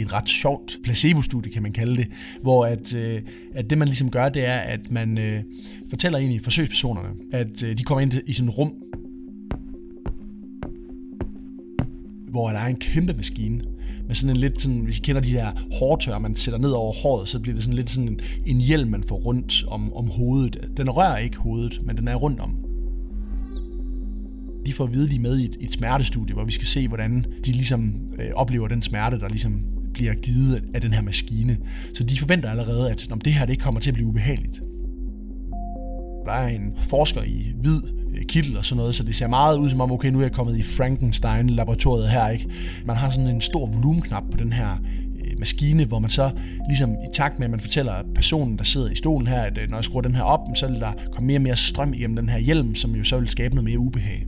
et 0.00 0.12
ret 0.12 0.28
sjovt 0.28 0.76
placebo-studie, 0.84 1.52
kan 1.52 1.62
man 1.62 1.72
kalde 1.72 1.96
det, 1.96 2.08
hvor 2.42 2.66
at, 2.66 2.94
øh, 2.94 3.22
at 3.54 3.70
det, 3.70 3.78
man 3.78 3.88
ligesom 3.88 4.10
gør, 4.10 4.28
det 4.28 4.44
er, 4.44 4.58
at 4.58 4.90
man 4.90 5.18
øh, 5.18 5.42
fortæller 5.90 6.18
ind 6.18 6.32
i 6.32 6.38
forsøgspersonerne, 6.38 7.08
at 7.32 7.62
øh, 7.62 7.78
de 7.78 7.84
kommer 7.84 8.00
ind 8.00 8.12
i 8.26 8.32
sådan 8.32 8.48
et 8.48 8.58
rum, 8.58 8.72
hvor 12.30 12.50
der 12.50 12.58
er 12.58 12.66
en 12.66 12.76
kæmpe 12.76 13.12
maskine, 13.12 13.60
med 14.08 14.14
sådan 14.14 14.30
en 14.30 14.36
lidt 14.36 14.62
sådan, 14.62 14.78
hvis 14.78 14.98
I 14.98 15.00
kender 15.00 15.22
de 15.22 15.32
der 15.32 15.50
hårtør, 15.78 16.18
man 16.18 16.36
sætter 16.36 16.58
ned 16.58 16.70
over 16.70 16.92
håret, 16.92 17.28
så 17.28 17.40
bliver 17.40 17.54
det 17.54 17.64
sådan 17.64 17.76
lidt 17.76 17.90
sådan 17.90 18.08
en, 18.08 18.20
en 18.46 18.60
hjelm, 18.60 18.90
man 18.90 19.02
får 19.02 19.16
rundt 19.16 19.64
om, 19.68 19.92
om 19.92 20.08
hovedet. 20.10 20.70
Den 20.76 20.90
rører 20.90 21.16
ikke 21.16 21.36
hovedet, 21.36 21.80
men 21.84 21.96
den 21.96 22.08
er 22.08 22.14
rundt 22.14 22.40
om. 22.40 22.56
De 24.66 24.72
får 24.72 24.84
at 24.84 24.92
vide, 24.92 25.08
de 25.08 25.16
er 25.16 25.20
med 25.20 25.38
i 25.38 25.44
et, 25.44 25.56
et 25.60 25.72
smertestudie, 25.72 26.34
hvor 26.34 26.44
vi 26.44 26.52
skal 26.52 26.66
se, 26.66 26.88
hvordan 26.88 27.24
de 27.44 27.52
ligesom 27.52 27.94
øh, 28.18 28.30
oplever 28.34 28.68
den 28.68 28.82
smerte, 28.82 29.20
der 29.20 29.28
ligesom 29.28 29.62
bliver 29.94 30.14
givet 30.14 30.64
af 30.74 30.80
den 30.80 30.92
her 30.92 31.02
maskine. 31.02 31.56
Så 31.94 32.04
de 32.04 32.18
forventer 32.18 32.50
allerede, 32.50 32.90
at 32.90 33.12
om 33.12 33.20
det 33.20 33.32
her 33.32 33.46
det 33.46 33.60
kommer 33.60 33.80
til 33.80 33.90
at 33.90 33.94
blive 33.94 34.08
ubehageligt. 34.08 34.62
Der 36.26 36.32
er 36.32 36.48
en 36.48 36.72
forsker 36.82 37.22
i 37.22 37.52
hvid 37.60 37.97
Øh, 38.14 38.24
kittel 38.24 38.56
og 38.56 38.64
sådan 38.64 38.76
noget, 38.76 38.94
så 38.94 39.02
det 39.02 39.14
ser 39.14 39.26
meget 39.26 39.58
ud 39.58 39.70
som 39.70 39.80
om, 39.80 39.92
okay, 39.92 40.08
nu 40.08 40.18
er 40.18 40.22
jeg 40.22 40.32
kommet 40.32 40.58
i 40.58 40.62
Frankenstein-laboratoriet 40.62 42.10
her, 42.10 42.28
ikke? 42.28 42.50
Man 42.84 42.96
har 42.96 43.10
sådan 43.10 43.26
en 43.26 43.40
stor 43.40 43.66
volumenknap 43.66 44.22
på 44.30 44.36
den 44.36 44.52
her 44.52 44.70
øh, 45.24 45.38
maskine, 45.38 45.84
hvor 45.84 45.98
man 45.98 46.10
så 46.10 46.30
ligesom 46.68 46.92
i 46.92 47.06
takt 47.14 47.38
med, 47.38 47.46
at 47.46 47.50
man 47.50 47.60
fortæller 47.60 47.92
personen, 48.14 48.58
der 48.58 48.64
sidder 48.64 48.90
i 48.90 48.94
stolen 48.94 49.26
her, 49.26 49.42
at 49.42 49.58
øh, 49.58 49.70
når 49.70 49.76
jeg 49.76 49.84
skruer 49.84 50.02
den 50.02 50.14
her 50.14 50.22
op, 50.22 50.40
så 50.54 50.66
vil 50.66 50.80
der 50.80 50.92
komme 51.12 51.26
mere 51.26 51.38
og 51.38 51.42
mere 51.42 51.56
strøm 51.56 51.92
igennem 51.92 52.16
den 52.16 52.28
her 52.28 52.38
hjelm, 52.38 52.74
som 52.74 52.94
jo 52.94 53.04
så 53.04 53.18
vil 53.18 53.28
skabe 53.28 53.54
noget 53.54 53.64
mere 53.64 53.78
ubehag. 53.78 54.26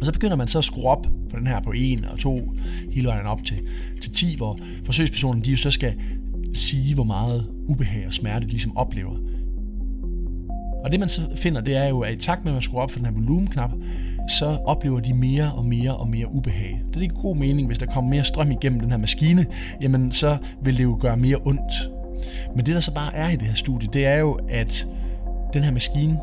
Og 0.00 0.06
så 0.06 0.12
begynder 0.12 0.36
man 0.36 0.48
så 0.48 0.58
at 0.58 0.64
skrue 0.64 0.84
op 0.84 1.06
på 1.30 1.38
den 1.38 1.46
her 1.46 1.60
på 1.60 1.72
1 1.76 2.08
og 2.12 2.18
2, 2.18 2.54
hele 2.90 3.08
vejen 3.08 3.26
op 3.26 3.44
til, 3.44 3.60
til 4.00 4.12
10, 4.12 4.36
hvor 4.36 4.58
forsøgspersonen 4.84 5.44
de 5.44 5.50
jo 5.50 5.56
så 5.56 5.70
skal 5.70 5.94
sige, 6.54 6.94
hvor 6.94 7.04
meget 7.04 7.46
ubehag 7.68 8.06
og 8.06 8.12
smerte 8.12 8.44
de 8.44 8.50
ligesom 8.50 8.76
oplever. 8.76 9.16
Og 10.84 10.92
det 10.92 11.00
man 11.00 11.08
så 11.08 11.20
finder, 11.36 11.60
det 11.60 11.76
er 11.76 11.84
jo, 11.84 12.00
at 12.00 12.12
i 12.12 12.16
takt 12.16 12.44
med, 12.44 12.52
at 12.52 12.54
man 12.54 12.62
skruer 12.62 12.82
op 12.82 12.90
for 12.90 12.98
den 12.98 13.06
her 13.06 13.12
volumenknap, 13.12 13.70
så 14.28 14.46
oplever 14.46 15.00
de 15.00 15.14
mere 15.14 15.52
og 15.52 15.64
mere 15.64 15.96
og 15.96 16.08
mere 16.08 16.32
ubehag. 16.32 16.80
Det 16.88 16.96
er 16.96 17.00
ikke 17.00 17.14
god 17.14 17.36
mening, 17.36 17.66
hvis 17.66 17.78
der 17.78 17.86
kommer 17.86 18.10
mere 18.10 18.24
strøm 18.24 18.50
igennem 18.50 18.80
den 18.80 18.90
her 18.90 18.98
maskine, 18.98 19.46
jamen 19.82 20.12
så 20.12 20.38
vil 20.62 20.76
det 20.76 20.82
jo 20.82 20.98
gøre 21.00 21.16
mere 21.16 21.36
ondt. 21.44 21.90
Men 22.56 22.66
det 22.66 22.74
der 22.74 22.80
så 22.80 22.94
bare 22.94 23.14
er 23.14 23.30
i 23.30 23.36
det 23.36 23.42
her 23.42 23.54
studie, 23.54 23.88
det 23.92 24.06
er 24.06 24.16
jo, 24.16 24.40
at 24.48 24.86
den 25.52 25.62
her 25.64 25.70
maskine, 25.70 26.18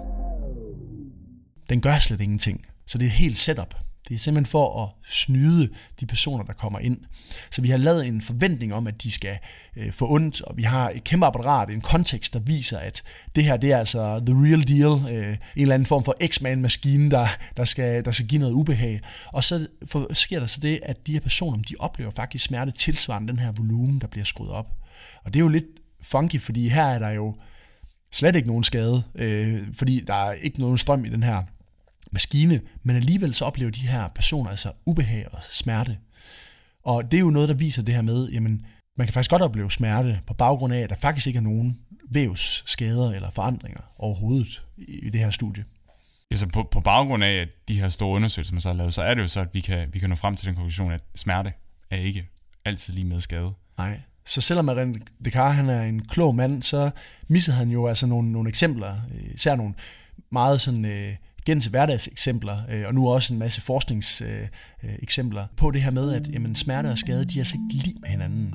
den 1.69 1.81
gør 1.81 1.99
slet 1.99 2.21
ingenting. 2.21 2.61
Så 2.87 2.97
det 2.97 3.05
er 3.05 3.09
helt 3.09 3.37
setup. 3.37 3.75
Det 4.09 4.15
er 4.15 4.19
simpelthen 4.19 4.51
for 4.51 4.83
at 4.83 4.89
snyde 5.11 5.69
de 5.99 6.05
personer, 6.05 6.43
der 6.43 6.53
kommer 6.53 6.79
ind. 6.79 6.97
Så 7.51 7.61
vi 7.61 7.69
har 7.69 7.77
lavet 7.77 8.07
en 8.07 8.21
forventning 8.21 8.73
om, 8.73 8.87
at 8.87 9.03
de 9.03 9.11
skal 9.11 9.37
øh, 9.75 9.91
få 9.91 10.11
ondt, 10.11 10.41
og 10.41 10.57
vi 10.57 10.63
har 10.63 10.89
et 10.89 11.03
kæmpe 11.03 11.25
apparat, 11.25 11.69
en 11.69 11.81
kontekst, 11.81 12.33
der 12.33 12.39
viser, 12.39 12.77
at 12.77 13.03
det 13.35 13.43
her 13.43 13.57
det 13.57 13.71
er 13.71 13.77
altså 13.77 14.21
the 14.25 14.35
real 14.35 14.67
deal. 14.67 15.15
Øh, 15.15 15.33
en 15.55 15.61
eller 15.61 15.73
anden 15.73 15.85
form 15.85 16.03
for 16.03 16.15
X-Man-maskine, 16.27 17.11
der, 17.11 17.27
der, 17.57 17.65
skal, 17.65 18.05
der 18.05 18.11
skal 18.11 18.27
give 18.27 18.39
noget 18.39 18.53
ubehag. 18.53 19.01
Og 19.33 19.43
så 19.43 19.67
for, 19.85 20.13
sker 20.13 20.39
der 20.39 20.47
så 20.47 20.59
det, 20.59 20.79
at 20.83 21.07
de 21.07 21.13
her 21.13 21.19
personer, 21.19 21.63
de 21.63 21.75
oplever 21.79 22.11
faktisk 22.11 22.45
smerte 22.45 22.71
tilsvarende 22.71 23.27
den 23.27 23.39
her 23.39 23.51
volumen, 23.51 23.99
der 23.99 24.07
bliver 24.07 24.25
skruet 24.25 24.51
op. 24.51 24.67
Og 25.23 25.33
det 25.33 25.39
er 25.39 25.43
jo 25.43 25.47
lidt 25.47 25.65
funky, 26.01 26.41
fordi 26.41 26.69
her 26.69 26.85
er 26.85 26.99
der 26.99 27.09
jo 27.09 27.35
slet 28.11 28.35
ikke 28.35 28.47
nogen 28.47 28.63
skade, 28.63 29.03
øh, 29.15 29.67
fordi 29.73 30.03
der 30.07 30.13
er 30.13 30.31
ikke 30.31 30.59
nogen 30.59 30.77
strøm 30.77 31.05
i 31.05 31.09
den 31.09 31.23
her 31.23 31.43
maskine, 32.11 32.61
men 32.83 32.95
alligevel 32.95 33.33
så 33.33 33.45
oplever 33.45 33.71
de 33.71 33.87
her 33.87 34.07
personer 34.07 34.49
altså 34.49 34.71
ubehag 34.85 35.33
og 35.33 35.43
smerte. 35.43 35.97
Og 36.83 37.11
det 37.11 37.17
er 37.17 37.21
jo 37.21 37.29
noget, 37.29 37.49
der 37.49 37.55
viser 37.55 37.81
det 37.81 37.95
her 37.95 38.01
med, 38.01 38.29
jamen, 38.29 38.65
man 38.97 39.07
kan 39.07 39.13
faktisk 39.13 39.29
godt 39.29 39.41
opleve 39.41 39.71
smerte 39.71 40.19
på 40.27 40.33
baggrund 40.33 40.73
af, 40.73 40.79
at 40.79 40.89
der 40.89 40.95
faktisk 40.95 41.27
ikke 41.27 41.37
er 41.37 41.41
nogen 41.41 41.79
vævsskader 42.11 43.11
eller 43.11 43.29
forandringer 43.29 43.81
overhovedet 43.97 44.63
i, 44.77 45.09
det 45.09 45.19
her 45.19 45.29
studie. 45.29 45.65
Altså 46.31 46.47
på, 46.47 46.63
på 46.71 46.79
baggrund 46.79 47.23
af 47.23 47.31
at 47.31 47.49
de 47.67 47.79
her 47.79 47.89
store 47.89 48.15
undersøgelser, 48.15 48.53
man 48.53 48.61
så 48.61 48.69
har 48.69 48.75
lavet, 48.75 48.93
så 48.93 49.01
er 49.01 49.13
det 49.13 49.21
jo 49.21 49.27
så, 49.27 49.39
at 49.39 49.53
vi 49.53 49.61
kan, 49.61 49.89
vi 49.93 49.99
kan 49.99 50.09
nå 50.09 50.15
frem 50.15 50.35
til 50.35 50.47
den 50.47 50.55
konklusion, 50.55 50.91
at 50.91 51.01
smerte 51.15 51.53
er 51.91 51.97
ikke 51.97 52.27
altid 52.65 52.93
lige 52.93 53.05
med 53.05 53.19
skade. 53.19 53.51
Nej. 53.77 53.99
Så 54.25 54.41
selvom 54.41 54.69
René 54.69 54.99
Descartes 55.25 55.55
han 55.55 55.69
er 55.69 55.83
en 55.83 56.05
klog 56.05 56.35
mand, 56.35 56.63
så 56.63 56.91
missede 57.27 57.57
han 57.57 57.69
jo 57.69 57.87
altså 57.87 58.07
nogle, 58.07 58.31
nogle 58.31 58.49
eksempler, 58.49 58.95
især 59.33 59.55
nogle 59.55 59.73
meget 60.29 60.61
sådan 60.61 60.85
øh, 60.85 61.13
gennem 61.49 61.61
til 61.61 61.69
hverdagseksempler, 61.69 62.57
øh, 62.71 62.83
og 62.87 62.93
nu 62.93 63.09
også 63.09 63.33
en 63.33 63.39
masse 63.39 63.61
forskningseksempler 63.61 64.39
øh, 64.83 64.93
øh, 64.93 64.99
eksempler 65.01 65.45
på 65.57 65.71
det 65.71 65.81
her 65.81 65.91
med, 65.91 66.13
at 66.13 66.33
jamen, 66.33 66.55
smerte 66.55 66.87
og 66.87 66.97
skade, 66.97 67.25
de 67.25 67.37
er 67.37 67.41
altså 67.41 67.55
ikke 67.55 67.85
lige 67.85 67.95
med 68.01 68.09
hinanden. 68.09 68.53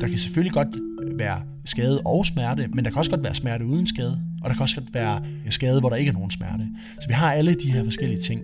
Der 0.00 0.08
kan 0.08 0.18
selvfølgelig 0.18 0.52
godt 0.52 0.68
øh, 1.02 1.18
være 1.18 1.40
skade 1.64 2.02
og 2.04 2.26
smerte, 2.26 2.68
men 2.68 2.84
der 2.84 2.90
kan 2.90 2.98
også 2.98 3.10
godt 3.10 3.22
være 3.22 3.34
smerte 3.34 3.66
uden 3.66 3.86
skade, 3.86 4.20
og 4.42 4.50
der 4.50 4.54
kan 4.56 4.62
også 4.62 4.80
godt 4.80 4.94
være 4.94 5.22
øh, 5.46 5.52
skade, 5.52 5.80
hvor 5.80 5.88
der 5.88 5.96
ikke 5.96 6.08
er 6.08 6.12
nogen 6.12 6.30
smerte. 6.30 6.66
Så 7.00 7.08
vi 7.08 7.14
har 7.14 7.32
alle 7.32 7.54
de 7.54 7.72
her 7.72 7.84
forskellige 7.84 8.20
ting. 8.20 8.42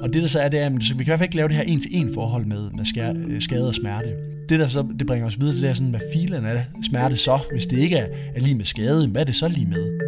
Og 0.00 0.12
det 0.12 0.22
der 0.22 0.28
så 0.28 0.40
er, 0.40 0.48
det 0.48 0.60
er, 0.60 0.66
at 0.66 0.72
vi 0.72 0.78
kan 0.78 1.00
i 1.00 1.04
hvert 1.04 1.18
fald 1.18 1.28
ikke 1.28 1.36
lave 1.36 1.48
det 1.48 1.56
her 1.56 1.62
en-til-en 1.62 2.14
forhold 2.14 2.46
med, 2.46 2.70
med 2.70 2.84
skade, 2.84 3.40
skade 3.40 3.68
og 3.68 3.74
smerte. 3.74 4.08
Det 4.48 4.60
der 4.60 4.68
så 4.68 4.86
det 4.98 5.06
bringer 5.06 5.26
os 5.26 5.40
videre 5.40 5.54
til, 5.54 5.62
det 5.62 5.70
er 5.70 5.74
sådan, 5.74 5.90
hvad 5.90 6.00
filen 6.12 6.46
er 6.46 6.62
smerte 6.82 7.16
så, 7.16 7.38
hvis 7.52 7.66
det 7.66 7.78
ikke 7.78 7.96
er, 7.96 8.06
er 8.34 8.40
lige 8.40 8.54
med 8.54 8.64
skade, 8.64 9.08
hvad 9.08 9.20
er 9.20 9.24
det 9.24 9.34
så 9.34 9.48
lige 9.48 9.66
med? 9.66 10.05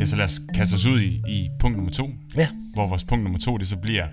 Ja, 0.00 0.06
så 0.06 0.16
lad 0.16 0.24
os 0.24 0.40
kaste 0.54 0.74
os 0.74 0.86
ud 0.86 1.00
i, 1.00 1.20
i 1.28 1.48
punkt 1.60 1.76
nummer 1.76 1.92
to, 1.92 2.10
Ja, 2.36 2.48
hvor 2.74 2.86
vores 2.86 3.04
punkt 3.04 3.22
nummer 3.24 3.38
to, 3.38 3.56
det 3.56 3.66
så 3.66 3.76
bliver, 3.76 4.06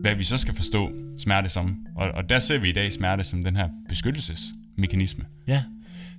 hvad 0.00 0.14
vi 0.14 0.24
så 0.24 0.36
skal 0.38 0.54
forstå 0.54 0.90
smerte 1.18 1.48
som. 1.48 1.86
Og, 1.96 2.10
og 2.10 2.28
der 2.28 2.38
ser 2.38 2.58
vi 2.58 2.68
i 2.68 2.72
dag 2.72 2.92
smerte 2.92 3.24
som 3.24 3.42
den 3.44 3.56
her 3.56 3.68
beskyttelsesmekanisme. 3.88 5.24
ja. 5.48 5.62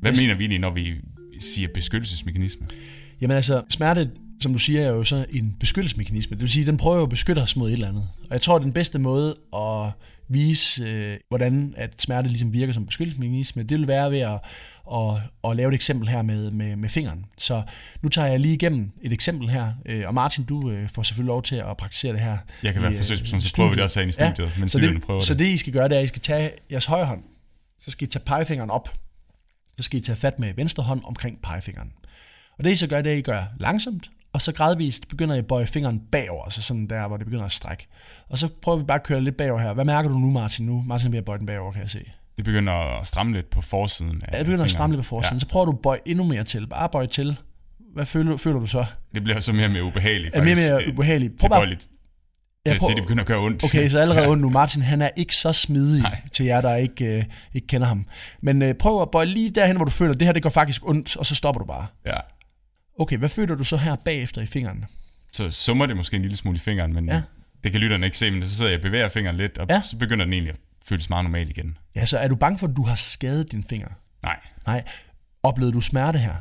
Hvad 0.02 0.12
Yes. 0.12 0.22
mener 0.22 0.36
vi 0.36 0.44
egentlig, 0.44 0.60
når 0.60 0.70
vi 0.70 0.94
siger 1.40 1.68
beskyttelsesmekanisme? 1.74 2.68
Jamen 3.22 3.36
altså, 3.36 3.62
smerte, 3.70 4.12
som 4.44 4.54
du 4.54 4.60
siger, 4.60 4.82
er 4.82 4.90
jo 4.90 5.04
så 5.04 5.26
en 5.30 5.56
beskyttelsesmekanisme. 5.60 6.36
Det 6.36 6.42
vil 6.42 6.50
sige, 6.50 6.62
at 6.62 6.68
den 6.68 6.78
prøver 6.78 6.98
jo 6.98 7.04
at 7.04 7.10
beskytte 7.10 7.40
os 7.40 7.56
mod 7.56 7.70
et 7.70 7.74
eller 7.74 7.88
andet. 7.88 8.08
Og 8.30 8.34
jeg 8.34 8.42
tror, 8.42 8.56
at 8.56 8.62
den 8.62 8.74
bedste 8.74 9.00
måde 9.00 9.36
at 9.56 9.92
vise, 10.28 10.84
øh, 10.84 11.18
hvordan 11.30 11.74
at 11.78 12.02
smerte 12.02 12.28
ligesom 12.28 12.54
virker 12.54 12.74
som 12.74 12.86
beskyttelsesmekanisme, 12.86 13.64
det 13.64 13.80
vil 13.80 13.88
være 13.88 14.12
ved 14.12 14.20
at, 14.20 14.40
at, 14.94 15.50
at 15.50 15.56
lave 15.56 15.70
et 15.70 15.76
eksempel 15.76 16.08
her 16.08 16.22
med, 16.22 16.52
med, 16.52 16.76
med 16.76 16.90
fingeren. 16.90 17.26
Så 17.38 17.64
nu 18.02 18.10
tager 18.10 18.28
jeg 18.28 18.40
lige 18.40 18.54
igennem 18.54 18.92
et 19.02 19.14
eksempel 19.14 19.50
her, 19.50 19.74
øh, 19.86 20.08
og 20.08 20.14
Martin, 20.14 20.44
du 20.44 20.72
øh, 20.72 20.90
får 20.90 21.04
selvfølgelig 21.04 21.28
lov 21.28 21.44
til 21.44 21.56
at 21.56 21.78
praktisere 21.78 22.14
det 22.14 22.22
her. 22.22 22.38
Jeg 22.64 22.74
kan 22.74 22.82
i, 22.82 22.84
være 22.84 22.92
øh, 22.92 22.98
forsøgsperson, 22.98 23.42
så 23.42 23.54
prøver 23.56 23.70
vi 23.70 23.76
det 23.76 23.84
også 23.84 24.00
herinde 24.00 24.10
i 24.10 24.14
studiet, 24.14 24.40
ja, 24.40 24.60
mens 24.60 24.72
så 24.72 24.80
det, 24.80 25.02
prøver 25.02 25.20
så 25.20 25.34
det. 25.34 25.40
det, 25.40 25.46
I 25.46 25.58
skal 25.58 25.74
gøre, 25.74 25.90
det 25.90 25.96
er, 25.96 26.00
at 26.00 26.06
I 26.06 26.08
skal 26.08 26.22
tage 26.22 26.52
jeres 26.72 26.86
højre 26.86 27.06
hånd, 27.06 27.24
så 27.80 27.92
skal 27.92 28.08
I 28.08 28.12
tage 28.12 28.24
pegefingeren 28.26 28.70
op, 28.70 28.90
så 29.78 29.84
skal 29.84 30.00
I 30.00 30.04
tage 30.04 30.16
fat 30.16 30.40
med 30.40 30.54
venstre 30.54 30.84
hånd 30.84 31.02
omkring 31.04 31.42
pegefingeren. 31.42 31.92
Og 32.58 32.64
det 32.64 32.72
I 32.72 32.76
så 32.76 32.88
gør, 32.88 33.02
det 33.02 33.10
er, 33.10 33.14
at 33.14 33.20
I 33.20 33.22
gør 33.22 33.44
langsomt 33.60 34.10
og 34.34 34.42
så 34.42 34.52
gradvist 34.52 35.08
begynder 35.08 35.34
jeg 35.36 35.40
at 35.40 35.48
bøje 35.48 35.66
fingeren 35.68 36.02
bagover, 36.12 36.50
så 36.50 36.62
sådan 36.62 36.88
der, 36.88 37.08
hvor 37.08 37.18
det 37.18 37.26
begynder 37.26 37.46
at 37.46 37.52
strække. 37.52 37.88
Og 38.30 38.38
så 38.38 38.48
prøver 38.62 38.78
vi 38.78 38.84
bare 38.84 38.98
at 39.00 39.04
køre 39.04 39.22
lidt 39.22 39.38
bagover 39.38 39.62
her. 39.62 39.74
Hvad 39.74 39.86
mærker 39.86 40.10
du 40.10 40.18
nu, 40.20 40.32
Martin? 40.32 40.66
Nu 40.66 40.84
Martin 40.88 41.12
ved 41.12 41.18
at 41.20 41.26
bøje 41.26 41.38
den 41.40 41.46
bagover, 41.46 41.72
kan 41.72 41.82
jeg 41.82 41.90
se. 41.90 42.00
Det 42.38 42.46
begynder 42.46 42.74
at 43.00 43.08
stramme 43.08 43.34
lidt 43.34 43.50
på 43.50 43.62
forsiden 43.62 44.22
af 44.28 44.34
Ja, 44.34 44.38
det 44.38 44.46
begynder 44.46 44.64
at 44.64 44.72
stramme 44.72 44.96
lidt 44.96 45.06
på 45.06 45.10
forsiden. 45.10 45.36
Ja. 45.36 45.40
Så 45.40 45.48
prøver 45.48 45.66
du 45.66 45.72
at 45.72 45.80
bøje 45.84 46.00
endnu 46.06 46.24
mere 46.24 46.44
til. 46.44 46.68
Bare 46.68 46.90
bøje 46.90 47.08
til. 47.08 47.38
Hvad 47.94 48.06
føler, 48.06 48.38
føler 48.38 48.60
du 48.60 48.68
så? 48.68 48.86
Det 49.16 49.24
bliver 49.24 49.40
så 49.40 49.54
mere 49.54 49.66
og 49.66 49.72
mere 49.72 49.84
ubehageligt. 49.84 50.36
Er 50.36 50.42
mere 50.42 50.56
faktisk, 50.56 50.74
og 50.74 50.80
mere 50.82 50.94
ubehageligt. 50.94 51.34
Prøv 51.42 51.50
bare, 51.50 51.66
til 51.66 52.74
at 52.74 52.80
prøv- 52.80 52.90
at 52.92 52.96
det 52.96 53.04
begynder 53.04 53.22
at 53.22 53.28
gøre 53.28 53.40
ondt. 53.40 53.64
Okay, 53.64 53.90
så 53.90 54.00
allerede 54.00 54.28
ondt 54.32 54.42
nu. 54.42 54.50
Martin, 54.50 54.82
han 54.82 55.02
er 55.02 55.10
ikke 55.16 55.36
så 55.36 55.54
smidig 55.54 56.02
Nej. 56.02 56.22
til 56.32 56.46
jer, 56.46 56.62
der 56.62 56.76
ikke, 56.76 57.06
øh, 57.18 57.24
ikke 57.54 57.68
kender 57.68 57.88
ham. 57.88 58.06
Men 58.42 58.62
øh, 58.62 58.74
prøv 58.74 59.02
at 59.02 59.12
bøje 59.12 59.26
lige 59.26 59.50
derhen, 59.50 59.76
hvor 59.76 59.86
du 59.86 59.92
føler, 59.92 60.14
at 60.14 60.20
det 60.20 60.28
her 60.28 60.34
det 60.34 60.44
går 60.44 60.50
faktisk 60.50 60.88
ondt, 60.88 61.18
og 61.18 61.26
så 61.26 61.36
stopper 61.36 61.60
du 61.60 61.66
bare. 61.66 61.86
Ja. 62.06 62.18
Okay, 63.00 63.18
hvad 63.18 63.30
føler 63.30 63.56
du 63.56 63.64
så 63.64 63.78
her 63.78 63.96
bagefter 63.96 64.42
i 64.42 64.46
fingeren? 64.46 64.86
Så 65.32 65.52
summer 65.52 65.86
det 65.86 65.96
måske 65.98 66.16
en 66.16 66.22
lille 66.22 66.38
smule 66.38 66.56
i 66.56 66.60
fingeren, 66.60 66.94
men 66.94 67.06
Ja. 67.10 67.22
det 67.64 67.72
kan 67.72 67.82
lytterne 67.82 68.06
ikke 68.06 68.18
se, 68.18 68.32
men 68.32 68.44
så 68.48 68.56
sidder 68.56 68.72
jeg 68.72 68.78
og 68.80 68.82
bevæger 68.82 69.10
fingeren 69.10 69.38
lidt, 69.38 69.58
og 69.58 69.68
ja. 69.70 69.82
så 69.82 69.98
begynder 69.98 70.26
den 70.26 70.34
egentlig 70.34 70.54
at 70.54 70.60
føles 70.86 71.10
meget 71.10 71.26
normal 71.26 71.50
igen. 71.50 71.78
Ja, 71.96 72.06
så 72.06 72.18
er 72.18 72.28
du 72.28 72.36
bange 72.36 72.60
for, 72.60 72.68
at 72.68 72.76
du 72.76 72.84
har 72.84 72.96
skadet 72.96 73.52
din 73.52 73.64
finger? 73.64 73.88
Nej. 74.24 74.40
Nej. 74.68 74.84
Oplevede 75.44 75.74
du 75.74 75.82
smerte 75.82 76.20
her? 76.20 76.36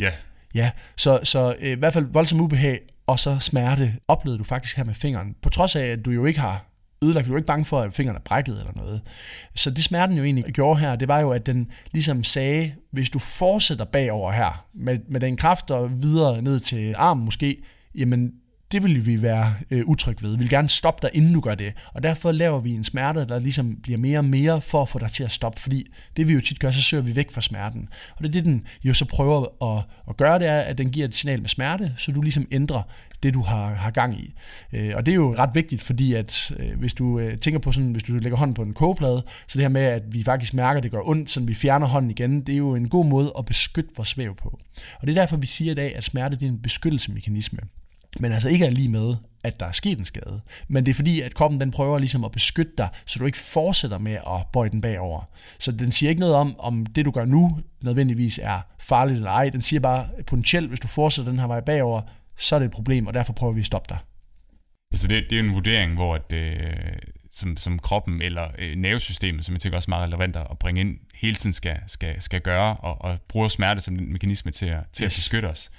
Ja. 0.00 0.10
Ja, 0.54 0.70
så, 0.96 1.20
så 1.22 1.56
øh, 1.60 1.70
i 1.70 1.74
hvert 1.74 1.92
fald 1.92 2.04
voldsom 2.12 2.40
ubehag, 2.40 2.80
og 3.06 3.18
så 3.18 3.38
smerte 3.38 3.94
oplevede 4.08 4.38
du 4.38 4.44
faktisk 4.44 4.76
her 4.76 4.84
med 4.84 4.94
fingeren. 4.94 5.34
På 5.42 5.48
trods 5.48 5.76
af, 5.76 5.84
at 5.86 6.04
du 6.04 6.10
jo 6.10 6.24
ikke 6.24 6.40
har 6.40 6.64
ødelagt, 7.04 7.26
du 7.26 7.30
var 7.32 7.38
ikke 7.38 7.46
bange 7.46 7.64
for, 7.64 7.80
at 7.80 7.94
fingrene 7.94 8.18
er 8.18 8.22
brækket 8.22 8.58
eller 8.58 8.72
noget. 8.76 9.00
Så 9.54 9.70
det 9.70 9.84
smerten 9.84 10.16
jo 10.16 10.24
egentlig 10.24 10.44
gjorde 10.44 10.80
her, 10.80 10.96
det 10.96 11.08
var 11.08 11.20
jo, 11.20 11.30
at 11.30 11.46
den 11.46 11.70
ligesom 11.92 12.24
sagde, 12.24 12.74
hvis 12.90 13.10
du 13.10 13.18
fortsætter 13.18 13.84
bagover 13.84 14.32
her, 14.32 14.66
med, 14.74 14.98
med 15.08 15.20
den 15.20 15.36
kraft 15.36 15.70
og 15.70 16.02
videre 16.02 16.42
ned 16.42 16.60
til 16.60 16.94
armen 16.96 17.24
måske, 17.24 17.62
jamen 17.94 18.32
det 18.74 18.82
vil 18.82 19.06
vi 19.06 19.22
være 19.22 19.54
øh, 19.70 19.86
utryg 19.86 20.22
ved. 20.22 20.30
Vi 20.30 20.38
vil 20.38 20.48
gerne 20.48 20.68
stoppe 20.68 21.06
dig, 21.06 21.16
inden 21.16 21.34
du 21.34 21.40
gør 21.40 21.54
det. 21.54 21.72
Og 21.92 22.02
derfor 22.02 22.32
laver 22.32 22.60
vi 22.60 22.70
en 22.70 22.84
smerte, 22.84 23.26
der 23.26 23.38
ligesom 23.38 23.76
bliver 23.82 23.98
mere 23.98 24.18
og 24.18 24.24
mere 24.24 24.60
for 24.60 24.82
at 24.82 24.88
få 24.88 24.98
dig 24.98 25.10
til 25.10 25.24
at 25.24 25.30
stoppe. 25.30 25.60
Fordi 25.60 25.86
det 26.16 26.28
vi 26.28 26.32
jo 26.32 26.40
tit 26.40 26.60
gør, 26.60 26.70
så 26.70 26.82
søger 26.82 27.02
vi 27.02 27.16
væk 27.16 27.30
fra 27.30 27.40
smerten. 27.40 27.88
Og 28.16 28.22
det 28.22 28.28
er 28.28 28.32
det, 28.32 28.44
den 28.44 28.66
jo 28.84 28.94
så 28.94 29.04
prøver 29.04 29.64
at, 29.76 29.84
at 30.08 30.16
gøre, 30.16 30.38
det 30.38 30.46
er, 30.46 30.60
at 30.60 30.78
den 30.78 30.90
giver 30.90 31.06
et 31.06 31.14
signal 31.14 31.40
med 31.40 31.48
smerte, 31.48 31.94
så 31.96 32.12
du 32.12 32.22
ligesom 32.22 32.46
ændrer 32.50 32.82
det, 33.22 33.34
du 33.34 33.42
har, 33.42 33.74
har 33.74 33.90
gang 33.90 34.20
i. 34.20 34.34
Øh, 34.72 34.92
og 34.96 35.06
det 35.06 35.12
er 35.12 35.16
jo 35.16 35.34
ret 35.34 35.50
vigtigt, 35.54 35.82
fordi 35.82 36.12
at 36.12 36.52
øh, 36.58 36.78
hvis 36.78 36.94
du 36.94 37.18
øh, 37.18 37.38
tænker 37.38 37.58
på 37.58 37.72
sådan, 37.72 37.92
hvis 37.92 38.02
du 38.02 38.12
lægger 38.12 38.38
hånden 38.38 38.54
på 38.54 38.62
en 38.62 38.72
kogeplade, 38.72 39.22
så 39.46 39.58
det 39.58 39.60
her 39.60 39.68
med, 39.68 39.82
at 39.82 40.02
vi 40.08 40.22
faktisk 40.22 40.54
mærker, 40.54 40.76
at 40.76 40.82
det 40.82 40.90
gør 40.90 41.08
ondt, 41.08 41.30
så 41.30 41.40
vi 41.40 41.54
fjerner 41.54 41.86
hånden 41.86 42.10
igen, 42.10 42.40
det 42.40 42.52
er 42.52 42.56
jo 42.56 42.74
en 42.74 42.88
god 42.88 43.06
måde 43.06 43.32
at 43.38 43.44
beskytte 43.44 43.90
vores 43.96 44.18
væv 44.18 44.36
på. 44.36 44.58
Og 45.00 45.06
det 45.06 45.16
er 45.16 45.22
derfor, 45.22 45.36
vi 45.36 45.46
siger 45.46 45.72
i 45.72 45.74
dag, 45.74 45.96
at 45.96 46.04
smerte 46.04 46.36
det 46.36 46.46
er 46.46 46.50
en 46.50 46.62
beskyttelsesmekanisme. 46.62 47.58
Men 48.20 48.32
altså 48.32 48.48
ikke 48.48 48.66
er 48.66 48.70
lige 48.70 48.88
med, 48.88 49.14
at 49.44 49.60
der 49.60 49.66
er 49.66 49.72
sket 49.72 49.98
en 49.98 50.04
skade. 50.04 50.40
Men 50.68 50.86
det 50.86 50.90
er 50.90 50.94
fordi, 50.94 51.20
at 51.20 51.34
kroppen 51.34 51.60
den 51.60 51.70
prøver 51.70 51.98
ligesom 51.98 52.24
at 52.24 52.32
beskytte 52.32 52.72
dig, 52.78 52.88
så 53.06 53.18
du 53.18 53.26
ikke 53.26 53.38
fortsætter 53.38 53.98
med 53.98 54.12
at 54.12 54.46
bøje 54.52 54.68
den 54.68 54.80
bagover. 54.80 55.28
Så 55.58 55.72
den 55.72 55.92
siger 55.92 56.10
ikke 56.10 56.20
noget 56.20 56.34
om, 56.34 56.54
om 56.58 56.86
det 56.86 57.04
du 57.04 57.10
gør 57.10 57.24
nu 57.24 57.58
nødvendigvis 57.82 58.40
er 58.42 58.60
farligt 58.80 59.16
eller 59.16 59.30
ej. 59.30 59.48
Den 59.48 59.62
siger 59.62 59.80
bare, 59.80 60.08
potentielt, 60.26 60.68
hvis 60.68 60.80
du 60.80 60.88
fortsætter 60.88 61.32
den 61.32 61.40
her 61.40 61.46
vej 61.46 61.60
bagover, 61.60 62.02
så 62.36 62.54
er 62.54 62.58
det 62.58 62.66
et 62.66 62.72
problem, 62.72 63.06
og 63.06 63.14
derfor 63.14 63.32
prøver 63.32 63.52
vi 63.52 63.60
at 63.60 63.66
stoppe 63.66 63.88
dig. 63.88 63.98
Altså 64.92 65.08
det, 65.08 65.24
det 65.30 65.38
er 65.38 65.42
en 65.42 65.54
vurdering, 65.54 65.94
hvor 65.94 66.14
at, 66.14 66.32
øh, 66.32 66.56
som, 67.32 67.56
som 67.56 67.78
kroppen 67.78 68.22
eller 68.22 68.48
øh, 68.58 68.76
nervesystemet, 68.76 69.44
som 69.44 69.52
jeg 69.52 69.60
tænker 69.60 69.76
også 69.76 69.86
er 69.86 69.90
meget 69.96 70.06
relevant 70.06 70.36
at 70.36 70.58
bringe 70.60 70.80
ind, 70.80 70.98
hele 71.14 71.34
tiden 71.34 71.52
skal, 71.52 71.76
skal, 71.86 72.22
skal 72.22 72.40
gøre, 72.40 72.76
og, 72.76 73.02
og 73.02 73.18
bruge 73.28 73.50
smerte 73.50 73.80
som 73.80 73.94
en 73.94 74.12
mekanisme 74.12 74.50
til, 74.50 74.66
at, 74.66 74.80
til. 74.92 75.04
Yes. 75.04 75.16
at 75.16 75.18
beskytte 75.18 75.46
os. 75.46 75.70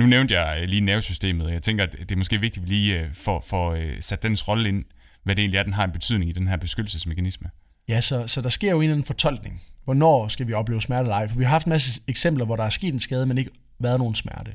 Nu 0.00 0.06
nævnte 0.06 0.40
jeg 0.40 0.62
øh, 0.62 0.68
lige 0.68 0.80
nervesystemet, 0.80 1.46
og 1.46 1.52
jeg 1.52 1.62
tænker, 1.62 1.84
at 1.84 1.92
det 1.92 2.12
er 2.12 2.16
måske 2.16 2.40
vigtigt, 2.40 2.64
at 2.64 2.70
vi 2.70 2.74
lige 2.74 3.00
øh, 3.00 3.14
får, 3.14 3.44
får 3.46 3.72
øh, 3.72 3.92
sat 4.00 4.22
dens 4.22 4.48
rolle 4.48 4.68
ind, 4.68 4.84
hvad 5.22 5.36
det 5.36 5.42
egentlig 5.42 5.58
er, 5.58 5.62
den 5.62 5.72
har 5.72 5.84
en 5.84 5.92
betydning 5.92 6.30
i 6.30 6.32
den 6.32 6.48
her 6.48 6.56
beskyttelsesmekanisme. 6.56 7.50
Ja, 7.88 8.00
så, 8.00 8.26
så 8.26 8.40
der 8.40 8.48
sker 8.48 8.70
jo 8.70 8.76
en 8.76 8.82
eller 8.82 8.94
anden 8.94 9.06
fortolkning. 9.06 9.62
Hvornår 9.84 10.28
skal 10.28 10.48
vi 10.48 10.52
opleve 10.52 10.82
smerte 10.82 11.02
eller 11.02 11.14
ej? 11.14 11.28
For 11.28 11.36
vi 11.36 11.44
har 11.44 11.50
haft 11.50 11.66
en 11.66 11.70
masse 11.70 12.00
eksempler, 12.08 12.44
hvor 12.44 12.56
der 12.56 12.64
er 12.64 12.70
sket 12.70 12.94
en 12.94 13.00
skade, 13.00 13.26
men 13.26 13.38
ikke 13.38 13.50
været 13.78 13.98
nogen 13.98 14.14
smerte. 14.14 14.50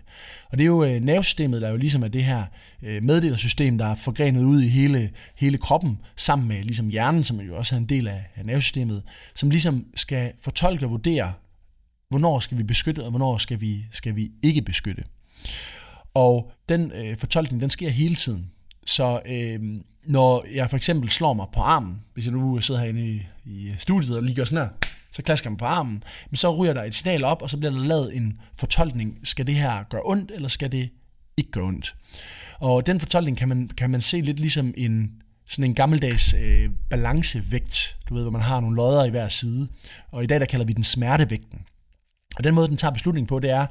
Og 0.49 0.57
det 0.57 0.63
er 0.63 0.67
jo 0.67 0.83
øh, 0.83 1.01
nervesystemet, 1.01 1.61
der 1.61 1.69
jo 1.69 1.77
ligesom 1.77 2.03
er 2.03 2.07
det 2.07 2.23
her 2.23 2.43
øh, 2.83 3.03
meddelersystem, 3.03 3.77
der 3.77 3.85
er 3.85 3.95
forgrenet 3.95 4.43
ud 4.43 4.61
i 4.61 4.67
hele, 4.67 5.11
hele 5.35 5.57
kroppen, 5.57 5.99
sammen 6.15 6.47
med 6.47 6.63
ligesom 6.63 6.87
hjernen, 6.87 7.23
som 7.23 7.39
jo 7.39 7.57
også 7.57 7.75
er 7.75 7.79
en 7.79 7.89
del 7.89 8.07
af, 8.07 8.25
af 8.35 8.45
nervesystemet, 8.45 9.03
som 9.35 9.49
ligesom 9.49 9.85
skal 9.95 10.31
fortolke 10.41 10.85
og 10.85 10.91
vurdere, 10.91 11.33
hvornår 12.09 12.39
skal 12.39 12.57
vi 12.57 12.63
beskytte, 12.63 13.03
og 13.03 13.09
hvornår 13.09 13.37
skal 13.37 13.61
vi, 13.61 13.85
skal 13.91 14.15
vi 14.15 14.31
ikke 14.43 14.61
beskytte. 14.61 15.03
Og 16.13 16.51
den 16.69 16.91
øh, 16.91 17.17
fortolkning, 17.17 17.61
den 17.61 17.69
sker 17.69 17.89
hele 17.89 18.15
tiden. 18.15 18.51
Så 18.85 19.21
øh, 19.25 19.59
når 20.05 20.45
jeg 20.53 20.69
for 20.69 20.77
eksempel 20.77 21.09
slår 21.09 21.33
mig 21.33 21.47
på 21.53 21.59
armen, 21.59 22.01
hvis 22.13 22.25
jeg 22.25 22.33
nu 22.33 22.61
sidder 22.61 22.81
herinde 22.81 23.07
i, 23.07 23.21
i 23.45 23.73
studiet 23.77 24.17
og 24.17 24.23
lige 24.23 24.35
gør 24.35 24.43
sådan 24.43 24.57
her, 24.57 24.69
så 25.11 25.21
klasker 25.21 25.49
man 25.49 25.57
på 25.57 25.65
armen, 25.65 26.03
men 26.29 26.37
så 26.37 26.55
ryger 26.55 26.73
der 26.73 26.83
et 26.83 26.95
signal 26.95 27.23
op, 27.23 27.41
og 27.41 27.49
så 27.49 27.57
bliver 27.57 27.71
der 27.71 27.79
lavet 27.79 28.15
en 28.15 28.39
fortolkning. 28.57 29.19
Skal 29.23 29.47
det 29.47 29.55
her 29.55 29.83
gøre 29.83 30.01
ondt, 30.05 30.31
eller 30.31 30.47
skal 30.47 30.71
det 30.71 30.89
ikke 31.37 31.51
gøre 31.51 31.63
ondt? 31.63 31.95
Og 32.59 32.85
den 32.85 32.99
fortolkning 32.99 33.37
kan 33.37 33.49
man, 33.49 33.67
kan 33.77 33.89
man 33.89 34.01
se 34.01 34.21
lidt 34.21 34.39
ligesom 34.39 34.73
en, 34.77 35.11
sådan 35.47 35.65
en 35.65 35.75
gammeldags 35.75 36.33
øh, 36.33 36.69
balancevægt, 36.89 37.97
du 38.09 38.13
ved, 38.13 38.21
hvor 38.21 38.31
man 38.31 38.41
har 38.41 38.59
nogle 38.59 38.75
lodder 38.75 39.05
i 39.05 39.09
hver 39.09 39.27
side. 39.27 39.67
Og 40.11 40.23
i 40.23 40.27
dag 40.27 40.39
der 40.39 40.45
kalder 40.45 40.65
vi 40.65 40.73
den 40.73 40.83
smertevægten. 40.83 41.59
Og 42.37 42.43
den 42.43 42.55
måde, 42.55 42.67
den 42.67 42.77
tager 42.77 42.91
beslutning 42.91 43.27
på, 43.27 43.39
det 43.39 43.49
er, 43.49 43.65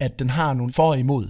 at 0.00 0.18
den 0.18 0.30
har 0.30 0.54
nogle 0.54 0.72
for 0.72 0.88
og 0.90 0.98
imod. 0.98 1.28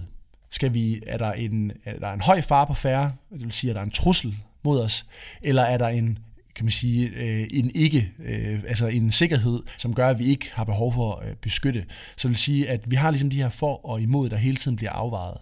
Skal 0.49 0.73
vi, 0.73 1.01
er, 1.07 1.17
der 1.17 1.31
en, 1.31 1.71
er 1.85 1.99
der 1.99 2.11
en 2.11 2.21
høj 2.21 2.41
fare 2.41 2.67
på 2.67 2.73
færre, 2.73 3.13
det 3.31 3.41
vil 3.41 3.51
sige, 3.51 3.69
er 3.69 3.73
der 3.73 3.81
en 3.81 3.91
trussel 3.91 4.35
mod 4.63 4.81
os, 4.81 5.05
eller 5.41 5.63
er 5.63 5.77
der 5.77 5.87
en, 5.87 6.19
kan 6.55 6.65
man 6.65 6.71
sige, 6.71 7.07
øh, 7.07 7.47
en 7.53 7.71
ikke, 7.75 8.11
øh, 8.19 8.59
altså 8.67 8.87
en 8.87 9.11
sikkerhed, 9.11 9.63
som 9.77 9.93
gør, 9.93 10.09
at 10.09 10.19
vi 10.19 10.25
ikke 10.25 10.49
har 10.53 10.63
behov 10.63 10.93
for 10.93 11.15
at 11.15 11.37
beskytte. 11.37 11.85
Så 12.17 12.27
det 12.27 12.29
vil 12.29 12.37
sige, 12.37 12.69
at 12.69 12.91
vi 12.91 12.95
har 12.95 13.11
ligesom 13.11 13.29
de 13.29 13.37
her 13.37 13.49
for 13.49 13.85
og 13.85 14.01
imod, 14.01 14.29
der 14.29 14.37
hele 14.37 14.57
tiden 14.57 14.77
bliver 14.77 14.91
afvejet. 14.91 15.37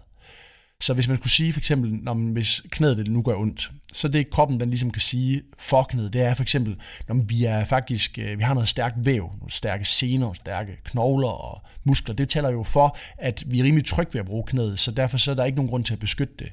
Så 0.80 0.94
hvis 0.94 1.08
man 1.08 1.16
skulle 1.16 1.32
sige 1.32 1.52
for 1.52 1.60
eksempel, 1.60 1.92
når 1.92 2.14
man, 2.14 2.32
hvis 2.32 2.62
knæet 2.70 2.96
det 2.96 3.10
nu 3.10 3.22
gør 3.22 3.34
ondt, 3.34 3.70
så 3.92 4.08
det 4.08 4.30
kroppen 4.30 4.60
den 4.60 4.70
ligesom 4.70 4.90
kan 4.90 5.00
sige 5.00 5.42
for 5.58 5.82
knæet, 5.82 6.12
det 6.12 6.20
er 6.20 6.34
for 6.34 6.42
eksempel, 6.42 6.76
når 7.08 7.14
vi 7.14 7.44
er 7.44 7.64
faktisk, 7.64 8.18
øh, 8.18 8.38
vi 8.38 8.42
har 8.42 8.54
noget 8.54 8.68
stærkt 8.68 8.94
væv, 8.98 9.22
nogle 9.38 9.50
stærke 9.50 9.84
sener, 9.84 10.32
stærke 10.32 10.78
knogler 10.84 11.28
og 11.28 11.62
muskler. 11.84 12.14
Det 12.14 12.28
taler 12.28 12.50
jo 12.50 12.62
for, 12.62 12.96
at 13.18 13.44
vi 13.46 13.60
er 13.60 13.64
rimelig 13.64 13.86
trygge 13.86 14.14
ved 14.14 14.20
at 14.20 14.26
bruge 14.26 14.44
knæet, 14.46 14.78
så 14.78 14.90
derfor 14.90 15.18
så 15.18 15.30
er 15.30 15.34
der 15.34 15.44
ikke 15.44 15.56
nogen 15.56 15.68
grund 15.68 15.84
til 15.84 15.92
at 15.92 15.98
beskytte 15.98 16.34
det. 16.38 16.52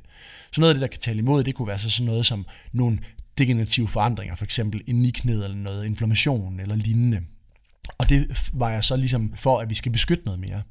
Så 0.51 0.61
noget 0.61 0.69
af 0.69 0.75
det, 0.75 0.81
der 0.81 0.87
kan 0.87 0.99
tale 0.99 1.19
imod, 1.19 1.43
det 1.43 1.55
kunne 1.55 1.67
være 1.67 1.79
så 1.79 1.89
sådan 1.89 2.05
noget 2.05 2.25
som 2.25 2.45
nogle 2.71 2.99
degenerative 3.37 3.87
forandringer, 3.87 4.35
for 4.35 4.45
eksempel 4.45 4.81
en 4.87 5.05
i 5.05 5.09
knæet 5.09 5.43
eller 5.43 5.57
noget 5.57 5.85
inflammation 5.85 6.59
eller 6.59 6.75
lignende. 6.75 7.21
Og 7.97 8.09
det 8.09 8.49
var 8.53 8.69
jeg 8.69 8.83
så 8.83 8.95
ligesom 8.97 9.33
for, 9.35 9.59
at 9.59 9.69
vi 9.69 9.75
skal 9.75 9.91
beskytte 9.91 10.25
noget 10.25 10.39
mere. 10.39 10.61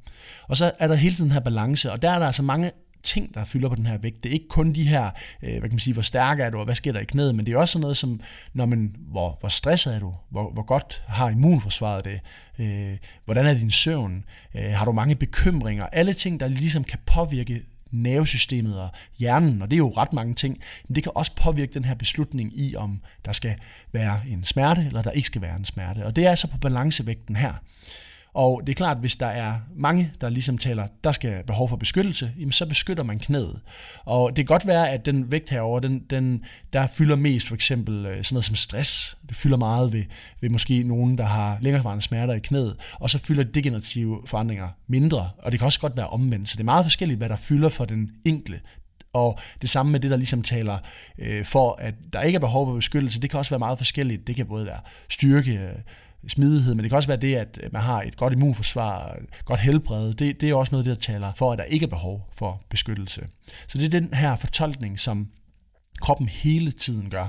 Og 0.47 0.57
så 0.57 0.71
er 0.79 0.87
der 0.87 0.95
hele 0.95 1.15
tiden 1.15 1.29
den 1.29 1.33
her 1.33 1.39
balance, 1.39 1.91
og 1.91 2.01
der 2.01 2.11
er 2.11 2.19
der 2.19 2.25
altså 2.25 2.43
mange 2.43 2.71
ting, 3.05 3.33
der 3.33 3.45
fylder 3.45 3.69
på 3.69 3.75
den 3.75 3.85
her 3.85 3.97
vægt. 3.97 4.23
Det 4.23 4.29
er 4.29 4.33
ikke 4.33 4.47
kun 4.47 4.73
de 4.73 4.87
her, 4.87 5.09
øh, 5.43 5.49
hvad 5.49 5.61
kan 5.61 5.71
man 5.71 5.79
sige, 5.79 5.93
hvor 5.93 6.03
stærk 6.03 6.39
er 6.39 6.49
du, 6.49 6.57
og 6.57 6.65
hvad 6.65 6.75
sker 6.75 6.91
der 6.91 6.99
i 6.99 7.05
knæet, 7.05 7.35
men 7.35 7.45
det 7.45 7.53
er 7.53 7.57
også 7.57 7.71
sådan 7.71 7.81
noget 7.81 7.97
som, 7.97 8.19
når 8.53 8.65
man, 8.65 8.95
hvor, 8.99 9.37
hvor 9.39 9.49
stresset 9.49 9.95
er 9.95 9.99
du, 9.99 10.13
hvor, 10.29 10.51
hvor 10.51 10.63
godt 10.63 11.03
har 11.07 11.29
immunforsvaret 11.29 12.05
det, 12.05 12.19
øh, 12.59 12.97
hvordan 13.25 13.45
er 13.45 13.53
din 13.53 13.71
søvn, 13.71 14.23
øh, 14.55 14.71
har 14.71 14.85
du 14.85 14.91
mange 14.91 15.15
bekymringer, 15.15 15.85
alle 15.91 16.13
ting, 16.13 16.39
der 16.39 16.47
ligesom 16.47 16.83
kan 16.83 16.99
påvirke 17.05 17.61
nervesystemet 17.91 18.81
og 18.81 18.89
hjernen, 19.17 19.61
og 19.61 19.69
det 19.69 19.75
er 19.75 19.77
jo 19.77 19.93
ret 19.97 20.13
mange 20.13 20.33
ting, 20.33 20.59
men 20.87 20.95
det 20.95 21.03
kan 21.03 21.11
også 21.15 21.31
påvirke 21.35 21.73
den 21.73 21.85
her 21.85 21.95
beslutning 21.95 22.59
i, 22.59 22.75
om 22.75 23.01
der 23.25 23.31
skal 23.31 23.55
være 23.91 24.21
en 24.29 24.43
smerte, 24.43 24.85
eller 24.85 25.01
der 25.01 25.11
ikke 25.11 25.25
skal 25.25 25.41
være 25.41 25.55
en 25.55 25.65
smerte. 25.65 26.05
Og 26.05 26.15
det 26.15 26.25
er 26.25 26.29
altså 26.29 26.47
på 26.47 26.57
balancevægten 26.57 27.35
her. 27.35 27.53
Og 28.35 28.61
det 28.65 28.73
er 28.73 28.75
klart, 28.75 28.97
at 28.97 29.01
hvis 29.01 29.15
der 29.15 29.25
er 29.25 29.53
mange, 29.75 30.11
der 30.21 30.29
ligesom 30.29 30.57
taler, 30.57 30.87
der 31.03 31.11
skal 31.11 31.43
behov 31.47 31.69
for 31.69 31.75
beskyttelse, 31.75 32.31
jamen 32.39 32.51
så 32.51 32.65
beskytter 32.65 33.03
man 33.03 33.19
knæet. 33.19 33.59
Og 34.05 34.29
det 34.29 34.35
kan 34.35 34.45
godt 34.45 34.67
være, 34.67 34.89
at 34.89 35.05
den 35.05 35.31
vægt 35.31 35.49
herover, 35.49 35.79
den, 35.79 35.99
den, 36.09 36.43
der 36.73 36.87
fylder 36.87 37.15
mest 37.15 37.47
for 37.47 37.55
eksempel 37.55 38.05
øh, 38.05 38.23
sådan 38.23 38.35
noget 38.35 38.45
som 38.45 38.55
stress. 38.55 39.17
Det 39.29 39.35
fylder 39.35 39.57
meget 39.57 39.93
ved, 39.93 40.03
ved 40.41 40.49
måske 40.49 40.83
nogen, 40.83 41.17
der 41.17 41.25
har 41.25 41.57
længerevarende 41.61 42.01
smerter 42.01 42.33
i 42.33 42.39
knæet. 42.39 42.77
Og 42.93 43.09
så 43.09 43.19
fylder 43.19 43.43
degenerative 43.43 44.21
forandringer 44.25 44.69
mindre. 44.87 45.29
Og 45.37 45.51
det 45.51 45.59
kan 45.59 45.65
også 45.65 45.79
godt 45.79 45.97
være 45.97 46.07
omvendt. 46.07 46.49
Så 46.49 46.55
det 46.55 46.61
er 46.61 46.65
meget 46.65 46.85
forskelligt, 46.85 47.17
hvad 47.17 47.29
der 47.29 47.35
fylder 47.35 47.69
for 47.69 47.85
den 47.85 48.11
enkelte. 48.25 48.59
Og 49.13 49.39
det 49.61 49.69
samme 49.69 49.91
med 49.91 49.99
det, 49.99 50.11
der 50.11 50.17
ligesom 50.17 50.41
taler 50.41 50.77
øh, 51.19 51.45
for, 51.45 51.75
at 51.79 51.93
der 52.13 52.21
ikke 52.21 52.35
er 52.35 52.39
behov 52.39 52.67
for 52.67 52.75
beskyttelse, 52.75 53.21
det 53.21 53.29
kan 53.29 53.37
også 53.37 53.51
være 53.51 53.59
meget 53.59 53.77
forskelligt. 53.77 54.27
Det 54.27 54.35
kan 54.35 54.45
både 54.45 54.65
være 54.65 54.79
styrke, 55.09 55.51
øh, 55.51 55.75
smidighed, 56.27 56.75
men 56.75 56.83
det 56.83 56.89
kan 56.89 56.95
også 56.95 57.07
være 57.07 57.17
det, 57.17 57.35
at 57.35 57.59
man 57.71 57.81
har 57.81 58.01
et 58.01 58.17
godt 58.17 58.33
immunforsvar, 58.33 59.13
et 59.13 59.45
godt 59.45 59.59
helbred. 59.59 60.13
Det, 60.13 60.41
det 60.41 60.49
er 60.49 60.55
også 60.55 60.71
noget, 60.71 60.85
der 60.85 60.95
taler 60.95 61.33
for, 61.33 61.51
at 61.51 61.57
der 61.57 61.63
ikke 61.63 61.83
er 61.83 61.89
behov 61.89 62.29
for 62.33 62.63
beskyttelse. 62.69 63.27
Så 63.67 63.77
det 63.77 63.85
er 63.85 63.99
den 63.99 64.13
her 64.13 64.35
fortolkning, 64.35 64.99
som 64.99 65.27
kroppen 66.01 66.27
hele 66.27 66.71
tiden 66.71 67.09
gør. 67.09 67.27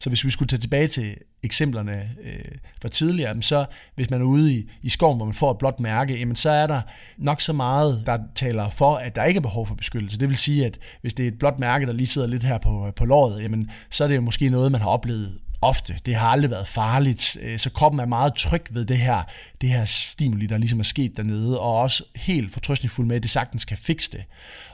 Så 0.00 0.10
hvis 0.10 0.24
vi 0.24 0.30
skulle 0.30 0.48
tage 0.48 0.60
tilbage 0.60 0.88
til 0.88 1.16
eksemplerne 1.42 2.10
øh, 2.22 2.58
fra 2.82 2.88
tidligere, 2.88 3.42
så 3.42 3.66
hvis 3.94 4.10
man 4.10 4.20
er 4.20 4.24
ude 4.24 4.54
i, 4.54 4.70
i 4.82 4.88
skoven, 4.88 5.16
hvor 5.16 5.26
man 5.26 5.34
får 5.34 5.50
et 5.50 5.58
blåt 5.58 5.80
mærke, 5.80 6.18
jamen 6.18 6.36
så 6.36 6.50
er 6.50 6.66
der 6.66 6.80
nok 7.18 7.40
så 7.40 7.52
meget, 7.52 8.02
der 8.06 8.18
taler 8.34 8.68
for, 8.68 8.96
at 8.96 9.16
der 9.16 9.24
ikke 9.24 9.38
er 9.38 9.42
behov 9.42 9.66
for 9.66 9.74
beskyttelse. 9.74 10.18
Det 10.18 10.28
vil 10.28 10.36
sige, 10.36 10.66
at 10.66 10.78
hvis 11.00 11.14
det 11.14 11.24
er 11.24 11.28
et 11.28 11.38
blåt 11.38 11.58
mærke, 11.58 11.86
der 11.86 11.92
lige 11.92 12.06
sidder 12.06 12.28
lidt 12.28 12.42
her 12.42 12.58
på, 12.58 12.92
på 12.96 13.04
låret, 13.04 13.42
jamen 13.42 13.70
så 13.90 14.04
er 14.04 14.08
det 14.08 14.22
måske 14.22 14.48
noget, 14.48 14.72
man 14.72 14.80
har 14.80 14.88
oplevet 14.88 15.38
ofte. 15.60 15.98
Det 16.06 16.14
har 16.14 16.28
aldrig 16.28 16.50
været 16.50 16.66
farligt, 16.66 17.36
øh, 17.40 17.58
så 17.58 17.70
kroppen 17.70 18.00
er 18.00 18.06
meget 18.06 18.34
tryg 18.34 18.62
ved 18.70 18.84
det 18.84 18.98
her, 18.98 19.22
det 19.60 19.68
her 19.68 19.84
stimuli, 19.84 20.46
der 20.46 20.58
ligesom 20.58 20.78
er 20.78 20.84
sket 20.84 21.16
dernede, 21.16 21.60
og 21.60 21.76
også 21.80 22.04
helt 22.16 22.52
fortrøstningsfuld 22.52 23.06
med, 23.06 23.16
at 23.16 23.22
det 23.22 23.30
sagtens 23.30 23.64
kan 23.64 23.76
fikse 23.76 24.12
det. 24.12 24.24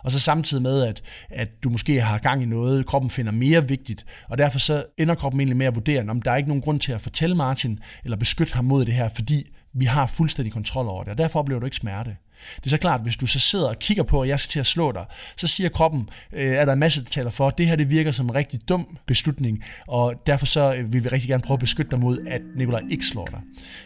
Og 0.05 0.13
så 0.13 0.19
samtidig 0.19 0.63
med, 0.63 0.83
at, 0.83 1.03
at 1.31 1.49
du 1.65 1.71
måske 1.71 2.01
har 2.01 2.19
gang 2.19 2.43
i 2.43 2.47
noget, 2.47 2.87
kroppen 2.87 3.11
finder 3.11 3.33
mere 3.33 3.69
vigtigt, 3.69 4.07
og 4.29 4.39
derfor 4.39 4.59
så 4.59 4.85
ender 4.99 5.15
kroppen 5.15 5.41
egentlig 5.41 5.57
med 5.57 5.67
at 5.67 5.75
vurdere, 5.75 6.05
om 6.09 6.23
der 6.23 6.31
er 6.31 6.37
ikke 6.37 6.49
nogen 6.49 6.63
grund 6.63 6.81
til 6.81 6.93
at 6.93 7.01
fortælle 7.03 7.37
Martin, 7.37 7.79
eller 8.05 8.17
beskytte 8.17 8.55
ham 8.55 8.65
mod 8.65 8.85
det 8.85 8.95
her, 8.95 9.09
fordi 9.09 9.51
vi 9.73 9.85
har 9.85 10.07
fuldstændig 10.07 10.53
kontrol 10.53 10.89
over 10.89 11.03
det, 11.05 11.11
og 11.11 11.19
derfor 11.19 11.39
oplever 11.39 11.61
du 11.61 11.67
ikke 11.67 11.77
smerte. 11.77 12.17
Det 12.57 12.67
er 12.67 12.71
så 12.71 12.79
klart, 12.79 13.01
hvis 13.01 13.17
du 13.17 13.27
så 13.27 13.39
sidder 13.39 13.69
og 13.69 13.79
kigger 13.79 14.03
på, 14.03 14.23
at 14.23 14.29
jeg 14.29 14.41
skal 14.41 14.51
til 14.51 14.61
at 14.61 14.67
slå 14.67 14.93
dig, 14.93 15.05
så 15.37 15.47
siger 15.47 15.69
kroppen, 15.69 16.09
øh, 16.33 16.47
er 16.47 16.65
der 16.65 16.73
en 16.73 16.79
masse, 16.79 17.05
der 17.05 17.11
taler 17.11 17.31
for, 17.31 17.49
at 17.49 17.59
det 17.59 17.67
her 17.67 17.77
det 17.77 17.91
virker 17.91 18.13
som 18.13 18.27
en 18.27 18.35
rigtig 18.35 18.69
dum 18.69 18.99
beslutning, 19.07 19.65
og 19.87 20.27
derfor 20.27 20.47
så 20.47 20.75
øh, 20.75 20.93
vil 20.93 21.05
vi 21.05 21.09
rigtig 21.09 21.29
gerne 21.29 21.43
prøve 21.43 21.57
at 21.57 21.61
beskytte 21.61 21.91
dig 21.91 21.99
mod, 21.99 22.19
at 22.27 22.41
Nikolaj 22.57 22.83
ikke 22.91 23.07
slår 23.07 23.27
dig. 23.27 23.41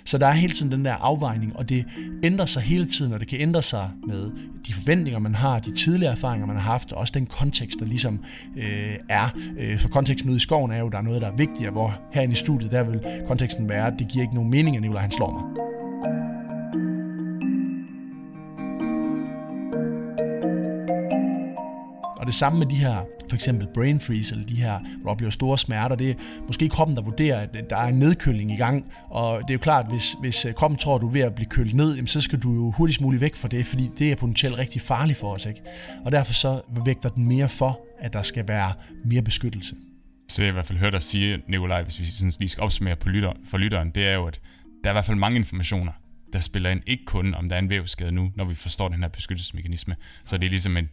Så 0.05 0.19
der 0.19 0.27
er 0.27 0.33
hele 0.33 0.53
tiden 0.53 0.73
den 0.73 0.85
der 0.85 0.95
afvejning, 0.95 1.57
og 1.57 1.69
det 1.69 1.85
ændrer 2.23 2.47
sig 2.47 2.63
hele 2.63 2.87
tiden, 2.87 3.13
og 3.13 3.21
det 3.21 3.29
kan 3.29 3.41
ændre 3.41 3.63
sig 3.63 3.91
med 4.07 4.31
de 4.67 4.75
forventninger, 4.75 5.19
man 5.19 5.35
har, 5.35 5.59
de 5.59 5.75
tidligere 5.75 6.13
erfaringer, 6.13 6.47
man 6.47 6.57
har 6.57 6.63
haft, 6.63 6.93
og 6.93 6.99
også 6.99 7.13
den 7.17 7.27
kontekst, 7.27 7.79
der 7.79 7.87
ligesom 7.87 8.25
øh, 8.57 8.97
er. 9.09 9.29
Øh, 9.59 9.79
for 9.79 9.89
konteksten 9.89 10.31
ude 10.31 10.37
i 10.37 10.41
skoven 10.41 10.73
er 10.73 10.79
jo, 10.79 10.89
der 10.89 10.99
er 10.99 11.03
noget, 11.03 11.23
der 11.23 11.29
er 11.29 11.37
vigtigere, 11.37 11.71
hvor 11.71 12.01
herinde 12.13 12.33
i 12.33 12.37
studiet, 12.37 12.71
der 12.71 12.83
vil 12.83 13.01
konteksten 13.27 13.69
være, 13.69 13.87
at 13.87 13.93
det 13.99 14.09
giver 14.09 14.23
ikke 14.23 14.35
nogen 14.35 14.51
mening, 14.51 14.77
at 14.77 14.83
Nikolaj 14.83 15.03
han 15.03 15.11
slår 15.11 15.31
mig. 15.33 15.76
Og 22.27 22.33
det 22.33 22.39
samme 22.39 22.59
med 22.59 22.67
de 22.67 22.75
her, 22.77 23.05
for 23.29 23.35
eksempel 23.35 23.69
brain 23.75 24.01
freeze, 24.01 24.35
eller 24.35 24.47
de 24.47 24.55
her, 24.55 24.79
hvor 24.79 25.03
du 25.05 25.09
oplever 25.11 25.31
store 25.31 25.59
smerter, 25.59 25.97
det 25.97 26.11
er 26.11 26.15
måske 26.47 26.69
kroppen, 26.69 26.97
der 26.97 27.03
vurderer, 27.03 27.41
at 27.41 27.71
der 27.71 27.77
er 27.77 27.87
en 27.87 27.99
nedkøling 27.99 28.53
i 28.53 28.57
gang. 28.57 28.85
Og 29.11 29.39
det 29.39 29.51
er 29.51 29.55
jo 29.55 29.59
klart, 29.59 29.87
hvis, 29.89 30.17
hvis 30.21 30.45
øh, 30.45 30.55
kroppen 30.55 30.79
tror, 30.79 30.95
at 30.95 31.01
du 31.01 31.09
er 31.09 31.13
ved 31.13 31.21
at 31.21 31.35
blive 31.35 31.49
kølet 31.49 31.75
ned, 31.75 32.07
så 32.07 32.21
skal 32.21 32.39
du 32.39 32.55
jo 32.55 32.71
hurtigst 32.71 33.01
muligt 33.01 33.21
væk 33.21 33.35
fra 33.35 33.49
det, 33.49 33.67
fordi 33.67 33.91
det 33.99 34.13
er 34.13 34.17
potentielt 34.17 34.59
rigtig 34.59 34.83
farligt 34.83 35.19
for 35.19 35.35
os. 35.35 35.47
Ikke? 35.47 35.61
Og 36.05 36.13
derfor 36.13 36.33
så 36.33 36.61
vægter 36.85 37.09
den 37.09 37.25
mere 37.25 37.49
for, 37.49 37.81
at 37.99 38.13
der 38.13 38.23
skal 38.23 38.49
være 38.49 38.73
mere 39.05 39.23
beskyttelse. 39.23 39.75
Så 40.29 40.37
det 40.37 40.43
jeg 40.43 40.49
i 40.49 40.53
hvert 40.53 40.67
fald 40.67 40.79
hørt 40.79 40.93
dig 40.93 41.03
sige, 41.03 41.43
Nikolaj, 41.49 41.83
hvis 41.83 42.01
vi 42.01 42.05
sådan 42.05 42.33
lige 42.39 42.49
skal 42.49 42.63
opsummere 42.63 42.97
på 42.97 43.09
lytter, 43.09 43.33
for 43.49 43.59
lytteren, 43.59 43.91
det 43.91 44.07
er 44.07 44.15
jo, 44.15 44.27
at 44.27 44.41
der 44.85 44.91
er 44.91 44.93
i 44.93 44.95
hvert 44.95 45.05
fald 45.05 45.19
mange 45.19 45.37
informationer, 45.37 45.93
der 46.33 46.41
spiller 46.41 46.71
ind, 46.71 46.83
ikke 46.87 47.05
kun 47.05 47.35
om 47.35 47.49
der 47.49 47.57
er 47.57 47.61
en 47.61 47.71
vævsskade 47.71 48.13
nu, 48.13 48.33
når 48.35 48.45
vi 48.45 48.55
forstår 48.55 48.89
den 48.89 49.03
her 49.03 49.09
beskyttelsesmekanisme. 49.09 49.97
Så 50.25 50.39
det 50.39 50.47
er 50.47 50.51
ligesom 50.51 50.77
en, 50.77 50.89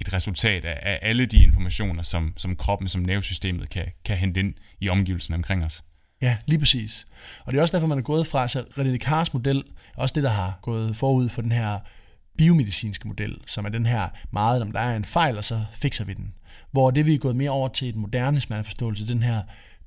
et 0.00 0.12
resultat 0.12 0.64
af, 0.64 0.78
af 0.82 0.98
alle 1.02 1.26
de 1.26 1.42
informationer, 1.42 2.02
som, 2.02 2.32
som 2.36 2.56
kroppen, 2.56 2.88
som 2.88 3.02
nervesystemet 3.02 3.70
kan, 3.70 3.86
kan 4.04 4.16
hente 4.16 4.40
ind 4.40 4.54
i 4.80 4.88
omgivelserne 4.88 5.36
omkring 5.36 5.64
os. 5.64 5.84
Ja, 6.22 6.36
lige 6.46 6.58
præcis. 6.58 7.06
Og 7.44 7.52
det 7.52 7.58
er 7.58 7.62
også 7.62 7.76
derfor, 7.76 7.86
man 7.86 7.98
er 7.98 8.02
gået 8.02 8.26
fra, 8.26 8.48
så 8.48 8.60
René 8.60 8.82
Descartes 8.88 9.34
model, 9.34 9.64
også 9.96 10.12
det, 10.12 10.22
der 10.22 10.30
har 10.30 10.58
gået 10.62 10.96
forud 10.96 11.28
for 11.28 11.42
den 11.42 11.52
her 11.52 11.78
biomedicinske 12.38 13.08
model, 13.08 13.36
som 13.46 13.64
er 13.64 13.68
den 13.68 13.86
her 13.86 14.08
meget, 14.30 14.62
om 14.62 14.72
der 14.72 14.80
er 14.80 14.96
en 14.96 15.04
fejl, 15.04 15.36
og 15.36 15.44
så 15.44 15.64
fikser 15.72 16.04
vi 16.04 16.12
den. 16.12 16.34
Hvor 16.70 16.90
det, 16.90 17.06
vi 17.06 17.14
er 17.14 17.18
gået 17.18 17.36
mere 17.36 17.50
over 17.50 17.68
til 17.68 17.88
et 17.88 17.96
moderne 17.96 18.40
smerteforståelse, 18.40 19.08
den 19.08 19.22
her 19.22 19.42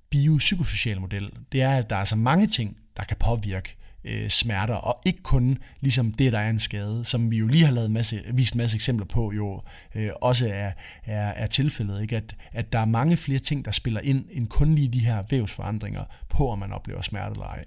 biopsykosociale 0.09 0.99
model, 0.99 1.30
det 1.51 1.62
er, 1.62 1.78
at 1.78 1.89
der 1.89 1.95
er 1.95 2.05
så 2.05 2.16
mange 2.16 2.47
ting, 2.47 2.78
der 2.97 3.03
kan 3.03 3.18
påvirke 3.18 3.78
øh, 4.06 4.30
smerter, 4.30 4.74
og 4.74 5.02
ikke 5.06 5.24
kun 5.24 5.58
ligesom 5.82 6.12
det, 6.12 6.34
der 6.34 6.39
er 6.39 6.49
en 6.49 6.60
skade, 6.60 7.06
som 7.06 7.32
vi 7.32 7.38
jo 7.38 7.47
lige 7.47 7.66
har 7.66 7.72
lavet 7.72 7.91
masse, 7.91 8.22
vist 8.34 8.54
en 8.54 8.58
masse 8.58 8.76
eksempler 8.76 9.06
på, 9.06 9.32
jo 9.32 9.62
øh, 9.95 10.10
også 10.22 10.47
er, 10.47 10.72
er, 11.06 11.28
er 11.28 11.47
tilfældet, 11.47 12.02
ikke? 12.02 12.18
At, 12.18 12.36
at 12.52 12.74
der 12.74 12.80
er 12.80 12.86
mange 12.86 13.18
flere 13.18 13.39
ting, 13.39 13.66
der 13.66 13.72
spiller 13.72 14.02
ind, 14.02 14.26
end 14.32 14.47
kun 14.47 14.76
lige 14.76 14.88
de 14.88 14.99
her 14.99 15.24
vævsforandringer 15.30 16.04
på, 16.30 16.49
om 16.49 16.60
man 16.60 16.72
oplever 16.72 17.02
smerte 17.02 17.32
eller 17.32 17.45
ej. 17.45 17.64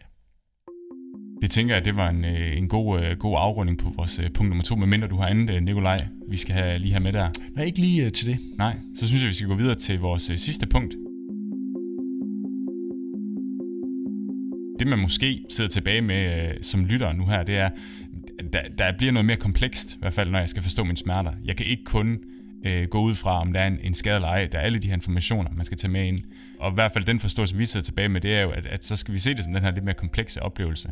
Det 1.43 1.51
tænker 1.51 1.75
jeg, 1.75 1.85
det 1.85 1.97
var 1.97 2.09
en, 2.09 2.25
øh, 2.25 2.59
en 2.59 2.69
god, 2.69 3.01
øh, 3.01 3.19
god 3.19 3.37
afrunding 3.39 3.79
på 3.79 3.93
vores 3.97 4.19
øh, 4.19 4.31
punkt 4.35 4.51
nummer 4.51 4.65
to, 4.65 4.77
medmindre 4.77 5.09
du 5.09 5.17
har 5.17 5.27
andet, 5.27 5.63
Nikolaj, 5.63 6.07
vi 6.29 6.37
skal 6.37 6.55
have, 6.55 6.79
lige 6.79 6.93
have 6.93 7.03
med 7.03 7.13
der. 7.13 7.31
Nej, 7.55 7.65
ikke 7.65 7.79
lige 7.79 8.11
til 8.11 8.27
det. 8.27 8.39
Nej, 8.59 8.77
så 8.99 9.07
synes 9.07 9.23
jeg, 9.23 9.29
vi 9.29 9.35
skal 9.35 9.49
gå 9.49 9.55
videre 9.55 9.75
til 9.75 10.01
vores 10.01 10.23
sidste 10.23 10.67
punkt, 10.67 10.95
det 14.85 14.91
man 14.91 14.99
måske 14.99 15.45
sidder 15.51 15.71
tilbage 15.71 16.01
med 16.01 16.49
øh, 16.49 16.55
som 16.63 16.85
lytter 16.87 17.13
nu 17.13 17.27
her, 17.27 17.43
det 17.43 17.57
er, 17.57 17.71
der, 18.53 18.61
der 18.79 18.93
bliver 18.97 19.13
noget 19.13 19.27
mere 19.27 19.37
komplekst, 19.37 19.95
i 19.95 19.99
hvert 19.99 20.13
fald 20.15 20.31
når 20.31 20.39
jeg 20.39 20.49
skal 20.49 20.63
forstå 20.63 20.85
mine 20.85 20.97
smerter. 20.97 21.33
Jeg 21.45 21.57
kan 21.57 21.67
ikke 21.67 21.85
kun 21.85 22.21
øh, 22.65 22.89
gå 22.89 23.01
ud 23.01 23.15
fra, 23.15 23.41
om 23.41 23.53
der 23.53 23.61
er 23.61 23.67
en, 23.67 23.79
en 23.83 23.95
skade 23.95 24.15
eller 24.15 24.29
ej. 24.29 24.47
Der 24.47 24.59
er 24.59 24.63
alle 24.63 24.79
de 24.79 24.87
her 24.87 24.95
informationer, 24.95 25.51
man 25.51 25.65
skal 25.65 25.79
tage 25.79 25.91
med 25.91 26.07
ind. 26.07 26.23
Og 26.61 26.71
i 26.71 26.75
hvert 26.75 26.93
fald 26.93 27.05
den 27.05 27.21
forståelse, 27.21 27.57
vi 27.57 27.65
sidder 27.65 27.85
tilbage 27.85 28.09
med, 28.09 28.21
det 28.21 28.35
er 28.35 28.43
jo, 28.43 28.51
at, 28.51 28.67
at 28.67 28.87
så 28.87 28.97
skal 28.97 29.15
vi 29.15 29.19
se 29.19 29.35
det 29.35 29.45
som 29.45 29.53
den 29.53 29.63
her 29.63 29.71
lidt 29.71 29.85
mere 29.85 29.95
komplekse 29.95 30.43
oplevelse. 30.43 30.91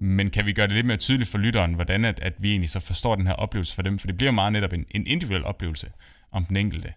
Men 0.00 0.30
kan 0.30 0.46
vi 0.46 0.52
gøre 0.52 0.66
det 0.66 0.74
lidt 0.74 0.86
mere 0.86 0.96
tydeligt 0.96 1.30
for 1.30 1.38
lytteren, 1.38 1.74
hvordan 1.74 2.04
at, 2.04 2.18
at 2.22 2.32
vi 2.38 2.50
egentlig 2.50 2.70
så 2.70 2.80
forstår 2.80 3.14
den 3.14 3.26
her 3.26 3.34
oplevelse 3.34 3.74
for 3.74 3.82
dem? 3.82 3.98
For 3.98 4.06
det 4.06 4.16
bliver 4.16 4.32
meget 4.32 4.52
netop 4.52 4.72
en, 4.72 4.84
en 4.90 5.06
individuel 5.06 5.44
oplevelse, 5.44 5.86
om 6.32 6.44
den 6.44 6.56
enkelte 6.56 6.92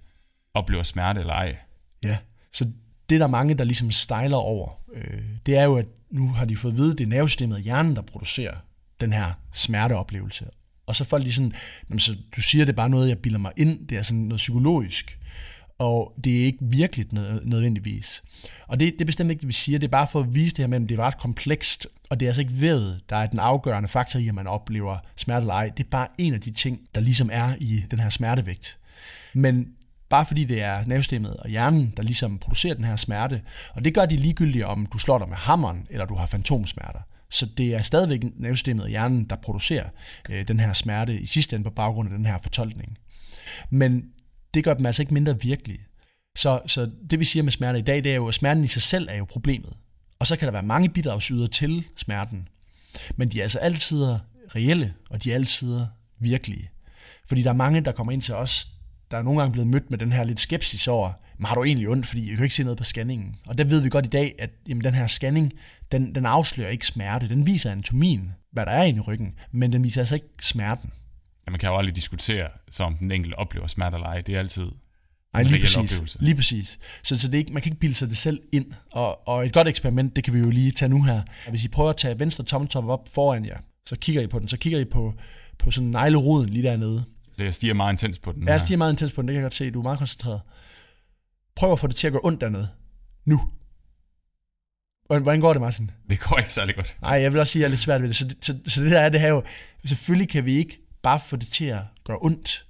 oplever 0.54 0.84
smerte 0.84 1.20
eller 1.20 1.34
ej. 1.34 1.58
Ja, 2.04 2.18
så 2.54 2.66
det 3.10 3.16
er 3.16 3.20
der 3.20 3.28
mange, 3.28 3.54
der 3.54 3.64
ligesom 3.64 3.92
stejler 3.92 4.38
over. 4.38 4.70
Øh, 4.94 5.22
det 5.46 5.58
er 5.58 5.64
jo, 5.64 5.78
at 5.78 5.86
nu 6.12 6.28
har 6.28 6.46
de 6.46 6.58
fået 6.58 6.72
at 6.72 6.78
vide, 6.78 6.92
at 6.92 6.98
det 6.98 7.04
er 7.04 7.10
nervesystemet 7.10 7.56
og 7.56 7.62
hjernen, 7.62 7.96
der 7.96 8.02
producerer 8.02 8.56
den 9.02 9.14
her 9.14 9.32
smerteoplevelse. 9.52 10.46
Og 10.86 10.96
så 10.96 11.04
folk 11.04 11.24
lige 11.24 11.34
sådan, 11.34 11.54
så 11.98 12.16
du 12.36 12.42
siger, 12.42 12.66
det 12.66 12.74
er 12.74 12.76
bare 12.76 12.90
noget, 12.90 13.10
jeg 13.10 13.18
bilder 13.18 13.40
mig 13.40 13.52
ind, 13.58 13.88
det 13.88 13.98
er 13.98 14.02
sådan 14.02 14.22
noget 14.22 14.38
psykologisk, 14.38 15.20
og 15.80 16.14
det 16.24 16.42
er 16.42 16.46
ikke 16.46 16.58
virkelig 16.62 17.08
nødvendigvis. 17.44 18.24
Og 18.68 18.80
det, 18.80 18.94
det 18.94 19.02
er 19.02 19.06
bestemt 19.06 19.32
ikke 19.32 19.42
det, 19.42 19.48
vi 19.48 19.54
siger, 19.54 19.80
det 19.80 19.88
er 19.88 19.92
bare 19.92 20.08
for 20.08 20.20
at 20.20 20.36
vise 20.36 20.56
det 20.56 20.64
her 20.64 20.68
med, 20.68 20.82
at 20.82 20.90
det 20.90 21.00
er 21.00 21.04
ret 21.04 21.18
komplekst, 21.18 21.88
og 22.10 22.20
det 22.20 22.26
er 22.26 22.30
altså 22.30 22.42
ikke 22.42 22.62
ved, 22.62 22.96
der 23.10 23.16
er 23.16 23.26
den 23.26 23.40
afgørende 23.40 23.90
faktor 23.90 24.20
i, 24.20 24.28
at 24.28 24.36
man 24.36 24.48
oplever 24.48 24.98
smerte 25.16 25.44
eller 25.44 25.54
ej. 25.54 25.70
Det 25.78 25.84
er 25.84 25.90
bare 25.90 26.08
en 26.18 26.34
af 26.34 26.42
de 26.42 26.52
ting, 26.52 26.82
der 26.96 27.02
ligesom 27.02 27.30
er 27.34 27.56
i 27.60 27.84
den 27.92 28.00
her 28.00 28.10
smertevægt. 28.10 28.80
Men 29.34 29.68
Bare 30.10 30.26
fordi 30.26 30.46
det 30.46 30.62
er 30.62 30.84
nervesystemet 30.86 31.38
og 31.38 31.50
hjernen, 31.50 31.94
der 31.98 32.04
ligesom 32.04 32.40
producerer 32.40 32.74
den 32.74 32.84
her 32.84 32.96
smerte. 32.96 33.42
Og 33.74 33.86
det 33.86 33.94
gør 33.94 34.06
de 34.06 34.18
ligegyldigt, 34.18 34.66
om 34.66 34.86
du 34.86 34.98
slår 34.98 35.18
dig 35.18 35.30
med 35.30 35.38
hammeren, 35.38 35.88
eller 35.90 36.06
du 36.06 36.16
har 36.16 36.26
fantomsmerter. 36.26 37.00
Så 37.30 37.46
det 37.46 37.74
er 37.74 37.82
stadigvæk 37.82 38.24
nervesystemet 38.36 38.84
og 38.84 38.90
hjernen, 38.90 39.24
der 39.24 39.36
producerer 39.36 39.90
øh, 40.30 40.48
den 40.48 40.60
her 40.60 40.74
smerte 40.74 41.20
i 41.20 41.26
sidste 41.26 41.56
ende 41.56 41.64
på 41.64 41.70
baggrund 41.70 42.10
af 42.10 42.18
den 42.18 42.26
her 42.26 42.38
fortolkning. 42.44 42.98
Men 43.70 44.06
det 44.54 44.64
gør 44.64 44.74
dem 44.74 44.86
altså 44.86 45.02
ikke 45.02 45.14
mindre 45.14 45.42
virkelige. 45.42 45.80
Så, 46.38 46.62
så 46.68 46.90
det 47.12 47.20
vi 47.20 47.26
siger 47.26 47.44
med 47.44 47.52
smerte 47.52 47.80
i 47.80 47.82
dag, 47.82 48.04
det 48.04 48.12
er 48.12 48.16
jo, 48.16 48.28
at 48.28 48.34
smerten 48.34 48.64
i 48.64 48.68
sig 48.68 48.82
selv 48.82 49.08
er 49.12 49.16
jo 49.16 49.26
problemet. 49.26 49.74
Og 50.20 50.28
så 50.28 50.36
kan 50.36 50.46
der 50.46 50.52
være 50.52 50.64
mange 50.64 50.90
bidragsyder 50.90 51.48
til 51.48 51.88
smerten. 51.96 52.48
Men 53.16 53.30
de 53.30 53.40
er 53.40 53.44
altså 53.44 53.60
altid 53.60 54.06
reelle, 54.56 54.94
og 55.10 55.24
de 55.24 55.32
er 55.32 55.36
altid 55.36 55.80
virkelige. 56.20 56.70
Fordi 57.28 57.44
der 57.44 57.50
er 57.50 57.54
mange, 57.54 57.82
der 57.82 57.92
kommer 57.92 58.14
ind 58.14 58.22
til 58.22 58.36
os, 58.36 58.68
der 59.12 59.18
er 59.18 59.22
nogle 59.22 59.40
gange 59.40 59.52
blevet 59.52 59.68
mødt 59.68 59.90
med 59.90 59.98
den 59.98 60.12
her 60.12 60.24
lidt 60.24 60.40
skepsis 60.40 60.88
over, 60.88 61.12
men 61.38 61.46
har 61.46 61.56
du 61.56 61.64
egentlig 61.64 61.90
ondt, 61.90 62.06
fordi 62.06 62.30
jeg 62.30 62.36
kan 62.36 62.44
ikke 62.44 62.56
se 62.56 62.64
noget 62.64 62.78
på 62.78 62.84
scanningen. 62.84 63.36
Og 63.48 63.58
der 63.58 63.64
ved 63.64 63.82
vi 63.82 63.90
godt 63.90 64.06
i 64.06 64.10
dag, 64.10 64.36
at 64.40 64.50
jamen, 64.68 64.84
den 64.84 64.94
her 64.94 65.08
scanning, 65.08 65.54
den, 65.92 66.16
den 66.16 66.26
afslører 66.26 66.70
ikke 66.70 66.86
smerte. 66.86 67.30
Den 67.30 67.46
viser 67.46 67.72
anatomien, 67.72 68.34
hvad 68.52 68.66
der 68.66 68.72
er 68.72 68.84
inde 68.84 68.98
i 68.98 69.02
ryggen, 69.02 69.34
men 69.52 69.74
den 69.74 69.84
viser 69.84 70.02
altså 70.02 70.16
ikke 70.16 70.28
smerten. 70.42 70.92
Ja, 71.48 71.52
man 71.52 71.60
kan 71.60 71.70
jo 71.70 71.78
aldrig 71.78 71.96
diskutere, 71.96 72.48
som 72.72 72.96
den 72.96 73.12
enkelte 73.12 73.36
oplever 73.36 73.68
smerte 73.68 73.96
eller 73.96 74.08
ej. 74.08 74.22
Det 74.22 74.36
er 74.36 74.40
altid 74.40 74.66
Nej, 75.34 75.44
lige 75.44 75.60
præcis. 75.60 75.78
Oplevelse. 75.78 76.18
Lige 76.22 76.36
præcis. 76.36 76.80
Så, 77.04 77.20
så 77.20 77.28
det 77.28 77.38
ikke, 77.38 77.54
man 77.54 77.62
kan 77.62 77.72
ikke 77.72 77.80
bilde 77.80 77.96
sig 77.96 78.10
det 78.10 78.18
selv 78.18 78.42
ind. 78.52 78.66
Og, 78.92 79.28
og 79.28 79.46
et 79.46 79.54
godt 79.54 79.68
eksperiment, 79.68 80.16
det 80.16 80.24
kan 80.24 80.34
vi 80.34 80.40
jo 80.40 80.50
lige 80.50 80.72
tage 80.72 80.90
nu 80.90 81.04
her. 81.04 81.22
Hvis 81.50 81.66
I 81.66 81.68
prøver 81.68 81.90
at 81.90 81.98
tage 81.98 82.20
venstre 82.20 82.44
tommeltop 82.44 82.86
op 82.86 83.08
foran 83.12 83.46
jer, 83.46 83.58
så 83.86 83.96
kigger 83.96 84.22
I 84.22 84.28
på 84.28 84.40
den. 84.40 84.48
Så 84.48 84.58
kigger 84.58 84.80
I 84.80 84.86
på, 84.86 85.14
på 85.60 85.72
sådan 85.72 85.90
negleroden 85.90 86.50
lige 86.50 86.64
dernede. 86.64 87.04
Så 87.40 87.44
jeg 87.44 87.54
stiger 87.54 87.74
meget 87.74 87.94
intens 87.94 88.20
på 88.20 88.32
den. 88.32 88.44
Ja, 88.44 88.52
jeg 88.52 88.62
stiger 88.62 88.78
meget 88.78 88.94
intens 88.94 89.12
på 89.12 89.22
den, 89.22 89.28
det 89.28 89.34
kan 89.34 89.42
jeg 89.42 89.46
godt 89.46 89.54
se. 89.54 89.72
Du 89.72 89.80
er 89.80 89.84
meget 89.84 89.98
koncentreret. 89.98 90.42
Prøv 91.56 91.72
at 91.72 91.80
få 91.80 91.88
det 91.88 91.96
til 91.96 92.08
at 92.08 92.14
gå 92.14 92.20
ondt 92.24 92.42
dernede. 92.42 92.70
Nu. 93.26 93.42
Hvordan 95.08 95.40
går 95.40 95.54
det, 95.54 95.62
Martin? 95.62 95.92
Det 96.10 96.20
går 96.20 96.38
ikke 96.38 96.54
særlig 96.54 96.76
godt. 96.76 96.98
Nej, 97.02 97.12
jeg 97.12 97.34
vil 97.34 97.40
også 97.40 97.52
sige, 97.52 97.60
at 97.60 97.62
jeg 97.62 97.68
er 97.68 97.70
lidt 97.70 97.80
svært 97.80 98.02
ved 98.02 98.08
det. 98.08 98.16
Så, 98.16 98.28
det, 98.28 98.38
så, 98.42 98.60
så 98.66 98.84
det 98.84 98.92
der 98.92 99.00
er 99.00 99.10
det 99.10 99.22
her 99.22 99.28
jo, 99.28 99.44
selvfølgelig 99.86 100.30
kan 100.30 100.46
vi 100.46 100.58
ikke 100.58 100.80
bare 101.04 101.20
få 101.28 101.36
det 101.36 101.48
til 101.48 101.66
at 101.66 101.82
gøre 102.04 102.18
ondt. 102.22 102.66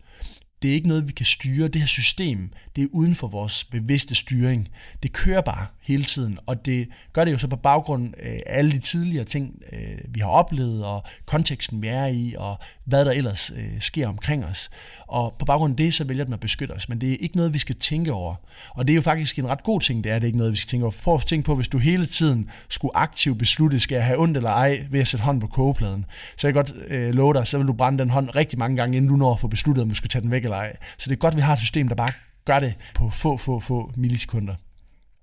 Det 0.62 0.70
er 0.70 0.74
ikke 0.74 0.88
noget, 0.88 1.08
vi 1.08 1.12
kan 1.12 1.26
styre. 1.26 1.68
Det 1.68 1.82
her 1.82 1.88
system, 1.88 2.54
det 2.76 2.84
er 2.84 2.88
uden 2.92 3.16
for 3.16 3.28
vores 3.28 3.64
bevidste 3.64 4.16
styring. 4.16 4.70
Det 5.04 5.14
kører 5.14 5.42
bare 5.42 5.68
hele 5.90 6.04
tiden. 6.04 6.40
Og 6.46 6.66
det 6.66 6.88
gør 7.14 7.26
det 7.26 7.32
jo 7.32 7.38
så 7.38 7.48
på 7.48 7.56
baggrund 7.56 8.14
øh, 8.24 8.32
af 8.32 8.58
alle 8.58 8.72
de 8.72 8.80
tidligere 8.80 9.26
ting, 9.26 9.62
øh, 9.74 9.80
vi 10.08 10.20
har 10.20 10.28
oplevet, 10.28 10.86
og 10.86 11.04
konteksten, 11.26 11.82
vi 11.82 11.88
er 11.88 12.06
i, 12.06 12.36
og 12.38 12.58
hvad 12.86 13.06
der 13.06 13.12
ellers 13.12 13.52
øh, 13.56 13.82
sker 13.82 14.08
omkring 14.08 14.46
os. 14.46 14.70
Og 15.08 15.36
på 15.40 15.46
baggrund 15.46 15.74
af 15.74 15.78
det, 15.78 15.94
så 15.94 16.04
vælger 16.04 16.24
den 16.24 16.34
at 16.34 16.40
beskytte 16.40 16.72
os. 16.72 16.90
Men 16.90 17.02
det 17.02 17.14
er 17.14 17.18
ikke 17.20 17.36
noget, 17.36 17.54
vi 17.54 17.60
skal 17.60 17.76
tænke 17.76 18.14
over. 18.14 18.36
Og 18.70 18.88
det 18.88 18.94
er 18.94 18.96
jo 18.96 19.02
faktisk 19.02 19.40
en 19.40 19.48
ret 19.48 19.64
god 19.64 19.82
ting, 19.82 20.04
det 20.04 20.12
er 20.12 20.20
det 20.20 20.28
ikke 20.28 20.38
noget, 20.38 20.54
vi 20.54 20.58
skal 20.58 20.70
tænke 20.70 20.84
over. 20.84 20.94
Prøv 21.04 21.16
at 21.16 21.26
tænke 21.26 21.46
på, 21.46 21.56
hvis 21.56 21.68
du 21.68 21.78
hele 21.78 22.06
tiden 22.06 22.50
skulle 22.70 22.98
aktivt 22.98 23.38
beslutte, 23.40 23.80
skal 23.80 23.96
jeg 23.96 24.06
have 24.06 24.20
ondt 24.20 24.38
eller 24.38 24.50
ej, 24.50 24.86
ved 24.90 25.00
at 25.00 25.08
sætte 25.08 25.24
hånd 25.24 25.42
på 25.42 25.48
kogepladen. 25.48 26.06
Så 26.38 26.48
jeg 26.48 26.54
kan 26.54 26.64
godt 26.64 26.74
øh, 26.88 27.14
love 27.14 27.34
dig, 27.34 27.48
så 27.48 27.58
vil 27.58 27.68
du 27.68 27.74
brænde 27.74 28.00
den 28.00 28.10
hånd 28.10 28.36
rigtig 28.36 28.60
mange 28.60 28.78
gange, 28.78 28.98
inden 28.98 29.10
du 29.10 29.16
når 29.16 29.34
at 29.34 29.40
få 29.40 29.48
besluttet, 29.48 29.82
om 29.82 29.90
du 29.90 29.96
skal 29.96 30.10
tage 30.10 30.22
den 30.22 30.32
væk 30.32 30.44
eller 30.44 30.58
ej. 30.58 30.78
Så 30.98 31.10
det 31.10 31.16
er 31.16 31.20
godt, 31.20 31.36
vi 31.36 31.42
har 31.42 31.54
et 31.54 31.60
system, 31.60 31.88
der 31.88 31.96
bare 31.96 32.10
gør 32.46 32.60
det 32.60 32.74
på 32.96 33.10
få, 33.10 33.38
få, 33.38 33.60
få 33.60 33.92
millisekunder. 33.96 34.56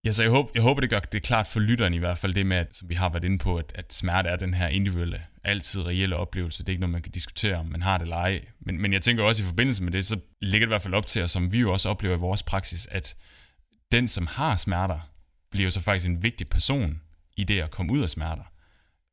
Ja, 0.07 0.13
så 0.13 0.23
jeg 0.23 0.31
håber, 0.31 0.51
jeg 0.55 0.63
håber, 0.63 0.81
det 0.81 0.91
gør 0.91 1.01
det 1.01 1.23
klart 1.23 1.47
for 1.47 1.61
lytteren 1.61 1.95
i 1.95 1.99
hvert 1.99 2.19
fald, 2.19 2.35
det 2.35 2.47
med, 2.47 2.57
at, 2.57 2.75
som 2.75 2.89
vi 2.89 2.95
har 2.95 3.09
været 3.09 3.25
inde 3.25 3.39
på, 3.39 3.57
at, 3.57 3.73
at 3.75 3.95
smerte 3.95 4.29
er 4.29 4.37
den 4.37 4.55
her 4.55 4.69
individuelle, 4.69 5.23
altid 5.45 5.87
reelle 5.87 6.17
oplevelse. 6.17 6.63
Det 6.63 6.69
er 6.69 6.73
ikke 6.73 6.81
noget, 6.81 6.93
man 6.93 7.03
kan 7.03 7.13
diskutere, 7.13 7.57
om 7.57 7.67
man 7.67 7.83
har 7.83 7.99
det 7.99 8.03
eller 8.03 8.17
ej. 8.17 8.45
Men, 8.61 8.81
men 8.81 8.93
jeg 8.93 9.03
tænker 9.03 9.25
også 9.25 9.43
i 9.43 9.47
forbindelse 9.47 9.83
med 9.83 9.93
det, 9.93 10.07
så 10.07 10.19
ligger 10.41 10.67
det 10.67 10.71
i 10.71 10.75
hvert 10.75 10.83
fald 10.83 10.95
op 10.95 11.07
til 11.07 11.23
os, 11.23 11.31
som 11.31 11.53
vi 11.53 11.59
jo 11.59 11.73
også 11.73 11.89
oplever 11.89 12.17
i 12.17 12.19
vores 12.19 12.43
praksis, 12.43 12.89
at 12.91 13.17
den, 13.93 14.09
som 14.09 14.27
har 14.27 14.57
smerter, 14.57 15.11
bliver 15.51 15.71
så 15.71 15.81
faktisk 15.81 16.07
en 16.07 16.23
vigtig 16.23 16.49
person 16.49 17.01
i 17.37 17.45
det 17.45 17.61
at 17.61 17.71
komme 17.71 17.93
ud 17.93 18.03
af 18.03 18.11
smerter. 18.11 18.45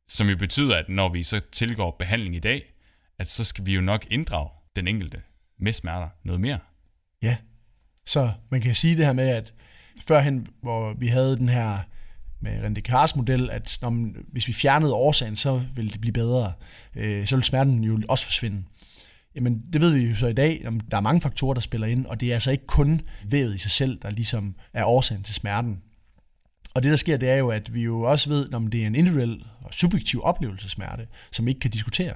Som 0.07 0.29
jo 0.29 0.37
betyder, 0.37 0.75
at 0.75 0.89
når 0.89 1.09
vi 1.09 1.23
så 1.23 1.39
tilgår 1.51 1.95
behandling 1.99 2.35
i 2.35 2.39
dag, 2.39 2.73
at 3.19 3.29
så 3.29 3.43
skal 3.43 3.65
vi 3.65 3.73
jo 3.73 3.81
nok 3.81 4.05
inddrage 4.09 4.49
den 4.75 4.87
enkelte 4.87 5.21
med 5.59 5.73
smerter 5.73 6.09
noget 6.23 6.41
mere. 6.41 6.59
Ja, 7.21 7.37
så 8.05 8.31
man 8.51 8.61
kan 8.61 8.75
sige 8.75 8.97
det 8.97 9.05
her 9.05 9.13
med, 9.13 9.29
at 9.29 9.53
førhen, 10.01 10.47
hvor 10.61 10.93
vi 10.93 11.07
havde 11.07 11.37
den 11.37 11.49
her 11.49 11.79
med 12.43 12.63
René 12.63 12.73
Descartes 12.73 13.15
model, 13.15 13.49
at 13.49 13.77
når 13.81 13.89
man, 13.89 14.15
hvis 14.31 14.47
vi 14.47 14.53
fjernede 14.53 14.93
årsagen, 14.93 15.35
så 15.35 15.61
ville 15.75 15.91
det 15.91 16.01
blive 16.01 16.13
bedre. 16.13 16.53
Øh, 16.95 17.25
så 17.25 17.35
ville 17.35 17.45
smerten 17.45 17.83
jo 17.83 18.01
også 18.09 18.25
forsvinde. 18.25 18.63
Jamen, 19.35 19.63
det 19.73 19.81
ved 19.81 19.91
vi 19.91 20.09
jo 20.09 20.15
så 20.15 20.27
i 20.27 20.33
dag, 20.33 20.65
at 20.65 20.73
der 20.91 20.97
er 20.97 21.01
mange 21.01 21.21
faktorer, 21.21 21.53
der 21.53 21.61
spiller 21.61 21.87
ind, 21.87 22.05
og 22.05 22.19
det 22.19 22.29
er 22.29 22.33
altså 22.33 22.51
ikke 22.51 22.67
kun 22.67 23.01
vævet 23.25 23.55
i 23.55 23.57
sig 23.57 23.71
selv, 23.71 23.99
der 24.01 24.09
ligesom 24.09 24.55
er 24.73 24.85
årsagen 24.85 25.23
til 25.23 25.35
smerten. 25.35 25.81
Og 26.73 26.83
det, 26.83 26.89
der 26.89 26.97
sker, 26.97 27.17
det 27.17 27.29
er 27.29 27.35
jo, 27.35 27.49
at 27.49 27.73
vi 27.73 27.81
jo 27.81 28.01
også 28.01 28.29
ved, 28.29 28.53
om 28.53 28.67
det 28.67 28.83
er 28.83 28.87
en 28.87 28.95
individuel 28.95 29.45
og 29.61 29.73
subjektiv 29.73 30.21
oplevelse 30.23 30.69
smerte, 30.69 31.07
som 31.31 31.45
vi 31.45 31.51
ikke 31.51 31.59
kan 31.59 31.71
diskutere 31.71 32.13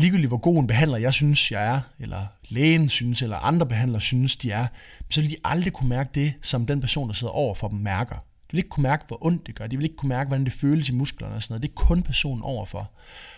ligegyldigt 0.00 0.30
hvor 0.30 0.38
god 0.38 0.58
en 0.58 0.66
behandler 0.66 0.98
jeg 0.98 1.14
synes, 1.14 1.52
jeg 1.52 1.66
er, 1.66 1.80
eller 1.98 2.26
lægen 2.48 2.88
synes, 2.88 3.22
eller 3.22 3.36
andre 3.36 3.66
behandlere 3.66 4.00
synes, 4.00 4.36
de 4.36 4.50
er, 4.50 4.66
så 5.10 5.20
vil 5.20 5.30
de 5.30 5.36
aldrig 5.44 5.72
kunne 5.72 5.88
mærke 5.88 6.10
det, 6.14 6.34
som 6.42 6.66
den 6.66 6.80
person, 6.80 7.08
der 7.08 7.14
sidder 7.14 7.32
over 7.32 7.54
for 7.54 7.68
dem, 7.68 7.78
mærker. 7.78 8.14
De 8.14 8.52
vil 8.52 8.58
ikke 8.58 8.68
kunne 8.68 8.82
mærke, 8.82 9.04
hvor 9.08 9.26
ondt 9.26 9.46
det 9.46 9.54
gør. 9.54 9.66
De 9.66 9.76
vil 9.76 9.84
ikke 9.84 9.96
kunne 9.96 10.08
mærke, 10.08 10.28
hvordan 10.28 10.44
det 10.44 10.52
føles 10.52 10.88
i 10.88 10.92
musklerne 10.92 11.34
og 11.34 11.42
sådan 11.42 11.52
noget. 11.52 11.62
Det 11.62 11.68
er 11.68 11.86
kun 11.86 12.02
personen 12.02 12.42
overfor. 12.42 12.90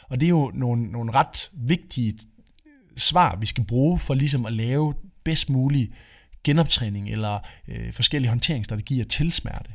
Og 0.09 0.21
det 0.21 0.27
er 0.27 0.31
jo 0.31 0.51
nogle, 0.55 0.83
nogle 0.93 1.13
ret 1.13 1.51
vigtige 1.53 2.19
svar, 2.97 3.37
vi 3.41 3.47
skal 3.47 3.65
bruge 3.65 3.99
for 3.99 4.15
ligesom 4.15 4.47
at 4.47 4.53
lave 4.53 4.95
bedst 5.25 5.51
mulig 5.51 5.91
genoptræning 6.45 7.11
eller 7.11 7.39
øh, 7.69 7.93
forskellige 7.93 8.29
håndteringsstrategier 8.29 9.05
til 9.05 9.33
smerte. 9.33 9.71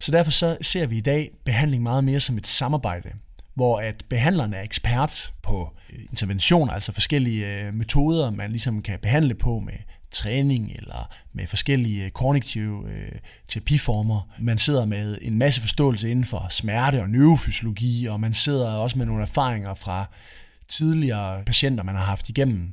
Så 0.00 0.12
derfor 0.12 0.30
så 0.30 0.58
ser 0.60 0.86
vi 0.86 0.96
i 0.96 1.00
dag 1.00 1.30
behandling 1.44 1.82
meget 1.82 2.04
mere 2.04 2.20
som 2.20 2.36
et 2.36 2.46
samarbejde 2.46 3.12
hvor 3.54 3.80
at 3.80 4.04
behandleren 4.08 4.54
er 4.54 4.62
ekspert 4.62 5.32
på 5.42 5.76
øh, 5.92 6.00
interventioner, 6.10 6.72
altså 6.72 6.92
forskellige 6.92 7.60
øh, 7.60 7.74
metoder, 7.74 8.30
man 8.30 8.50
ligesom 8.50 8.82
kan 8.82 8.98
behandle 8.98 9.34
på 9.34 9.60
med 9.60 9.74
træning 10.10 10.72
eller 10.76 11.10
med 11.32 11.46
forskellige 11.46 12.04
øh, 12.04 12.10
kognitive 12.10 12.90
øh, 12.90 13.18
terapiformer. 13.48 14.28
Man 14.40 14.58
sidder 14.58 14.84
med 14.84 15.18
en 15.22 15.38
masse 15.38 15.60
forståelse 15.60 16.10
inden 16.10 16.24
for 16.24 16.46
smerte 16.50 17.02
og 17.02 17.10
neurofysiologi, 17.10 18.06
og 18.06 18.20
man 18.20 18.34
sidder 18.34 18.72
også 18.72 18.98
med 18.98 19.06
nogle 19.06 19.22
erfaringer 19.22 19.74
fra 19.74 20.04
tidligere 20.68 21.44
patienter, 21.44 21.84
man 21.84 21.94
har 21.94 22.04
haft 22.04 22.28
igennem. 22.28 22.72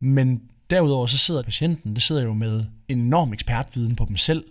Men 0.00 0.42
derudover 0.70 1.06
så 1.06 1.18
sidder 1.18 1.42
patienten, 1.42 1.94
det 1.94 2.02
sidder 2.02 2.22
jo 2.22 2.34
med 2.34 2.64
en 2.88 2.98
enorm 2.98 3.32
ekspertviden 3.32 3.96
på 3.96 4.04
dem 4.04 4.16
selv. 4.16 4.44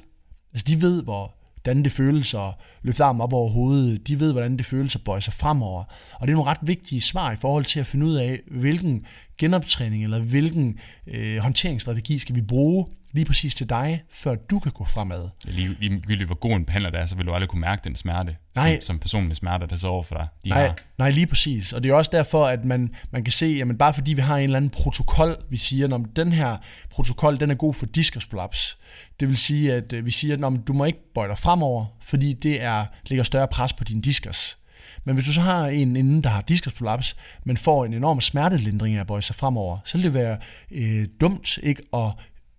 Altså 0.53 0.65
de 0.67 0.81
ved, 0.81 1.03
hvor 1.03 1.33
hvordan 1.63 1.83
det 1.83 1.91
føles 1.91 2.33
at 2.33 2.53
løfte 2.83 3.03
armen 3.03 3.21
op 3.21 3.33
over 3.33 3.51
hovedet. 3.51 4.07
De 4.07 4.19
ved, 4.19 4.31
hvordan 4.31 4.57
det 4.57 4.65
føles 4.65 4.95
at 4.95 5.03
bøje 5.03 5.21
sig 5.21 5.33
fremover. 5.33 5.83
Og 6.13 6.27
det 6.27 6.33
er 6.33 6.35
nogle 6.35 6.51
ret 6.51 6.59
vigtige 6.61 7.01
svar 7.01 7.31
i 7.31 7.35
forhold 7.35 7.65
til 7.65 7.79
at 7.79 7.87
finde 7.87 8.05
ud 8.05 8.15
af, 8.15 8.39
hvilken 8.51 9.05
genoptræning 9.37 10.03
eller 10.03 10.19
hvilken 10.19 10.79
øh, 11.07 11.37
håndteringsstrategi 11.37 12.19
skal 12.19 12.35
vi 12.35 12.41
bruge 12.41 12.85
lige 13.11 13.25
præcis 13.25 13.55
til 13.55 13.69
dig, 13.69 14.03
før 14.09 14.35
du 14.35 14.59
kan 14.59 14.71
gå 14.71 14.85
fremad. 14.85 15.29
Lige, 15.45 15.75
ligegyldigt 15.79 16.27
hvor 16.27 16.35
god 16.35 16.51
en 16.51 16.65
behandler 16.65 16.89
det 16.89 16.99
er, 16.99 17.05
så 17.05 17.15
vil 17.15 17.25
du 17.25 17.33
aldrig 17.33 17.49
kunne 17.49 17.61
mærke 17.61 17.81
den 17.83 17.95
smerte, 17.95 18.35
nej. 18.55 18.75
Som, 18.75 18.81
som 18.81 18.99
person 18.99 19.27
med 19.27 19.35
smerte, 19.35 19.67
der 19.67 19.75
så 19.75 19.87
over 19.87 20.03
for 20.03 20.15
dig. 20.15 20.27
De 20.43 20.49
nej, 20.49 20.67
har. 20.67 20.75
nej, 20.97 21.09
lige 21.09 21.27
præcis. 21.27 21.73
Og 21.73 21.83
det 21.83 21.91
er 21.91 21.95
også 21.95 22.11
derfor, 22.13 22.47
at 22.47 22.65
man, 22.65 22.95
man 23.11 23.23
kan 23.23 23.31
se, 23.31 23.45
jamen 23.45 23.77
bare 23.77 23.93
fordi 23.93 24.13
vi 24.13 24.21
har 24.21 24.37
en 24.37 24.43
eller 24.43 24.57
anden 24.57 24.69
protokol, 24.69 25.37
vi 25.49 25.57
siger, 25.57 25.95
at 25.95 26.01
den 26.15 26.31
her 26.31 26.57
protokol, 26.89 27.39
den 27.39 27.51
er 27.51 27.55
god 27.55 27.73
for 27.73 27.85
diskusprolaps. 27.85 28.77
Det 29.19 29.29
vil 29.29 29.37
sige, 29.37 29.73
at 29.73 29.93
øh, 29.93 30.05
vi 30.05 30.11
siger, 30.11 30.47
at 30.47 30.67
du 30.67 30.73
må 30.73 30.85
ikke 30.85 31.13
bøje 31.13 31.29
dig 31.29 31.37
fremover, 31.37 31.85
fordi 32.01 32.33
det 32.33 32.61
er, 32.61 32.85
lægger 33.07 33.23
større 33.23 33.47
pres 33.47 33.73
på 33.73 33.83
din 33.83 34.01
diskus. 34.01 34.57
Men 35.03 35.15
hvis 35.15 35.25
du 35.25 35.33
så 35.33 35.41
har 35.41 35.67
en 35.67 35.95
inden, 35.95 36.23
der 36.23 36.29
har 36.29 36.41
diskusprolaps, 36.41 37.15
men 37.43 37.57
får 37.57 37.85
en 37.85 37.93
enorm 37.93 38.21
smertelindring 38.21 38.95
af 38.95 38.99
at 38.99 39.07
bøje 39.07 39.21
sig 39.21 39.35
fremover, 39.35 39.77
så 39.85 39.97
vil 39.97 40.03
det 40.03 40.13
være 40.13 40.37
øh, 40.71 41.07
dumt 41.21 41.59
ikke 41.63 41.83
at 41.93 42.11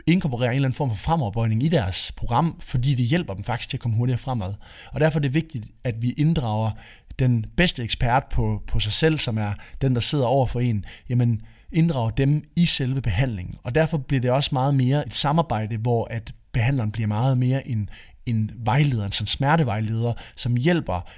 inkorporere 0.06 0.48
en 0.48 0.54
eller 0.54 0.68
anden 0.68 0.76
form 0.76 0.90
for 0.90 0.96
fremoverbøjning 0.96 1.62
i 1.62 1.68
deres 1.68 2.12
program, 2.16 2.60
fordi 2.60 2.94
det 2.94 3.06
hjælper 3.06 3.34
dem 3.34 3.44
faktisk 3.44 3.68
til 3.68 3.76
at 3.76 3.80
komme 3.80 3.96
hurtigere 3.96 4.18
fremad. 4.18 4.54
Og 4.92 5.00
derfor 5.00 5.18
er 5.18 5.22
det 5.22 5.34
vigtigt, 5.34 5.66
at 5.84 6.02
vi 6.02 6.10
inddrager 6.10 6.70
den 7.18 7.46
bedste 7.56 7.82
ekspert 7.82 8.24
på, 8.24 8.62
på 8.66 8.80
sig 8.80 8.92
selv, 8.92 9.18
som 9.18 9.38
er 9.38 9.52
den, 9.80 9.94
der 9.94 10.00
sidder 10.00 10.26
over 10.26 10.46
for 10.46 10.60
en, 10.60 10.84
jamen 11.08 11.42
inddrager 11.72 12.10
dem 12.10 12.44
i 12.56 12.66
selve 12.66 13.00
behandlingen. 13.00 13.54
Og 13.62 13.74
derfor 13.74 13.98
bliver 13.98 14.20
det 14.20 14.30
også 14.30 14.50
meget 14.52 14.74
mere 14.74 15.06
et 15.06 15.14
samarbejde, 15.14 15.76
hvor 15.76 16.04
at 16.04 16.34
behandleren 16.52 16.90
bliver 16.90 17.06
meget 17.06 17.38
mere 17.38 17.68
en, 17.68 17.90
en 18.26 18.50
vejleder, 18.56 19.04
en 19.04 19.12
sådan 19.12 19.26
smertevejleder, 19.26 20.12
som 20.36 20.56
hjælper 20.56 21.08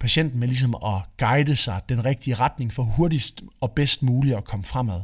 patienten 0.00 0.40
med 0.40 0.48
ligesom 0.48 0.74
at 0.74 1.02
guide 1.18 1.56
sig 1.56 1.80
den 1.88 2.04
rigtige 2.04 2.34
retning 2.34 2.72
for 2.72 2.82
hurtigst 2.82 3.42
og 3.60 3.72
bedst 3.72 4.02
muligt 4.02 4.36
at 4.36 4.44
komme 4.44 4.64
fremad. 4.64 5.00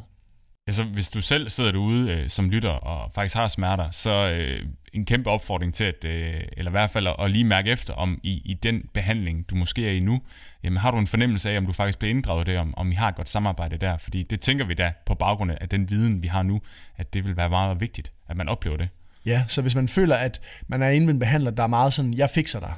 Altså, 0.68 0.84
hvis 0.84 1.10
du 1.10 1.20
selv 1.20 1.50
sidder 1.50 1.72
derude 1.72 2.10
øh, 2.10 2.28
som 2.28 2.50
lytter 2.50 2.70
og 2.70 3.12
faktisk 3.12 3.36
har 3.36 3.48
smerter, 3.48 3.90
så 3.90 4.10
øh, 4.10 4.66
en 4.92 5.04
kæmpe 5.04 5.30
opfordring 5.30 5.74
til, 5.74 5.84
at, 5.84 6.04
øh, 6.04 6.40
eller 6.56 6.70
i 6.70 6.72
hvert 6.72 6.90
fald 6.90 7.06
at, 7.06 7.16
at 7.18 7.30
lige 7.30 7.44
mærke 7.44 7.70
efter, 7.70 7.94
om 7.94 8.20
i, 8.22 8.42
i 8.44 8.54
den 8.54 8.82
behandling, 8.94 9.50
du 9.50 9.54
måske 9.54 9.88
er 9.88 9.92
i 9.92 10.00
nu, 10.00 10.22
jamen 10.62 10.76
har 10.76 10.90
du 10.90 10.98
en 10.98 11.06
fornemmelse 11.06 11.50
af, 11.50 11.58
om 11.58 11.66
du 11.66 11.72
faktisk 11.72 11.98
bliver 11.98 12.10
inddraget 12.10 12.46
der, 12.46 12.60
om, 12.60 12.74
om 12.76 12.92
I 12.92 12.94
har 12.94 13.08
et 13.08 13.14
godt 13.14 13.28
samarbejde 13.28 13.76
der, 13.76 13.98
fordi 13.98 14.22
det 14.22 14.40
tænker 14.40 14.64
vi 14.64 14.74
da 14.74 14.92
på 15.06 15.14
baggrund 15.14 15.50
af 15.60 15.68
den 15.68 15.90
viden, 15.90 16.22
vi 16.22 16.28
har 16.28 16.42
nu, 16.42 16.60
at 16.96 17.14
det 17.14 17.24
vil 17.24 17.36
være 17.36 17.50
meget 17.50 17.80
vigtigt, 17.80 18.12
at 18.28 18.36
man 18.36 18.48
oplever 18.48 18.76
det. 18.76 18.88
Ja, 19.26 19.44
så 19.48 19.62
hvis 19.62 19.74
man 19.74 19.88
føler, 19.88 20.16
at 20.16 20.40
man 20.66 20.82
er 20.82 20.88
inde 20.88 21.06
ved 21.06 21.14
en 21.14 21.20
behandler, 21.20 21.50
der 21.50 21.62
er 21.62 21.66
meget 21.66 21.92
sådan, 21.92 22.14
jeg 22.14 22.30
fikser 22.30 22.60
dig, 22.60 22.74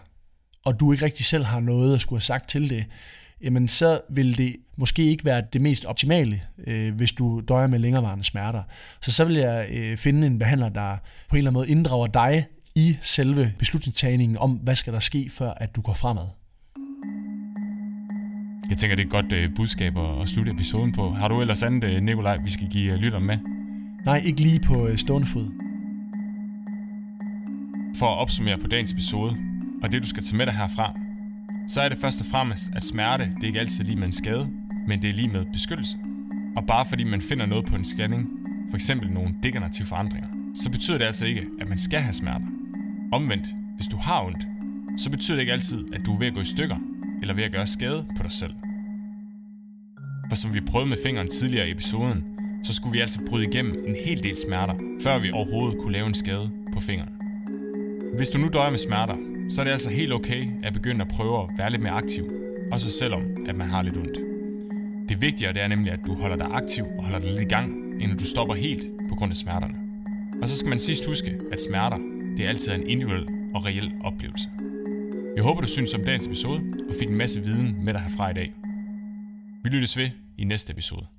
og 0.64 0.80
du 0.80 0.92
ikke 0.92 1.04
rigtig 1.04 1.26
selv 1.26 1.44
har 1.44 1.60
noget 1.60 1.94
at 1.94 2.00
skulle 2.00 2.18
have 2.18 2.24
sagt 2.24 2.48
til 2.48 2.70
det, 2.70 2.84
jamen 3.42 3.68
så 3.68 4.00
vil 4.10 4.38
det 4.38 4.56
måske 4.76 5.02
ikke 5.02 5.24
være 5.24 5.42
det 5.52 5.60
mest 5.60 5.84
optimale, 5.84 6.42
øh, 6.66 6.94
hvis 6.94 7.12
du 7.12 7.42
døjer 7.48 7.66
med 7.66 7.78
længerevarende 7.78 8.24
smerter. 8.24 8.62
Så 9.00 9.12
så 9.12 9.24
vil 9.24 9.36
jeg 9.36 9.68
øh, 9.70 9.96
finde 9.96 10.26
en 10.26 10.38
behandler, 10.38 10.68
der 10.68 10.96
på 11.28 11.36
en 11.36 11.38
eller 11.38 11.50
anden 11.50 11.58
måde 11.58 11.68
inddrager 11.68 12.06
dig 12.06 12.46
i 12.74 12.98
selve 13.02 13.54
beslutningstagningen 13.58 14.38
om, 14.38 14.52
hvad 14.52 14.74
skal 14.74 14.92
der 14.92 14.98
ske, 14.98 15.30
før 15.30 15.50
at 15.50 15.76
du 15.76 15.80
går 15.80 15.94
fremad. 15.94 16.26
Jeg 18.70 18.78
tænker, 18.78 18.96
det 18.96 19.02
er 19.02 19.06
et 19.06 19.12
godt 19.12 19.32
øh, 19.32 19.54
budskab 19.56 19.98
at 19.98 20.28
slutte 20.28 20.52
episoden 20.52 20.92
på. 20.92 21.10
Har 21.10 21.28
du 21.28 21.40
ellers 21.40 21.62
andet, 21.62 21.84
øh, 21.84 22.02
Nikolaj, 22.02 22.36
vi 22.36 22.50
skal 22.50 22.68
give 22.68 22.92
øh, 22.92 22.98
lytteren 22.98 23.24
med? 23.24 23.38
Nej, 24.04 24.22
ikke 24.24 24.40
lige 24.40 24.60
på 24.60 24.86
øh, 24.86 24.98
stående 24.98 25.28
fod. 25.28 25.46
For 27.98 28.06
at 28.06 28.18
opsummere 28.18 28.58
på 28.58 28.66
dagens 28.66 28.92
episode, 28.92 29.36
og 29.82 29.92
det 29.92 30.02
du 30.02 30.08
skal 30.08 30.22
tage 30.22 30.36
med 30.36 30.46
dig 30.46 30.54
herfra, 30.54 30.94
så 31.68 31.80
er 31.80 31.88
det 31.88 31.98
først 31.98 32.20
og 32.20 32.26
fremmest, 32.26 32.70
at 32.76 32.84
smerte 32.84 33.24
det 33.24 33.42
er 33.42 33.46
ikke 33.46 33.60
altid 33.60 33.84
lige 33.84 33.96
med 33.96 34.06
en 34.06 34.12
skade, 34.12 34.50
men 34.86 35.02
det 35.02 35.10
er 35.10 35.14
lige 35.14 35.28
med 35.28 35.44
beskyttelse. 35.52 35.98
Og 36.56 36.66
bare 36.66 36.86
fordi 36.86 37.04
man 37.04 37.22
finder 37.22 37.46
noget 37.46 37.66
på 37.66 37.76
en 37.76 37.84
scanning, 37.84 38.28
for 38.70 38.76
eksempel 38.76 39.10
nogle 39.10 39.34
degenerative 39.42 39.86
forandringer, 39.86 40.28
så 40.54 40.70
betyder 40.70 40.98
det 40.98 41.04
altså 41.04 41.26
ikke, 41.26 41.46
at 41.60 41.68
man 41.68 41.78
skal 41.78 42.00
have 42.00 42.12
smerter. 42.12 42.46
Omvendt, 43.12 43.54
hvis 43.76 43.88
du 43.88 43.96
har 43.96 44.24
ondt, 44.24 44.46
så 44.96 45.10
betyder 45.10 45.36
det 45.36 45.42
ikke 45.42 45.52
altid, 45.52 45.84
at 45.92 46.06
du 46.06 46.14
er 46.14 46.18
ved 46.18 46.26
at 46.26 46.34
gå 46.34 46.40
i 46.40 46.44
stykker, 46.44 46.76
eller 47.20 47.34
ved 47.34 47.44
at 47.44 47.52
gøre 47.52 47.66
skade 47.66 48.06
på 48.16 48.22
dig 48.22 48.32
selv. 48.32 48.54
For 50.28 50.36
som 50.36 50.54
vi 50.54 50.60
prøvede 50.60 50.88
med 50.88 50.96
fingeren 51.04 51.28
tidligere 51.28 51.68
i 51.68 51.70
episoden, 51.70 52.24
så 52.64 52.74
skulle 52.74 52.92
vi 52.92 53.00
altså 53.00 53.20
bryde 53.28 53.46
igennem 53.46 53.76
en 53.86 53.96
hel 54.06 54.22
del 54.22 54.36
smerter, 54.46 54.74
før 55.02 55.18
vi 55.18 55.30
overhovedet 55.30 55.78
kunne 55.80 55.92
lave 55.92 56.06
en 56.06 56.14
skade 56.14 56.50
på 56.72 56.80
fingeren. 56.80 57.12
Hvis 58.16 58.28
du 58.28 58.38
nu 58.38 58.48
døjer 58.48 58.70
med 58.70 58.78
smerter, 58.78 59.37
så 59.50 59.60
er 59.60 59.64
det 59.64 59.72
altså 59.72 59.90
helt 59.90 60.12
okay 60.12 60.48
at 60.62 60.72
begynde 60.72 61.00
at 61.02 61.08
prøve 61.08 61.42
at 61.42 61.48
være 61.58 61.70
lidt 61.70 61.82
mere 61.82 61.92
aktiv, 61.92 62.32
også 62.72 62.90
selvom 62.90 63.22
at 63.48 63.54
man 63.54 63.68
har 63.68 63.82
lidt 63.82 63.96
ondt. 63.96 64.18
Det 65.08 65.20
vigtige 65.20 65.52
det 65.52 65.62
er 65.62 65.68
nemlig, 65.68 65.92
at 65.92 66.00
du 66.06 66.14
holder 66.14 66.36
dig 66.36 66.46
aktiv 66.50 66.84
og 66.98 67.04
holder 67.04 67.18
dig 67.18 67.30
lidt 67.30 67.42
i 67.42 67.54
gang, 67.54 68.02
inden 68.02 68.18
du 68.18 68.24
stopper 68.24 68.54
helt 68.54 68.82
på 69.08 69.14
grund 69.14 69.30
af 69.32 69.36
smerterne. 69.36 69.74
Og 70.42 70.48
så 70.48 70.58
skal 70.58 70.68
man 70.68 70.78
sidst 70.78 71.06
huske, 71.06 71.38
at 71.52 71.62
smerter 71.68 71.98
det 72.36 72.44
er 72.44 72.48
altid 72.48 72.72
en 72.72 72.86
individuel 72.86 73.28
og 73.54 73.64
reel 73.64 73.92
oplevelse. 74.04 74.48
Jeg 75.36 75.44
håber, 75.44 75.60
du 75.60 75.66
synes 75.66 75.94
om 75.94 76.04
dagens 76.04 76.26
episode 76.26 76.60
og 76.88 76.94
fik 77.00 77.08
en 77.08 77.16
masse 77.16 77.42
viden 77.42 77.84
med 77.84 77.92
dig 77.92 78.02
herfra 78.02 78.30
i 78.30 78.34
dag. 78.34 78.54
Vi 79.64 79.70
lyttes 79.70 79.96
ved 79.96 80.10
i 80.38 80.44
næste 80.44 80.72
episode. 80.72 81.17